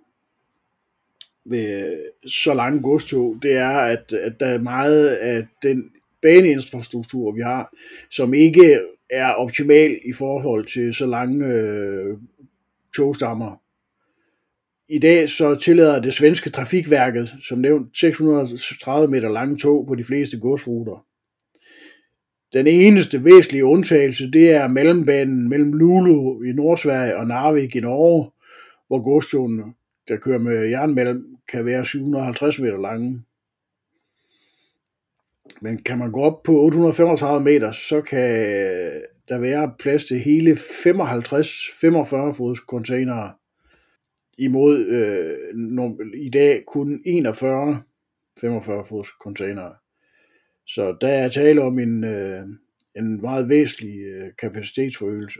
ved 1.45 1.97
så 2.27 2.53
lange 2.53 2.81
godstog, 2.81 3.37
det 3.41 3.53
er, 3.57 3.69
at, 3.69 4.13
at 4.13 4.39
der 4.39 4.45
er 4.45 4.59
meget 4.59 5.07
af 5.07 5.47
den 5.63 5.91
baneinfrastruktur, 6.21 7.31
vi 7.31 7.41
har, 7.41 7.75
som 8.11 8.33
ikke 8.33 8.79
er 9.09 9.27
optimal 9.27 9.99
i 10.05 10.13
forhold 10.13 10.65
til 10.65 10.93
så 10.93 11.05
lange 11.05 11.45
øh, 11.45 12.17
togstammer. 12.95 13.61
I 14.89 14.99
dag 14.99 15.29
så 15.29 15.55
tillader 15.55 16.01
det 16.01 16.13
svenske 16.13 16.49
trafikværket, 16.49 17.35
som 17.43 17.59
nævnt, 17.59 17.97
630 17.97 19.07
meter 19.07 19.29
lange 19.29 19.57
tog 19.57 19.87
på 19.87 19.95
de 19.95 20.03
fleste 20.03 20.39
godsruter. 20.39 21.05
Den 22.53 22.67
eneste 22.67 23.23
væsentlige 23.23 23.65
undtagelse, 23.65 24.31
det 24.31 24.51
er 24.51 24.67
mellembanen 24.67 25.49
mellem 25.49 25.73
Luleå 25.73 26.41
i 26.41 26.51
Nordsverige 26.51 27.17
og 27.17 27.27
Narvik 27.27 27.75
i 27.75 27.79
Norge, 27.79 28.31
hvor 28.87 29.03
godstogene, 29.03 29.63
der 30.07 30.17
kører 30.17 30.39
med 30.39 30.67
jernmalm, 30.67 31.37
kan 31.47 31.65
være 31.65 31.85
750 31.85 32.59
meter 32.59 32.77
lange. 32.77 33.23
Men 35.61 35.83
kan 35.83 35.97
man 35.97 36.11
gå 36.11 36.21
op 36.21 36.43
på 36.43 36.51
835 36.51 37.43
meter, 37.43 37.71
så 37.71 38.01
kan 38.01 38.29
der 39.29 39.39
være 39.39 39.73
plads 39.79 40.05
til 40.05 40.19
hele 40.19 40.51
55-45 40.51 40.55
fods 42.37 42.59
containere 42.59 43.33
imod 44.37 44.85
øh, 44.85 46.21
i 46.21 46.29
dag 46.29 46.63
kun 46.67 47.01
41 47.05 47.83
45 48.41 48.85
fods 48.85 49.07
containere. 49.07 49.75
Så 50.67 50.97
der 51.01 51.07
er 51.07 51.29
tale 51.29 51.61
om 51.61 51.79
en, 51.79 52.03
øh, 52.03 52.43
en 52.95 53.21
meget 53.21 53.49
væsentlig 53.49 53.99
øh, 53.99 54.31
kapacitetsforøgelse. 54.39 55.39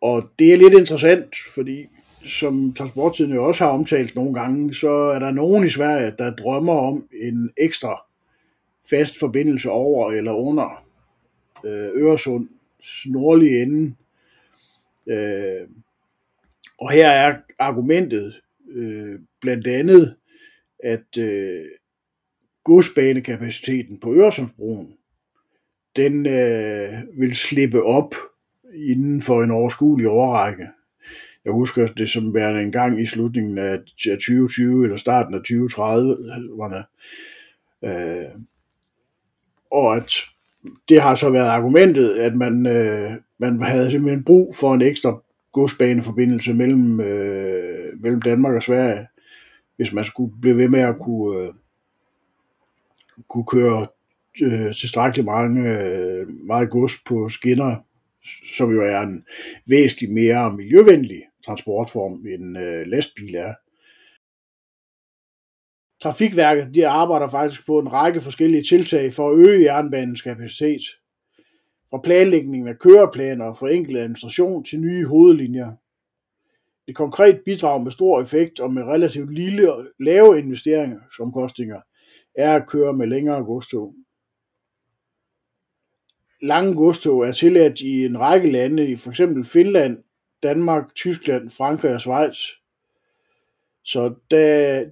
Og 0.00 0.30
det 0.38 0.52
er 0.52 0.56
lidt 0.56 0.74
interessant, 0.74 1.36
fordi 1.54 1.86
som 2.24 2.74
transporttiden 2.74 3.32
jo 3.34 3.44
også 3.44 3.64
har 3.64 3.70
omtalt 3.70 4.14
nogle 4.14 4.34
gange, 4.34 4.74
så 4.74 4.88
er 4.88 5.18
der 5.18 5.30
nogen 5.30 5.64
i 5.64 5.68
Sverige, 5.68 6.14
der 6.18 6.36
drømmer 6.36 6.72
om 6.72 7.08
en 7.12 7.50
ekstra 7.56 8.04
fast 8.90 9.18
forbindelse 9.18 9.70
over 9.70 10.12
eller 10.12 10.32
under 10.32 10.84
øh, 11.64 12.02
Øresund 12.02 12.48
nordlige 13.06 13.62
ende. 13.62 13.94
Øh, 15.06 15.68
og 16.78 16.90
her 16.90 17.08
er 17.08 17.36
argumentet 17.58 18.40
øh, 18.70 19.20
blandt 19.40 19.66
andet, 19.66 20.16
at 20.78 21.18
øh, 21.18 21.64
godsbanekapaciteten 22.64 24.00
på 24.00 24.14
Øresundsbroen, 24.14 24.94
den 25.96 26.26
øh, 26.26 27.20
vil 27.20 27.34
slippe 27.34 27.82
op 27.82 28.14
inden 28.74 29.22
for 29.22 29.42
en 29.42 29.50
overskuelig 29.50 30.08
overrække. 30.08 30.68
Jeg 31.44 31.52
husker 31.52 31.86
det 31.86 32.10
som 32.10 32.34
værende 32.34 32.62
en 32.62 32.72
gang 32.72 33.02
i 33.02 33.06
slutningen 33.06 33.58
af 33.58 33.78
2020 33.78 34.84
eller 34.84 34.96
starten 34.96 35.34
af 35.34 35.38
2030'erne. 35.38 36.82
Øh, 37.84 38.40
og 39.70 39.96
at 39.96 40.12
det 40.88 41.00
har 41.00 41.14
så 41.14 41.30
været 41.30 41.48
argumentet, 41.48 42.14
at 42.14 42.36
man, 42.36 42.66
øh, 42.66 43.10
man 43.38 43.62
havde 43.62 43.90
simpelthen 43.90 44.24
brug 44.24 44.56
for 44.56 44.74
en 44.74 44.82
ekstra 44.82 45.20
godsbaneforbindelse 45.52 46.54
mellem, 46.54 47.00
øh, 47.00 48.00
mellem 48.00 48.22
Danmark 48.22 48.54
og 48.54 48.62
Sverige, 48.62 49.06
hvis 49.76 49.92
man 49.92 50.04
skulle 50.04 50.34
blive 50.40 50.56
ved 50.56 50.68
med 50.68 50.80
at 50.80 50.96
kunne, 50.98 51.38
øh, 51.38 51.52
kunne 53.28 53.46
køre 53.46 53.86
øh, 54.42 54.74
tilstrækkeligt 54.74 55.26
mange, 55.26 55.80
øh, 55.80 56.26
meget 56.46 56.70
gods 56.70 56.92
på 57.06 57.28
skinner, 57.28 57.76
som 58.56 58.70
jo 58.70 58.82
er 58.82 59.00
en 59.00 59.24
væsentligt 59.66 60.12
mere 60.12 60.56
miljøvenlig 60.56 61.22
transportform 61.46 62.26
en 62.26 62.56
øh, 62.56 62.86
lastbil 62.86 63.34
er. 63.34 63.54
Trafikværket 66.02 66.74
de 66.74 66.88
arbejder 66.88 67.28
faktisk 67.28 67.66
på 67.66 67.78
en 67.78 67.92
række 67.92 68.20
forskellige 68.20 68.62
tiltag 68.62 69.12
for 69.12 69.30
at 69.30 69.38
øge 69.38 69.62
jernbanens 69.62 70.22
kapacitet. 70.22 70.82
Fra 71.90 72.00
planlægningen 72.04 72.68
af 72.68 72.78
køreplaner 72.78 73.44
og 73.44 73.56
forenklet 73.56 74.00
administration 74.00 74.64
til 74.64 74.80
nye 74.80 75.06
hovedlinjer. 75.06 75.72
Et 76.86 76.96
konkret 76.96 77.40
bidrag 77.44 77.82
med 77.82 77.92
stor 77.92 78.22
effekt 78.22 78.60
og 78.60 78.72
med 78.72 78.82
relativt 78.82 79.34
lille 79.34 79.72
og 79.72 79.84
lave 80.00 80.38
investeringer 80.38 81.00
som 81.16 81.32
kostinger 81.32 81.80
er 82.34 82.56
at 82.56 82.68
køre 82.68 82.92
med 82.92 83.06
længere 83.06 83.44
godstog. 83.44 83.94
Lange 86.42 86.74
godstog 86.74 87.26
er 87.26 87.32
tilladt 87.32 87.80
i 87.80 88.04
en 88.04 88.20
række 88.20 88.50
lande, 88.50 88.90
i 88.90 88.96
f.eks. 88.96 89.20
Finland, 89.44 90.03
Danmark, 90.44 90.94
Tyskland, 90.94 91.50
Frankrig 91.50 91.94
og 91.94 92.00
Schweiz. 92.00 92.38
Så 93.84 94.14
der, 94.30 94.84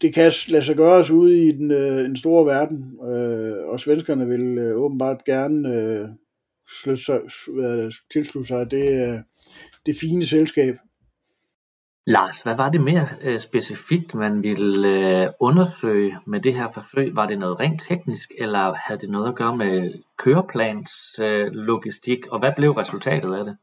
det 0.00 0.14
kan 0.14 0.32
lade 0.48 0.64
sig 0.64 0.76
gøres 0.76 1.10
ude 1.10 1.48
i 1.48 1.52
den, 1.52 1.70
øh, 1.70 1.98
den 1.98 2.16
store 2.16 2.46
verden, 2.46 2.98
øh, 3.08 3.68
og 3.68 3.80
svenskerne 3.80 4.26
vil 4.26 4.58
øh, 4.58 4.76
åbenbart 4.76 5.24
gerne 5.24 5.74
øh, 5.74 6.08
slutte 6.68 7.04
sig, 7.04 7.20
øh, 7.54 7.92
tilslutte 8.12 8.48
sig 8.48 8.70
det, 8.70 9.08
øh, 9.08 9.18
det 9.86 9.94
fine 10.00 10.26
selskab. 10.26 10.76
Lars, 12.06 12.40
hvad 12.40 12.56
var 12.56 12.70
det 12.70 12.80
mere 12.80 13.06
øh, 13.22 13.38
specifikt, 13.38 14.14
man 14.14 14.42
ville 14.42 14.88
øh, 14.88 15.28
undersøge 15.40 16.18
med 16.26 16.40
det 16.40 16.54
her 16.54 16.68
forsøg? 16.74 17.16
Var 17.16 17.26
det 17.26 17.38
noget 17.38 17.60
rent 17.60 17.82
teknisk, 17.88 18.30
eller 18.38 18.74
havde 18.74 19.00
det 19.00 19.10
noget 19.10 19.28
at 19.28 19.34
gøre 19.34 19.56
med 19.56 19.92
køreplans 20.18 20.92
øh, 21.22 21.46
logistik, 21.52 22.26
og 22.26 22.38
hvad 22.38 22.52
blev 22.56 22.70
resultatet 22.72 23.34
af 23.34 23.44
det? 23.44 23.56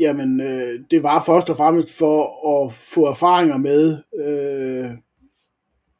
Jamen, 0.00 0.40
øh, 0.40 0.80
det 0.90 1.02
var 1.02 1.22
først 1.26 1.50
og 1.50 1.56
fremmest 1.56 1.98
for 1.98 2.64
at 2.64 2.72
få 2.72 3.06
erfaringer 3.06 3.56
med, 3.56 3.98
øh, 4.16 4.90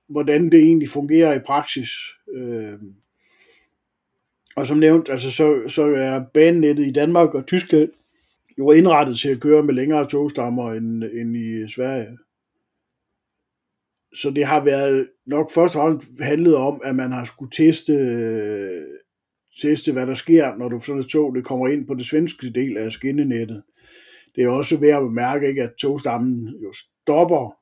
hvordan 0.09 0.53
det 0.53 0.61
egentlig 0.61 0.89
fungerer 0.89 1.35
i 1.35 1.39
praksis. 1.47 1.91
Øh, 2.35 2.79
og 4.57 4.67
som 4.67 4.79
nævnt, 4.79 5.09
altså, 5.09 5.31
så, 5.31 5.63
så 5.69 5.83
er 5.83 6.25
banenettet 6.35 6.87
i 6.87 6.93
Danmark 6.93 7.35
og 7.35 7.47
Tyskland 7.47 7.89
jo 8.59 8.71
indrettet 8.71 9.19
til 9.19 9.29
at 9.29 9.41
køre 9.41 9.63
med 9.63 9.75
længere 9.75 10.09
togstammer 10.09 10.73
end, 10.73 11.05
end 11.05 11.37
i 11.37 11.69
Sverige. 11.69 12.19
Så 14.15 14.31
det 14.31 14.45
har 14.45 14.65
været 14.65 15.09
nok 15.27 15.51
først 15.51 15.77
og 15.77 15.83
fremmest 15.83 16.09
handlet 16.21 16.57
om, 16.57 16.81
at 16.85 16.97
man 16.97 17.13
har 17.13 17.25
skulle 17.25 17.51
teste, 17.51 17.95
teste 19.61 19.93
hvad 19.93 20.07
der 20.07 20.15
sker, 20.15 20.57
når 20.57 20.69
du 20.69 20.81
sådan 20.81 21.01
et 21.01 21.07
tog 21.07 21.35
det 21.35 21.45
kommer 21.45 21.69
ind 21.69 21.87
på 21.87 21.95
det 21.95 22.07
svenske 22.07 22.51
del 22.51 22.77
af 22.77 22.93
skinnenettet. 22.93 23.63
Det 24.35 24.45
er 24.45 24.49
også 24.49 24.77
værd 24.77 25.03
at 25.03 25.09
bemærke, 25.09 25.49
ikke, 25.49 25.63
at 25.63 25.75
togstammen 25.79 26.49
jo 26.63 26.73
stopper 26.73 27.59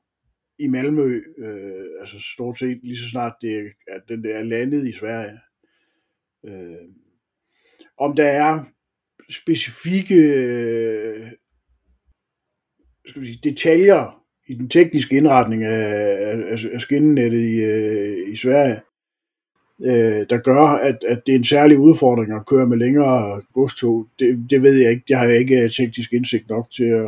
i 0.59 0.67
Malmø, 0.67 1.21
øh, 1.37 1.99
altså 1.99 2.19
stort 2.33 2.59
set 2.59 2.79
lige 2.83 2.97
så 2.97 3.09
snart 3.09 3.33
det, 3.41 3.71
at 3.87 4.01
den 4.07 4.23
der 4.23 4.35
er 4.35 4.43
landet 4.43 4.87
i 4.87 4.93
Sverige. 4.93 5.39
Øh, 6.45 6.87
om 7.97 8.15
der 8.15 8.27
er 8.27 8.65
specifikke 9.29 10.15
øh, 10.15 11.31
skal 13.07 13.21
vi 13.21 13.25
sige, 13.25 13.49
detaljer 13.49 14.23
i 14.47 14.53
den 14.53 14.69
tekniske 14.69 15.15
indretning 15.15 15.63
af, 15.63 16.41
af, 16.51 16.65
af 16.73 16.81
skinnenettet 16.81 17.39
i, 17.39 17.55
øh, 17.63 18.33
i 18.33 18.35
Sverige, 18.35 18.81
øh, 19.85 20.25
der 20.29 20.37
gør, 20.37 20.61
at, 20.61 20.97
at 21.07 21.21
det 21.25 21.31
er 21.31 21.37
en 21.37 21.43
særlig 21.43 21.77
udfordring 21.77 22.33
at 22.33 22.45
køre 22.45 22.67
med 22.67 22.77
længere 22.77 23.41
godstog. 23.53 24.07
Det, 24.19 24.45
det 24.49 24.61
ved 24.61 24.75
jeg 24.75 24.91
ikke. 24.91 25.03
Jeg 25.09 25.19
har 25.19 25.27
ikke 25.27 25.63
øh, 25.63 25.69
teknisk 25.69 26.13
indsigt 26.13 26.49
nok 26.49 26.71
til 26.71 26.83
at, 26.83 27.07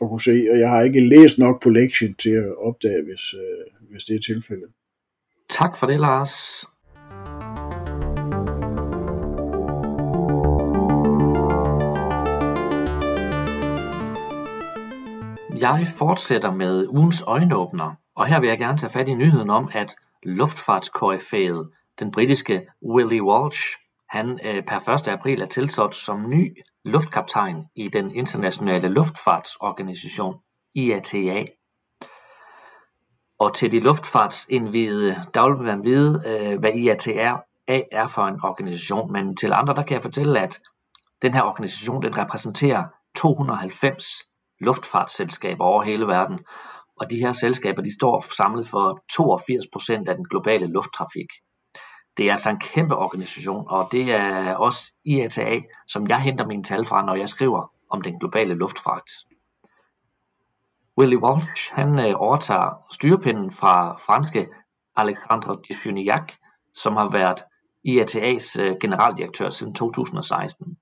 at 0.00 0.08
kunne 0.08 0.20
se, 0.20 0.46
og 0.50 0.58
jeg 0.58 0.68
har 0.70 0.82
ikke 0.82 1.08
læst 1.08 1.38
nok 1.38 1.62
på 1.62 1.70
lektien 1.70 2.14
til 2.14 2.30
at 2.30 2.56
opdage, 2.58 3.02
hvis, 3.04 3.34
øh, 3.34 3.90
hvis 3.90 4.04
det 4.04 4.16
er 4.16 4.20
tilfældet. 4.20 4.68
Tak 5.50 5.76
for 5.76 5.86
det, 5.86 6.00
Lars. 6.00 6.64
Jeg 15.58 15.86
fortsætter 15.96 16.54
med 16.54 16.86
ugens 16.88 17.22
øjenåbner, 17.26 17.94
og 18.16 18.26
her 18.26 18.40
vil 18.40 18.48
jeg 18.48 18.58
gerne 18.58 18.78
tage 18.78 18.92
fat 18.92 19.08
i 19.08 19.14
nyheden 19.14 19.50
om, 19.50 19.70
at 19.74 19.96
luftfartskoryfæet, 20.22 21.70
den 21.98 22.12
britiske 22.12 22.66
Willie 22.82 23.22
Walsh, 23.22 23.60
han 24.08 24.40
øh, 24.44 24.64
per 24.64 24.88
1. 24.88 25.08
april 25.08 25.42
er 25.42 25.46
tilsat 25.46 25.94
som 25.94 26.28
ny 26.28 26.56
luftkaptajn 26.84 27.56
i 27.76 27.88
den 27.88 28.14
internationale 28.14 28.88
luftfartsorganisation 28.88 30.34
IATA. 30.74 31.44
Og 33.38 33.54
til 33.54 33.72
de 33.72 33.80
luftfartsindvidede, 33.80 35.16
der 35.34 35.48
vil 35.48 35.66
man 35.66 35.84
vide, 35.84 36.22
øh, 36.26 36.58
hvad 36.58 36.72
IATA 36.72 37.36
er 37.92 38.06
for 38.06 38.26
en 38.26 38.40
organisation, 38.44 39.12
men 39.12 39.36
til 39.36 39.52
andre, 39.52 39.74
der 39.74 39.82
kan 39.82 39.94
jeg 39.94 40.02
fortælle, 40.02 40.40
at 40.40 40.60
den 41.22 41.34
her 41.34 41.42
organisation, 41.42 42.02
den 42.02 42.18
repræsenterer 42.18 42.84
290 43.16 44.04
luftfartsselskaber 44.60 45.64
over 45.64 45.82
hele 45.82 46.06
verden, 46.06 46.38
og 46.96 47.10
de 47.10 47.16
her 47.16 47.32
selskaber 47.32 47.82
de 47.82 47.94
står 47.94 48.24
samlet 48.36 48.68
for 48.68 49.04
82 49.12 49.64
procent 49.72 50.08
af 50.08 50.16
den 50.16 50.28
globale 50.28 50.66
lufttrafik. 50.66 51.28
Det 52.16 52.28
er 52.28 52.32
altså 52.32 52.50
en 52.50 52.60
kæmpe 52.60 52.96
organisation, 52.96 53.64
og 53.68 53.88
det 53.92 54.12
er 54.12 54.54
også 54.54 54.92
IATA, 55.04 55.60
som 55.88 56.08
jeg 56.08 56.20
henter 56.20 56.46
mine 56.46 56.64
tal 56.64 56.84
fra, 56.84 57.04
når 57.04 57.14
jeg 57.14 57.28
skriver 57.28 57.72
om 57.90 58.02
den 58.02 58.18
globale 58.18 58.54
luftfragt. 58.54 59.10
Willy 60.98 61.16
Walsh 61.16 61.72
han 61.72 61.98
øh, 61.98 62.14
overtager 62.16 62.86
styrepinden 62.90 63.50
fra 63.50 63.96
franske 63.96 64.48
Alexandre 64.96 65.56
Dufignac, 65.68 66.32
som 66.74 66.96
har 66.96 67.08
været 67.08 67.42
IATA's 67.88 68.60
øh, 68.60 68.76
generaldirektør 68.80 69.50
siden 69.50 69.74
2016. 69.74 70.76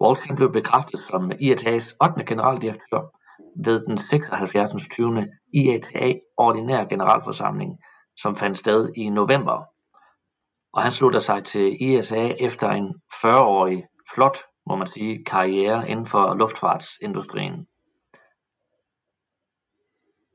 Walsh 0.00 0.34
blev 0.36 0.52
bekræftet 0.52 1.00
som 1.00 1.32
IATA's 1.32 1.96
8. 2.00 2.24
generaldirektør 2.26 3.19
ved 3.64 3.86
den 3.86 3.98
76. 3.98 4.88
20. 4.90 5.26
IATA 5.54 6.14
ordinær 6.36 6.84
generalforsamling, 6.84 7.78
som 8.16 8.36
fandt 8.36 8.58
sted 8.58 8.92
i 8.96 9.08
november. 9.08 9.64
Og 10.72 10.82
han 10.82 10.90
slutter 10.90 11.20
sig 11.20 11.44
til 11.44 11.82
ISA 11.82 12.28
efter 12.40 12.70
en 12.70 12.94
40-årig 13.14 13.84
flot, 14.14 14.38
må 14.66 14.76
man 14.76 14.88
sige, 14.94 15.24
karriere 15.24 15.88
inden 15.88 16.06
for 16.06 16.34
luftfartsindustrien. 16.34 17.66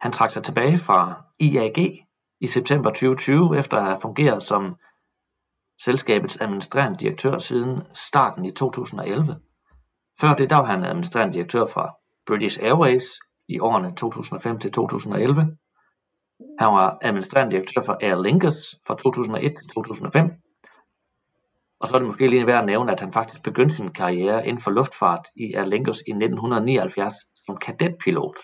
Han 0.02 0.12
trak 0.12 0.32
sig 0.32 0.44
tilbage 0.44 0.78
fra 0.78 1.24
IAG 1.40 2.06
i 2.42 2.48
september 2.48 2.90
2020 2.90 3.58
efter 3.60 3.78
at 3.78 3.84
have 3.84 4.02
fungeret 4.02 4.44
som 4.44 4.76
selskabets 5.82 6.42
administrerende 6.42 7.00
direktør 7.00 7.38
siden 7.38 7.82
starten 7.94 8.46
i 8.46 8.52
2011. 8.52 9.36
Før 10.22 10.34
det 10.34 10.50
der 10.50 10.56
var 10.56 10.66
han 10.66 10.84
administrerende 10.84 11.34
direktør 11.34 11.68
fra 11.68 11.96
British 12.28 12.60
Airways 12.64 13.04
i 13.48 13.60
årene 13.60 13.96
2005 13.96 14.60
til 14.60 14.72
2011. 14.72 15.58
Han 16.60 16.68
var 16.68 16.98
administrerende 17.02 17.52
direktør 17.52 17.82
for 17.82 17.98
Air 18.02 18.22
Lingus 18.22 18.76
fra 18.88 18.96
2001 18.96 19.42
til 19.42 19.70
2005. 19.76 20.32
Og 21.80 21.88
så 21.88 21.96
er 21.96 22.00
det 22.00 22.08
måske 22.08 22.28
lige 22.28 22.48
værd 22.48 22.60
at 22.60 22.66
nævne, 22.66 22.92
at 22.92 23.00
han 23.00 23.14
faktisk 23.14 23.44
begyndte 23.44 23.76
sin 23.76 23.90
karriere 23.90 24.48
inden 24.48 24.62
for 24.62 24.72
luftfart 24.72 25.28
i 25.36 25.54
Air 25.54 25.66
Lingus 25.66 25.98
i 26.08 26.12
1979 26.12 27.14
som 27.46 27.58
kadetpilot. 27.58 28.38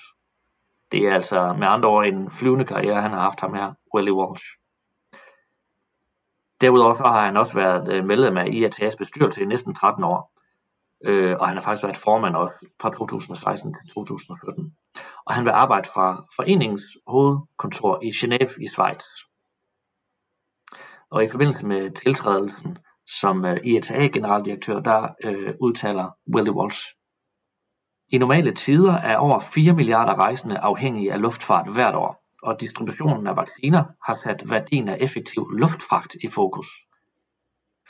Det 0.91 1.07
er 1.07 1.13
altså 1.13 1.55
med 1.59 1.67
andre 1.67 1.89
ord 1.89 2.05
en 2.05 2.31
flyvende 2.31 2.65
karriere, 2.65 3.01
han 3.01 3.11
har 3.11 3.19
haft 3.19 3.39
ham 3.39 3.53
her, 3.53 3.73
Willie 3.95 4.13
Walsh. 4.13 4.45
Derudover 6.61 6.95
så 6.95 7.03
har 7.03 7.25
han 7.25 7.37
også 7.37 7.53
været 7.53 7.93
øh, 7.93 8.05
medlem 8.05 8.37
af 8.37 8.45
IATA's 8.45 8.97
bestyrelse 8.97 9.41
i 9.41 9.45
næsten 9.45 9.75
13 9.75 10.03
år, 10.03 10.30
øh, 11.05 11.35
og 11.39 11.47
han 11.47 11.57
har 11.57 11.63
faktisk 11.63 11.83
været 11.83 11.97
formand 11.97 12.35
også 12.35 12.65
fra 12.81 12.89
2016 12.89 13.73
til 13.73 13.93
2017. 13.93 14.75
Og 15.25 15.33
han 15.33 15.43
vil 15.43 15.51
arbejde 15.51 15.89
fra 15.93 16.25
foreningens 16.35 16.83
hovedkontor 17.07 17.99
i 18.03 18.09
Genève 18.09 18.63
i 18.63 18.67
Schweiz. 18.67 19.03
Og 21.11 21.23
i 21.23 21.27
forbindelse 21.27 21.67
med 21.67 21.91
tiltrædelsen 21.91 22.77
som 23.19 23.45
øh, 23.45 23.57
IATA-generaldirektør, 23.63 24.79
der 24.79 25.07
øh, 25.23 25.53
udtaler 25.59 26.09
Willie 26.35 26.53
Walsh 26.53 26.83
i 28.13 28.17
normale 28.17 28.53
tider 28.53 28.93
er 28.93 29.17
over 29.17 29.39
4 29.39 29.73
milliarder 29.73 30.15
rejsende 30.15 30.57
afhængige 30.57 31.13
af 31.13 31.21
luftfart 31.21 31.73
hvert 31.73 31.95
år, 31.95 32.23
og 32.43 32.61
distributionen 32.61 33.27
af 33.27 33.35
vacciner 33.35 33.83
har 34.05 34.17
sat 34.23 34.49
værdien 34.49 34.89
af 34.89 34.97
effektiv 34.99 35.49
luftfragt 35.51 36.15
i 36.23 36.27
fokus. 36.27 36.67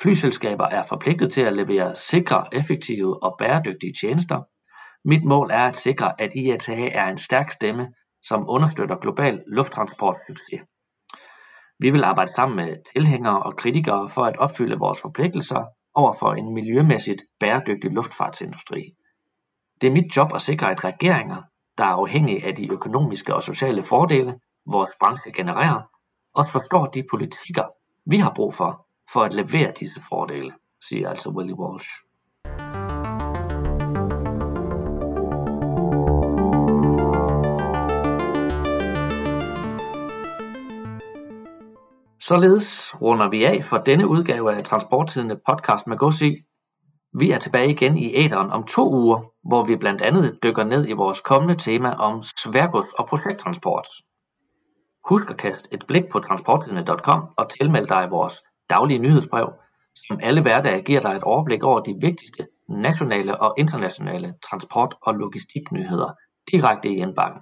Flyselskaber 0.02 0.66
er 0.66 0.84
forpligtet 0.84 1.34
til 1.34 1.42
at 1.42 1.54
levere 1.54 1.96
sikre, 1.96 2.48
effektive 2.52 3.24
og 3.24 3.36
bæredygtige 3.40 3.94
tjenester. 4.02 4.42
Mit 5.06 5.24
mål 5.24 5.50
er 5.52 5.66
at 5.68 5.78
sikre, 5.78 6.22
at 6.22 6.36
IATA 6.36 6.90
er 6.90 7.08
en 7.08 7.18
stærk 7.18 7.52
stemme, 7.52 7.94
som 8.24 8.50
understøtter 8.50 8.96
global 8.96 9.44
lufttransportsucces. 9.48 10.62
Vi 11.80 11.90
vil 11.90 12.04
arbejde 12.04 12.32
sammen 12.36 12.56
med 12.56 12.78
tilhængere 12.94 13.44
og 13.44 13.58
kritikere 13.58 14.10
for 14.10 14.22
at 14.22 14.38
opfylde 14.38 14.80
vores 14.80 15.02
forpligtelser 15.02 15.66
over 15.96 16.14
for 16.20 16.34
en 16.34 16.54
miljømæssigt 16.54 17.22
bæredygtig 17.40 17.92
luftfartsindustri. 17.92 18.94
Det 19.82 19.88
er 19.88 19.92
mit 19.92 20.18
job 20.18 20.32
at 20.36 20.42
sikre, 20.42 20.72
at 20.72 20.84
regeringer, 20.84 21.42
der 21.78 21.84
er 21.84 21.96
afhængige 22.02 22.46
af 22.46 22.56
de 22.56 22.72
økonomiske 22.72 23.36
og 23.36 23.44
sociale 23.44 23.84
fordele, 23.84 24.40
vores 24.66 24.90
branche 25.00 25.32
genererer, 25.32 25.82
også 26.34 26.52
forstår 26.52 26.86
de 26.86 27.04
politikker, 27.12 27.66
vi 28.06 28.18
har 28.18 28.34
brug 28.36 28.54
for, 28.54 28.88
for 29.14 29.24
at 29.24 29.34
levere 29.34 29.74
disse 29.80 30.02
fordele, 30.10 30.52
siger 30.90 31.10
altså 31.10 31.30
Willie 31.30 31.60
Walsh. 31.60 31.90
Således 42.20 42.96
runder 43.02 43.30
vi 43.30 43.44
af 43.44 43.64
for 43.64 43.78
denne 43.78 44.08
udgave 44.08 44.54
af 44.54 44.64
Transporttidende 44.64 45.40
podcast 45.48 45.88
med 45.88 45.98
Gossi 45.98 46.36
vi 47.14 47.32
er 47.32 47.38
tilbage 47.40 47.70
igen 47.70 47.98
i 47.98 48.16
æderen 48.16 48.52
om 48.52 48.64
to 48.64 48.94
uger, 48.94 49.20
hvor 49.44 49.64
vi 49.64 49.76
blandt 49.76 50.02
andet 50.02 50.40
dykker 50.44 50.64
ned 50.64 50.88
i 50.88 50.92
vores 50.92 51.22
kommende 51.22 51.56
tema 51.56 51.94
om 51.94 52.22
sværgods 52.22 52.88
og 52.98 53.08
projekttransport. 53.08 53.88
Husk 55.10 55.30
at 55.30 55.38
kaste 55.38 55.74
et 55.74 55.84
blik 55.88 56.04
på 56.12 56.20
transporttidende.com 56.20 57.24
og 57.38 57.50
tilmeld 57.50 57.88
dig 57.88 58.08
vores 58.12 58.34
daglige 58.74 59.00
nyhedsbrev, 59.00 59.54
som 60.08 60.20
alle 60.22 60.42
hverdage 60.42 60.82
giver 60.82 61.02
dig 61.02 61.14
et 61.16 61.24
overblik 61.24 61.64
over 61.64 61.80
de 61.80 61.96
vigtigste 62.02 62.48
nationale 62.70 63.42
og 63.42 63.54
internationale 63.58 64.34
transport- 64.50 64.96
og 65.02 65.14
logistiknyheder 65.16 66.10
direkte 66.52 66.90
i 66.90 66.96
indbakken. 66.96 67.42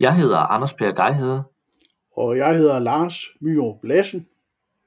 Jeg 0.00 0.16
hedder 0.16 0.38
Anders 0.38 0.74
Per 0.74 0.92
Geihede. 0.92 1.44
Og 2.16 2.36
jeg 2.36 2.56
hedder 2.56 2.78
Lars 2.78 3.16
Myro 3.40 3.80
Lassen. 3.82 4.26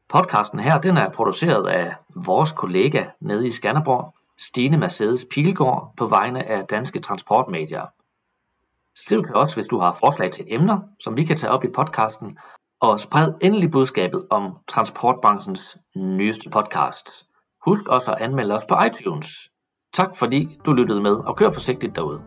Podcasten 0.10 0.60
her 0.60 0.82
den 0.82 0.98
er 0.98 1.10
produceret 1.10 1.68
af 1.68 1.96
vores 2.16 2.52
kollega 2.52 3.06
nede 3.20 3.48
i 3.48 3.52
Skanderborg, 3.52 4.16
Stine 4.38 4.78
Mercedes 4.78 5.26
Pilgaard, 5.32 5.94
på 5.98 6.08
vegne 6.08 6.50
af 6.50 6.66
Danske 6.66 7.00
Transportmedier. 7.00 7.86
Skriv 8.96 9.24
til 9.24 9.36
os, 9.36 9.54
hvis 9.54 9.68
du 9.68 9.80
har 9.80 9.98
forslag 10.00 10.32
til 10.32 10.46
emner, 10.48 10.80
som 11.00 11.18
vi 11.18 11.24
kan 11.24 11.38
tage 11.38 11.52
op 11.52 11.64
i 11.64 11.68
podcasten, 11.76 12.38
og 12.92 13.00
spred 13.00 13.34
endelig 13.42 13.72
budskabet 13.72 14.26
om 14.30 14.58
transportbranchens 14.68 15.78
nyeste 15.96 16.50
podcast. 16.50 17.10
Husk 17.66 17.88
også 17.88 18.12
at 18.12 18.22
anmelde 18.22 18.58
os 18.58 18.64
på 18.70 18.76
iTunes. 18.88 19.28
Tak 19.94 20.18
fordi 20.18 20.58
du 20.66 20.74
lyttede 20.74 21.02
med, 21.02 21.12
og 21.12 21.36
kør 21.36 21.52
forsigtigt 21.52 21.96
derude. 21.96 22.22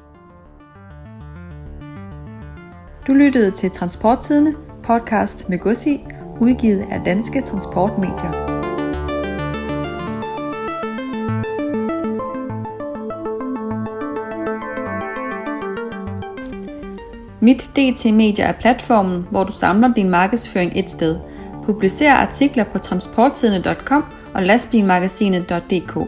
Du 3.06 3.12
lyttede 3.12 3.50
til 3.50 3.70
Transporttidene, 3.70 4.54
podcast 4.82 5.48
med 5.48 5.58
Gussi, 5.58 6.04
udgivet 6.40 6.86
af 6.90 7.00
Danske 7.04 7.40
Transportmedier. 7.40 8.57
Mit 17.48 17.70
DT 17.76 18.14
Media 18.14 18.44
er 18.44 18.52
platformen, 18.52 19.26
hvor 19.30 19.44
du 19.44 19.52
samler 19.52 19.94
din 19.94 20.10
markedsføring 20.10 20.72
et 20.76 20.90
sted. 20.90 21.16
Publicer 21.64 22.12
artikler 22.12 22.64
på 22.64 22.78
transporttidene.com 22.78 24.04
og 24.34 24.42
lastbilmagasinet.dk. 24.42 25.98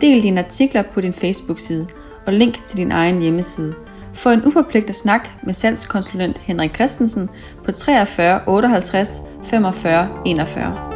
Del 0.00 0.22
dine 0.22 0.44
artikler 0.44 0.82
på 0.82 1.00
din 1.00 1.12
Facebook-side 1.12 1.86
og 2.26 2.32
link 2.32 2.64
til 2.66 2.76
din 2.76 2.92
egen 2.92 3.20
hjemmeside. 3.20 3.74
Få 4.14 4.30
en 4.30 4.46
uforpligtet 4.46 4.96
snak 4.96 5.28
med 5.42 5.54
salgskonsulent 5.54 6.38
Henrik 6.38 6.74
Christensen 6.74 7.28
på 7.64 7.72
43 7.72 8.40
58 8.46 9.22
45 9.42 10.08
41. 10.26 10.95